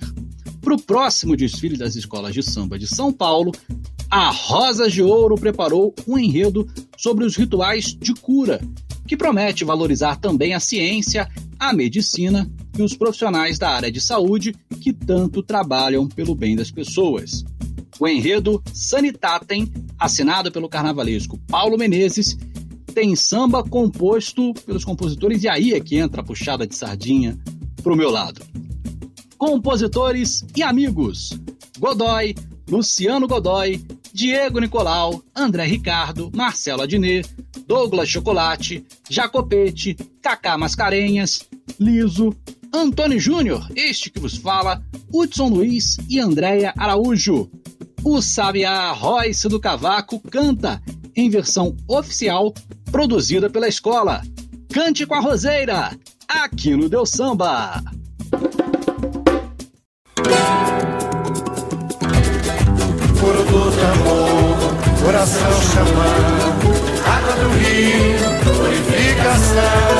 Para 0.61 0.75
o 0.75 0.81
próximo 0.81 1.35
desfile 1.35 1.75
das 1.75 1.95
escolas 1.95 2.35
de 2.35 2.43
samba 2.43 2.77
de 2.77 2.85
São 2.85 3.11
Paulo, 3.11 3.51
a 4.11 4.29
Rosas 4.29 4.93
de 4.93 5.01
Ouro 5.01 5.33
preparou 5.37 5.91
um 6.07 6.19
enredo 6.19 6.67
sobre 6.95 7.25
os 7.25 7.35
rituais 7.35 7.95
de 7.99 8.13
cura, 8.13 8.61
que 9.07 9.17
promete 9.17 9.65
valorizar 9.65 10.17
também 10.17 10.53
a 10.53 10.59
ciência, 10.59 11.27
a 11.57 11.73
medicina 11.73 12.47
e 12.77 12.83
os 12.83 12.95
profissionais 12.95 13.57
da 13.57 13.71
área 13.71 13.91
de 13.91 13.99
saúde 13.99 14.53
que 14.79 14.93
tanto 14.93 15.41
trabalham 15.41 16.07
pelo 16.07 16.35
bem 16.35 16.55
das 16.55 16.69
pessoas. 16.69 17.43
O 17.99 18.07
enredo 18.07 18.61
Sanitatem, 18.71 19.71
assinado 19.99 20.51
pelo 20.51 20.69
carnavalesco 20.69 21.37
Paulo 21.47 21.77
Menezes, 21.77 22.37
tem 22.93 23.15
samba 23.15 23.63
composto 23.63 24.53
pelos 24.65 24.83
compositores, 24.83 25.43
e 25.43 25.49
aí 25.49 25.73
é 25.73 25.79
que 25.79 25.97
entra 25.97 26.21
a 26.21 26.23
puxada 26.23 26.65
de 26.65 26.75
sardinha 26.75 27.37
pro 27.83 27.95
meu 27.95 28.09
lado. 28.09 28.41
Compositores 29.37 30.43
e 30.55 30.63
amigos: 30.63 31.37
Godoy, 31.77 32.33
Luciano 32.67 33.27
Godoy, 33.27 33.85
Diego 34.11 34.59
Nicolau, 34.59 35.23
André 35.35 35.65
Ricardo, 35.65 36.31
Marcelo 36.33 36.81
Adnet, 36.81 37.29
Douglas 37.67 38.09
Chocolate, 38.09 38.83
Jacopete, 39.07 39.95
Cacá 40.21 40.57
Mascarenhas, 40.57 41.47
Liso, 41.79 42.35
Antônio 42.73 43.19
Júnior, 43.19 43.67
este 43.75 44.09
que 44.09 44.19
vos 44.19 44.37
fala, 44.37 44.81
Hudson 45.13 45.49
Luiz 45.49 45.97
e 46.09 46.19
Andréia 46.19 46.73
Araújo. 46.75 47.49
O 48.03 48.21
Sabiá 48.21 48.91
Royce 48.91 49.47
do 49.49 49.59
Cavaco 49.59 50.19
canta 50.19 50.81
em 51.15 51.29
versão 51.29 51.75
oficial 51.87 52.53
produzida 52.91 53.49
pela 53.49 53.67
escola. 53.67 54.21
Cante 54.71 55.05
com 55.05 55.15
a 55.15 55.19
Roseira, 55.19 55.97
aqui 56.27 56.75
no 56.75 56.87
Deu 56.87 57.05
Samba. 57.05 57.81
Coro 63.19 63.43
do 63.43 63.71
tambor, 63.71 65.03
coração 65.03 65.61
chamando, 65.73 66.67
água 67.05 67.33
do 67.35 67.49
rio, 67.57 68.17
purificação. 68.43 69.96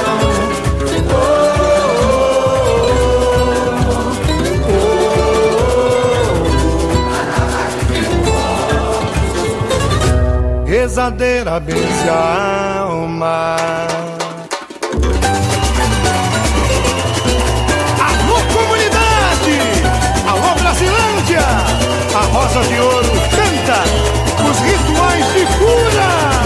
Rezadeira 10.79 11.59
benze 11.59 12.07
a 12.07 12.81
alma. 12.81 13.57
Alô, 17.99 18.37
comunidade! 18.53 19.57
Alô, 20.29 20.53
Brasilândia! 20.61 21.47
A 22.13 22.21
Rosa 22.31 22.61
de 22.67 22.79
Ouro 22.79 23.11
canta 23.31 23.79
os 24.47 24.59
rituais 24.59 25.25
de 25.33 25.45
cura! 25.57 26.36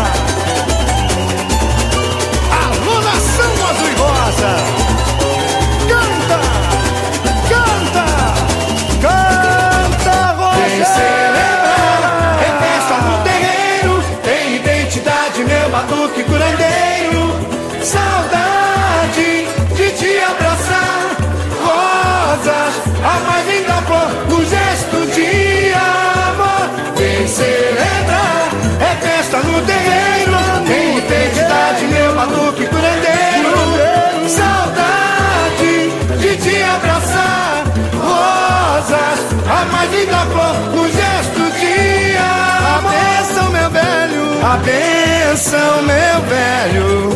A 44.52 44.58
benção, 44.58 45.82
meu 45.84 46.22
velho, 46.28 47.10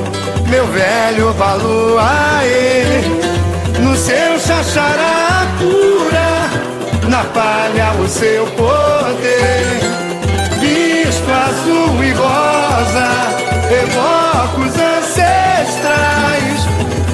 meu 0.48 0.66
velho 0.68 1.34
valor. 1.34 2.02
No 3.80 3.94
seu 3.98 4.40
chachará 4.40 5.42
a 5.42 5.46
cura, 5.60 7.10
na 7.10 7.24
palha 7.26 7.92
o 8.02 8.08
seu 8.08 8.46
poder. 8.48 9.82
Visto 10.62 11.30
azul 11.30 12.04
e 12.04 12.12
rosa, 12.14 13.10
evoco 13.84 14.62
os 14.62 14.76
ancestrais, 14.80 16.60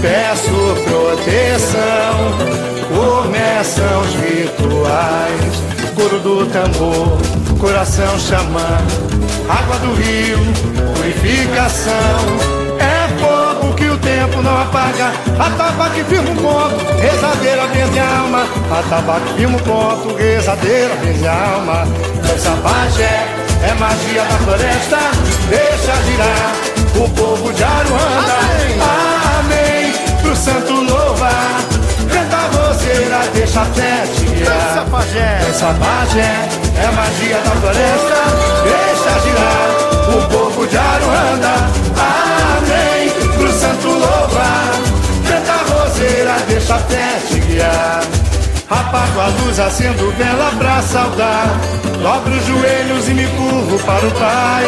peço 0.02 0.76
proteção, 0.86 2.14
começam 2.96 4.01
do 6.22 6.46
tambor, 6.48 7.18
coração 7.60 8.18
xamã, 8.20 8.78
água 9.50 9.78
do 9.80 9.94
rio, 9.96 10.38
purificação. 10.96 11.94
É 12.80 13.08
fogo 13.20 13.74
que 13.76 13.86
o 13.86 13.98
tempo 13.98 14.42
não 14.42 14.62
apaga, 14.62 15.12
atabaque 15.40 16.04
firma 16.04 16.30
um 16.30 16.36
ponto, 16.36 17.02
rezadeira 17.02 17.68
vende 17.68 18.00
alma, 18.00 18.46
atabaque 18.72 19.34
firma 19.36 19.58
um 19.58 19.60
ponto, 19.60 20.16
rezadeira 20.16 20.96
vende 20.96 21.28
alma. 21.28 21.88
Essa 22.34 22.52
pajé 22.52 23.28
é 23.64 23.74
magia 23.80 24.24
da 24.24 24.38
floresta, 24.38 24.98
deixa 25.50 25.96
girar 26.04 26.54
o 26.96 27.10
povo 27.10 27.54
de 27.54 27.64
Aruanda. 27.64 28.38
Amém, 29.40 29.94
pro 30.22 30.36
santo 30.36 30.74
louvar, 30.74 31.62
roseira, 32.72 33.20
deixa 33.34 33.62
a 33.62 33.66
fé 33.66 34.04
te 34.16 34.26
guiar. 34.26 34.50
Dança, 34.50 34.86
pajé. 34.90 35.40
Essa 35.50 35.74
pajé 35.74 36.50
é 36.78 36.92
magia 36.92 37.38
da 37.38 37.52
floresta, 37.52 38.20
deixa 38.64 39.20
girar 39.20 39.68
o 40.10 40.30
povo 40.30 40.68
de 40.68 40.78
Aruanda. 40.78 41.54
Amém, 42.58 43.10
pro 43.38 43.52
santo 43.52 43.88
louvar, 43.88 44.72
canta 45.28 45.74
roseira, 45.74 46.36
deixa 46.48 46.76
a 46.76 46.80
te 47.28 47.40
guiar. 47.40 48.02
Apago 48.70 49.20
a 49.20 49.28
luz, 49.28 49.60
acendo 49.60 50.12
vela 50.14 50.52
pra 50.58 50.82
saudar. 50.82 51.48
Dobro 52.02 52.34
os 52.34 52.46
joelhos 52.46 53.10
e 53.10 53.14
me 53.14 53.28
curvo 53.28 53.78
para 53.80 54.08
o 54.08 54.12
Pai. 54.12 54.66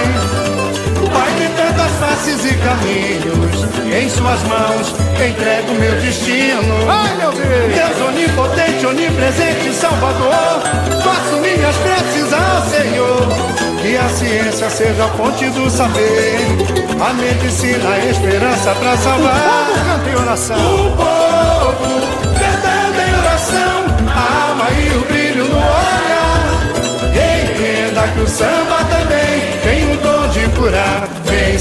O 1.01 1.09
Pai 1.09 1.31
faces 2.03 2.45
e 2.45 2.53
caminhos. 2.55 3.63
Em 3.95 4.09
suas 4.09 4.41
mãos 4.43 4.95
entrego 5.15 5.73
meu 5.79 5.95
destino. 6.01 6.75
Ai, 6.89 7.15
meu 7.17 7.31
Deus! 7.31 7.75
Deus 7.75 8.07
onipotente, 8.07 8.85
onipresente, 8.85 9.73
Salvador. 9.73 10.61
Faço 11.03 11.37
minhas 11.37 11.75
preces 11.77 12.33
ao 12.33 12.61
Senhor. 12.69 13.27
Que 13.81 13.97
a 13.97 14.09
ciência 14.09 14.69
seja 14.69 15.05
a 15.05 15.07
fonte 15.09 15.49
do 15.49 15.69
saber. 15.69 16.39
A 16.99 17.13
medicina, 17.13 17.89
a 17.89 17.99
esperança 18.05 18.75
pra 18.75 18.97
salvar. 18.97 19.67
Canta 19.85 20.09
em 20.09 20.15
oração. 20.15 20.57
O 20.57 20.97
povo 20.97 22.01
cantando 22.39 23.01
em 23.01 23.13
oração, 23.19 23.75
a 24.07 24.49
alma 24.49 24.67
e 24.71 24.97
o 24.97 25.01
brilho 25.05 25.45
no 25.45 25.57
olhar. 25.57 26.23
Entenda 27.13 28.07
que 28.13 28.21
o 28.21 28.27
samba 28.27 28.77
também 28.89 29.23
tem 29.63 29.93
o 29.93 29.97
dom 29.97 30.27
de 30.29 30.47
curar. 30.57 31.07
Vem 31.25 31.59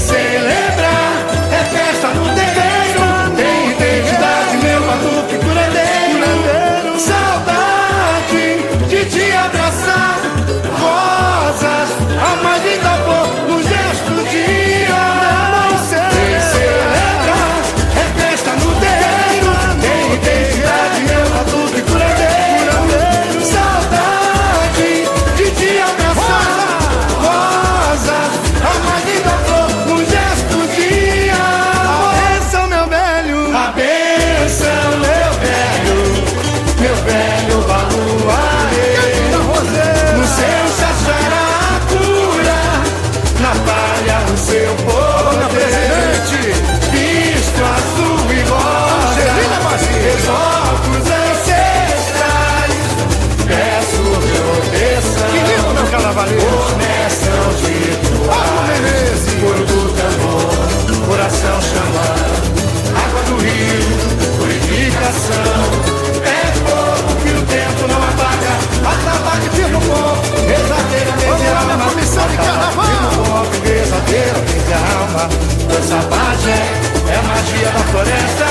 Dança 75.93 76.07
pajé, 76.07 76.63
é 77.07 77.21
magia 77.21 77.69
da 77.69 77.83
floresta. 77.91 78.45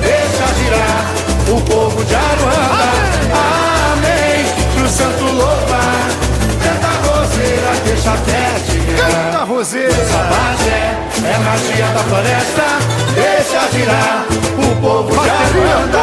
Deixa 0.00 0.46
girar 0.54 1.04
o 1.48 1.60
povo 1.60 2.04
de 2.04 2.14
Aruanda. 2.14 2.90
Amém. 3.92 4.44
Pro 4.74 4.88
santo 4.88 5.24
louvar. 5.24 6.08
Canta 6.60 6.88
roseira, 7.06 7.70
deixa 7.84 8.10
até. 8.10 8.48
Canta, 8.96 9.44
Roseira. 9.44 9.92
Sabagé 9.92 10.98
é 11.24 11.38
magia 11.38 11.86
da 11.86 12.00
floresta, 12.00 12.64
deixa 13.14 13.68
girar 13.70 14.26
o 14.56 14.76
povo 14.80 15.10
de 15.10 15.30
Aruanda. 15.30 15.98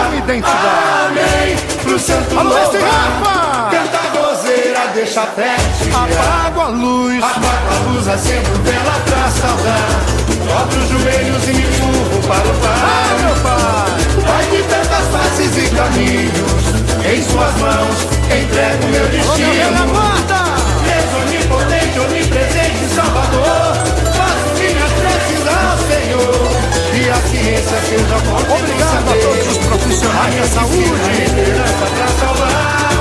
Amém, 1.08 1.58
pro 1.84 2.00
santo 2.00 2.40
Alô, 2.40 2.50
louvar. 2.50 3.70
Canta 3.70 3.98
a 3.98 4.18
roseira, 4.18 4.88
deixa 4.94 5.24
a 5.24 5.26
guiar. 5.26 5.60
Apago 5.94 6.62
a 6.62 6.68
luz. 6.68 7.22
Apaga 7.22 7.76
a 7.76 7.90
luz, 7.90 8.08
acendo 8.08 8.64
vela 8.64 9.02
pra 9.06 9.30
saudar. 9.30 10.25
Dobro 10.48 10.80
os 10.80 10.90
joelhos 10.90 11.44
e 11.48 11.54
me 11.54 11.64
curvo 11.64 12.28
para 12.28 12.48
o 12.48 12.52
Ai, 12.52 12.60
Pai. 12.62 13.26
meu 13.26 13.36
pai. 13.44 14.26
Pai 14.26 14.46
de 14.52 14.64
tantas 14.64 15.06
faces 15.12 15.58
e 15.58 15.76
caminhos, 15.76 16.64
em 17.06 17.24
suas 17.24 17.56
mãos 17.58 17.98
entrego 18.26 18.88
meu 18.88 19.08
destino. 19.10 19.84
aguarda. 19.84 20.46
Deus 20.86 21.12
onipotente, 21.24 22.00
onipresente, 22.00 22.86
Salvador, 22.96 23.76
faço 24.16 24.50
minhas 24.60 24.92
preces 25.02 25.44
ao 25.48 25.78
Senhor. 25.90 26.46
E 26.94 27.10
a 27.10 27.16
ciência 27.28 27.78
seja 27.90 28.18
forte 28.20 28.52
Obrigado 28.52 29.10
a 29.10 29.16
todos 29.22 29.48
os 29.52 29.58
profissionais 29.58 30.36
da 30.36 30.48
saúde. 30.48 31.02
A 31.06 31.24
esperança 31.24 31.86
pra 31.96 32.08
salvar. 32.20 32.95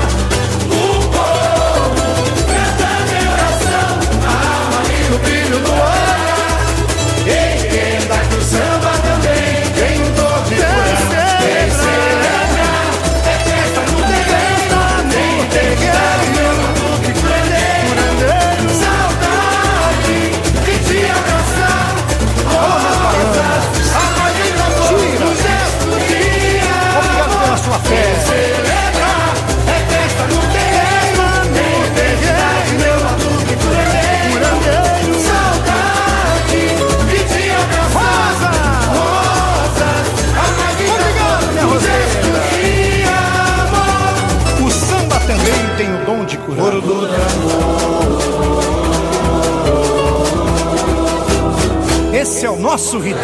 Nosso 52.65 52.97
ritual. 52.97 53.21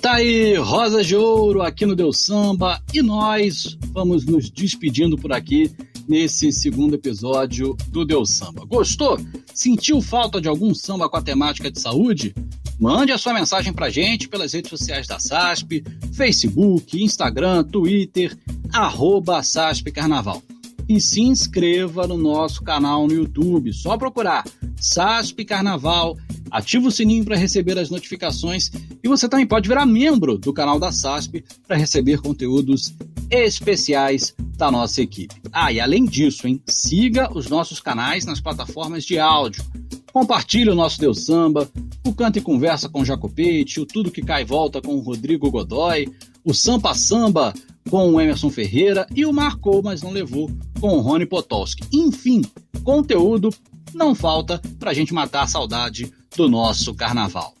Tá 0.00 0.14
aí, 0.14 0.56
Rosas 0.56 1.06
de 1.06 1.14
Ouro 1.14 1.62
aqui 1.62 1.86
no 1.86 1.94
Deus 1.94 2.18
Samba 2.18 2.82
e 2.92 3.00
nós 3.00 3.78
vamos 3.92 4.26
nos 4.26 4.50
despedindo 4.50 5.16
por 5.16 5.32
aqui 5.32 5.70
nesse 6.08 6.50
segundo 6.50 6.96
episódio 6.96 7.76
do 7.90 8.04
Deus 8.04 8.30
Samba. 8.30 8.64
Gostou? 8.64 9.16
Sentiu 9.54 10.02
falta 10.02 10.40
de 10.40 10.48
algum 10.48 10.74
samba 10.74 11.08
com 11.08 11.16
a 11.16 11.22
temática 11.22 11.70
de 11.70 11.78
saúde? 11.78 12.34
Mande 12.78 13.12
a 13.12 13.18
sua 13.18 13.34
mensagem 13.34 13.72
pra 13.72 13.90
gente 13.90 14.28
pelas 14.28 14.52
redes 14.52 14.70
sociais 14.70 15.06
da 15.06 15.18
SASP, 15.18 15.84
Facebook, 16.12 17.02
Instagram, 17.02 17.64
Twitter, 17.64 18.36
arroba 18.72 19.42
SASP 19.42 19.92
Carnaval. 19.92 20.42
E 20.88 21.00
se 21.00 21.20
inscreva 21.20 22.06
no 22.06 22.16
nosso 22.16 22.62
canal 22.62 23.06
no 23.06 23.14
YouTube, 23.14 23.72
só 23.72 23.96
procurar 23.96 24.44
SASP 24.76 25.44
Carnaval, 25.44 26.18
ativa 26.50 26.88
o 26.88 26.90
sininho 26.90 27.24
para 27.24 27.36
receber 27.36 27.78
as 27.78 27.88
notificações 27.88 28.70
e 29.02 29.08
você 29.08 29.28
também 29.28 29.46
pode 29.46 29.68
virar 29.68 29.86
membro 29.86 30.36
do 30.36 30.52
canal 30.52 30.78
da 30.78 30.90
SASP 30.90 31.44
para 31.66 31.76
receber 31.76 32.20
conteúdos 32.20 32.92
especiais 33.30 34.34
da 34.56 34.70
nossa 34.70 35.00
equipe. 35.00 35.34
Ah, 35.52 35.72
e 35.72 35.80
além 35.80 36.04
disso, 36.04 36.46
hein, 36.46 36.60
siga 36.66 37.30
os 37.32 37.48
nossos 37.48 37.80
canais 37.80 38.26
nas 38.26 38.40
plataformas 38.40 39.04
de 39.04 39.18
áudio. 39.18 39.64
Compartilhe 40.12 40.68
o 40.70 40.74
nosso 40.74 41.00
Deus 41.00 41.24
Samba, 41.24 41.68
o 42.06 42.12
Canta 42.12 42.38
e 42.38 42.42
Conversa 42.42 42.88
com 42.88 43.04
Jacopete, 43.04 43.80
o 43.80 43.86
Tudo 43.86 44.10
que 44.10 44.22
Cai 44.22 44.44
Volta 44.44 44.80
com 44.80 44.94
o 44.94 45.00
Rodrigo 45.00 45.50
Godoy, 45.50 46.08
o 46.44 46.52
Sampa 46.52 46.94
Samba 46.94 47.54
com 47.88 48.12
o 48.12 48.20
Emerson 48.20 48.50
Ferreira 48.50 49.06
e 49.14 49.24
o 49.24 49.32
Marcou, 49.32 49.82
mas 49.82 50.02
não 50.02 50.10
levou 50.10 50.50
com 50.80 50.96
o 50.96 51.00
Rony 51.00 51.26
Potolski. 51.26 51.84
Enfim, 51.92 52.42
conteúdo 52.84 53.50
não 53.94 54.14
falta 54.14 54.60
para 54.78 54.90
a 54.90 54.94
gente 54.94 55.14
matar 55.14 55.44
a 55.44 55.46
saudade 55.46 56.12
do 56.36 56.48
nosso 56.48 56.94
carnaval. 56.94 57.54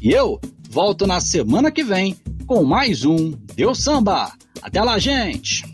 E 0.00 0.10
eu 0.10 0.40
volto 0.70 1.06
na 1.06 1.20
semana 1.20 1.70
que 1.70 1.82
vem 1.82 2.16
com 2.46 2.64
mais 2.64 3.04
um 3.04 3.32
Deus 3.54 3.78
Samba. 3.78 4.32
Até 4.62 4.82
lá, 4.82 4.98
gente! 4.98 5.64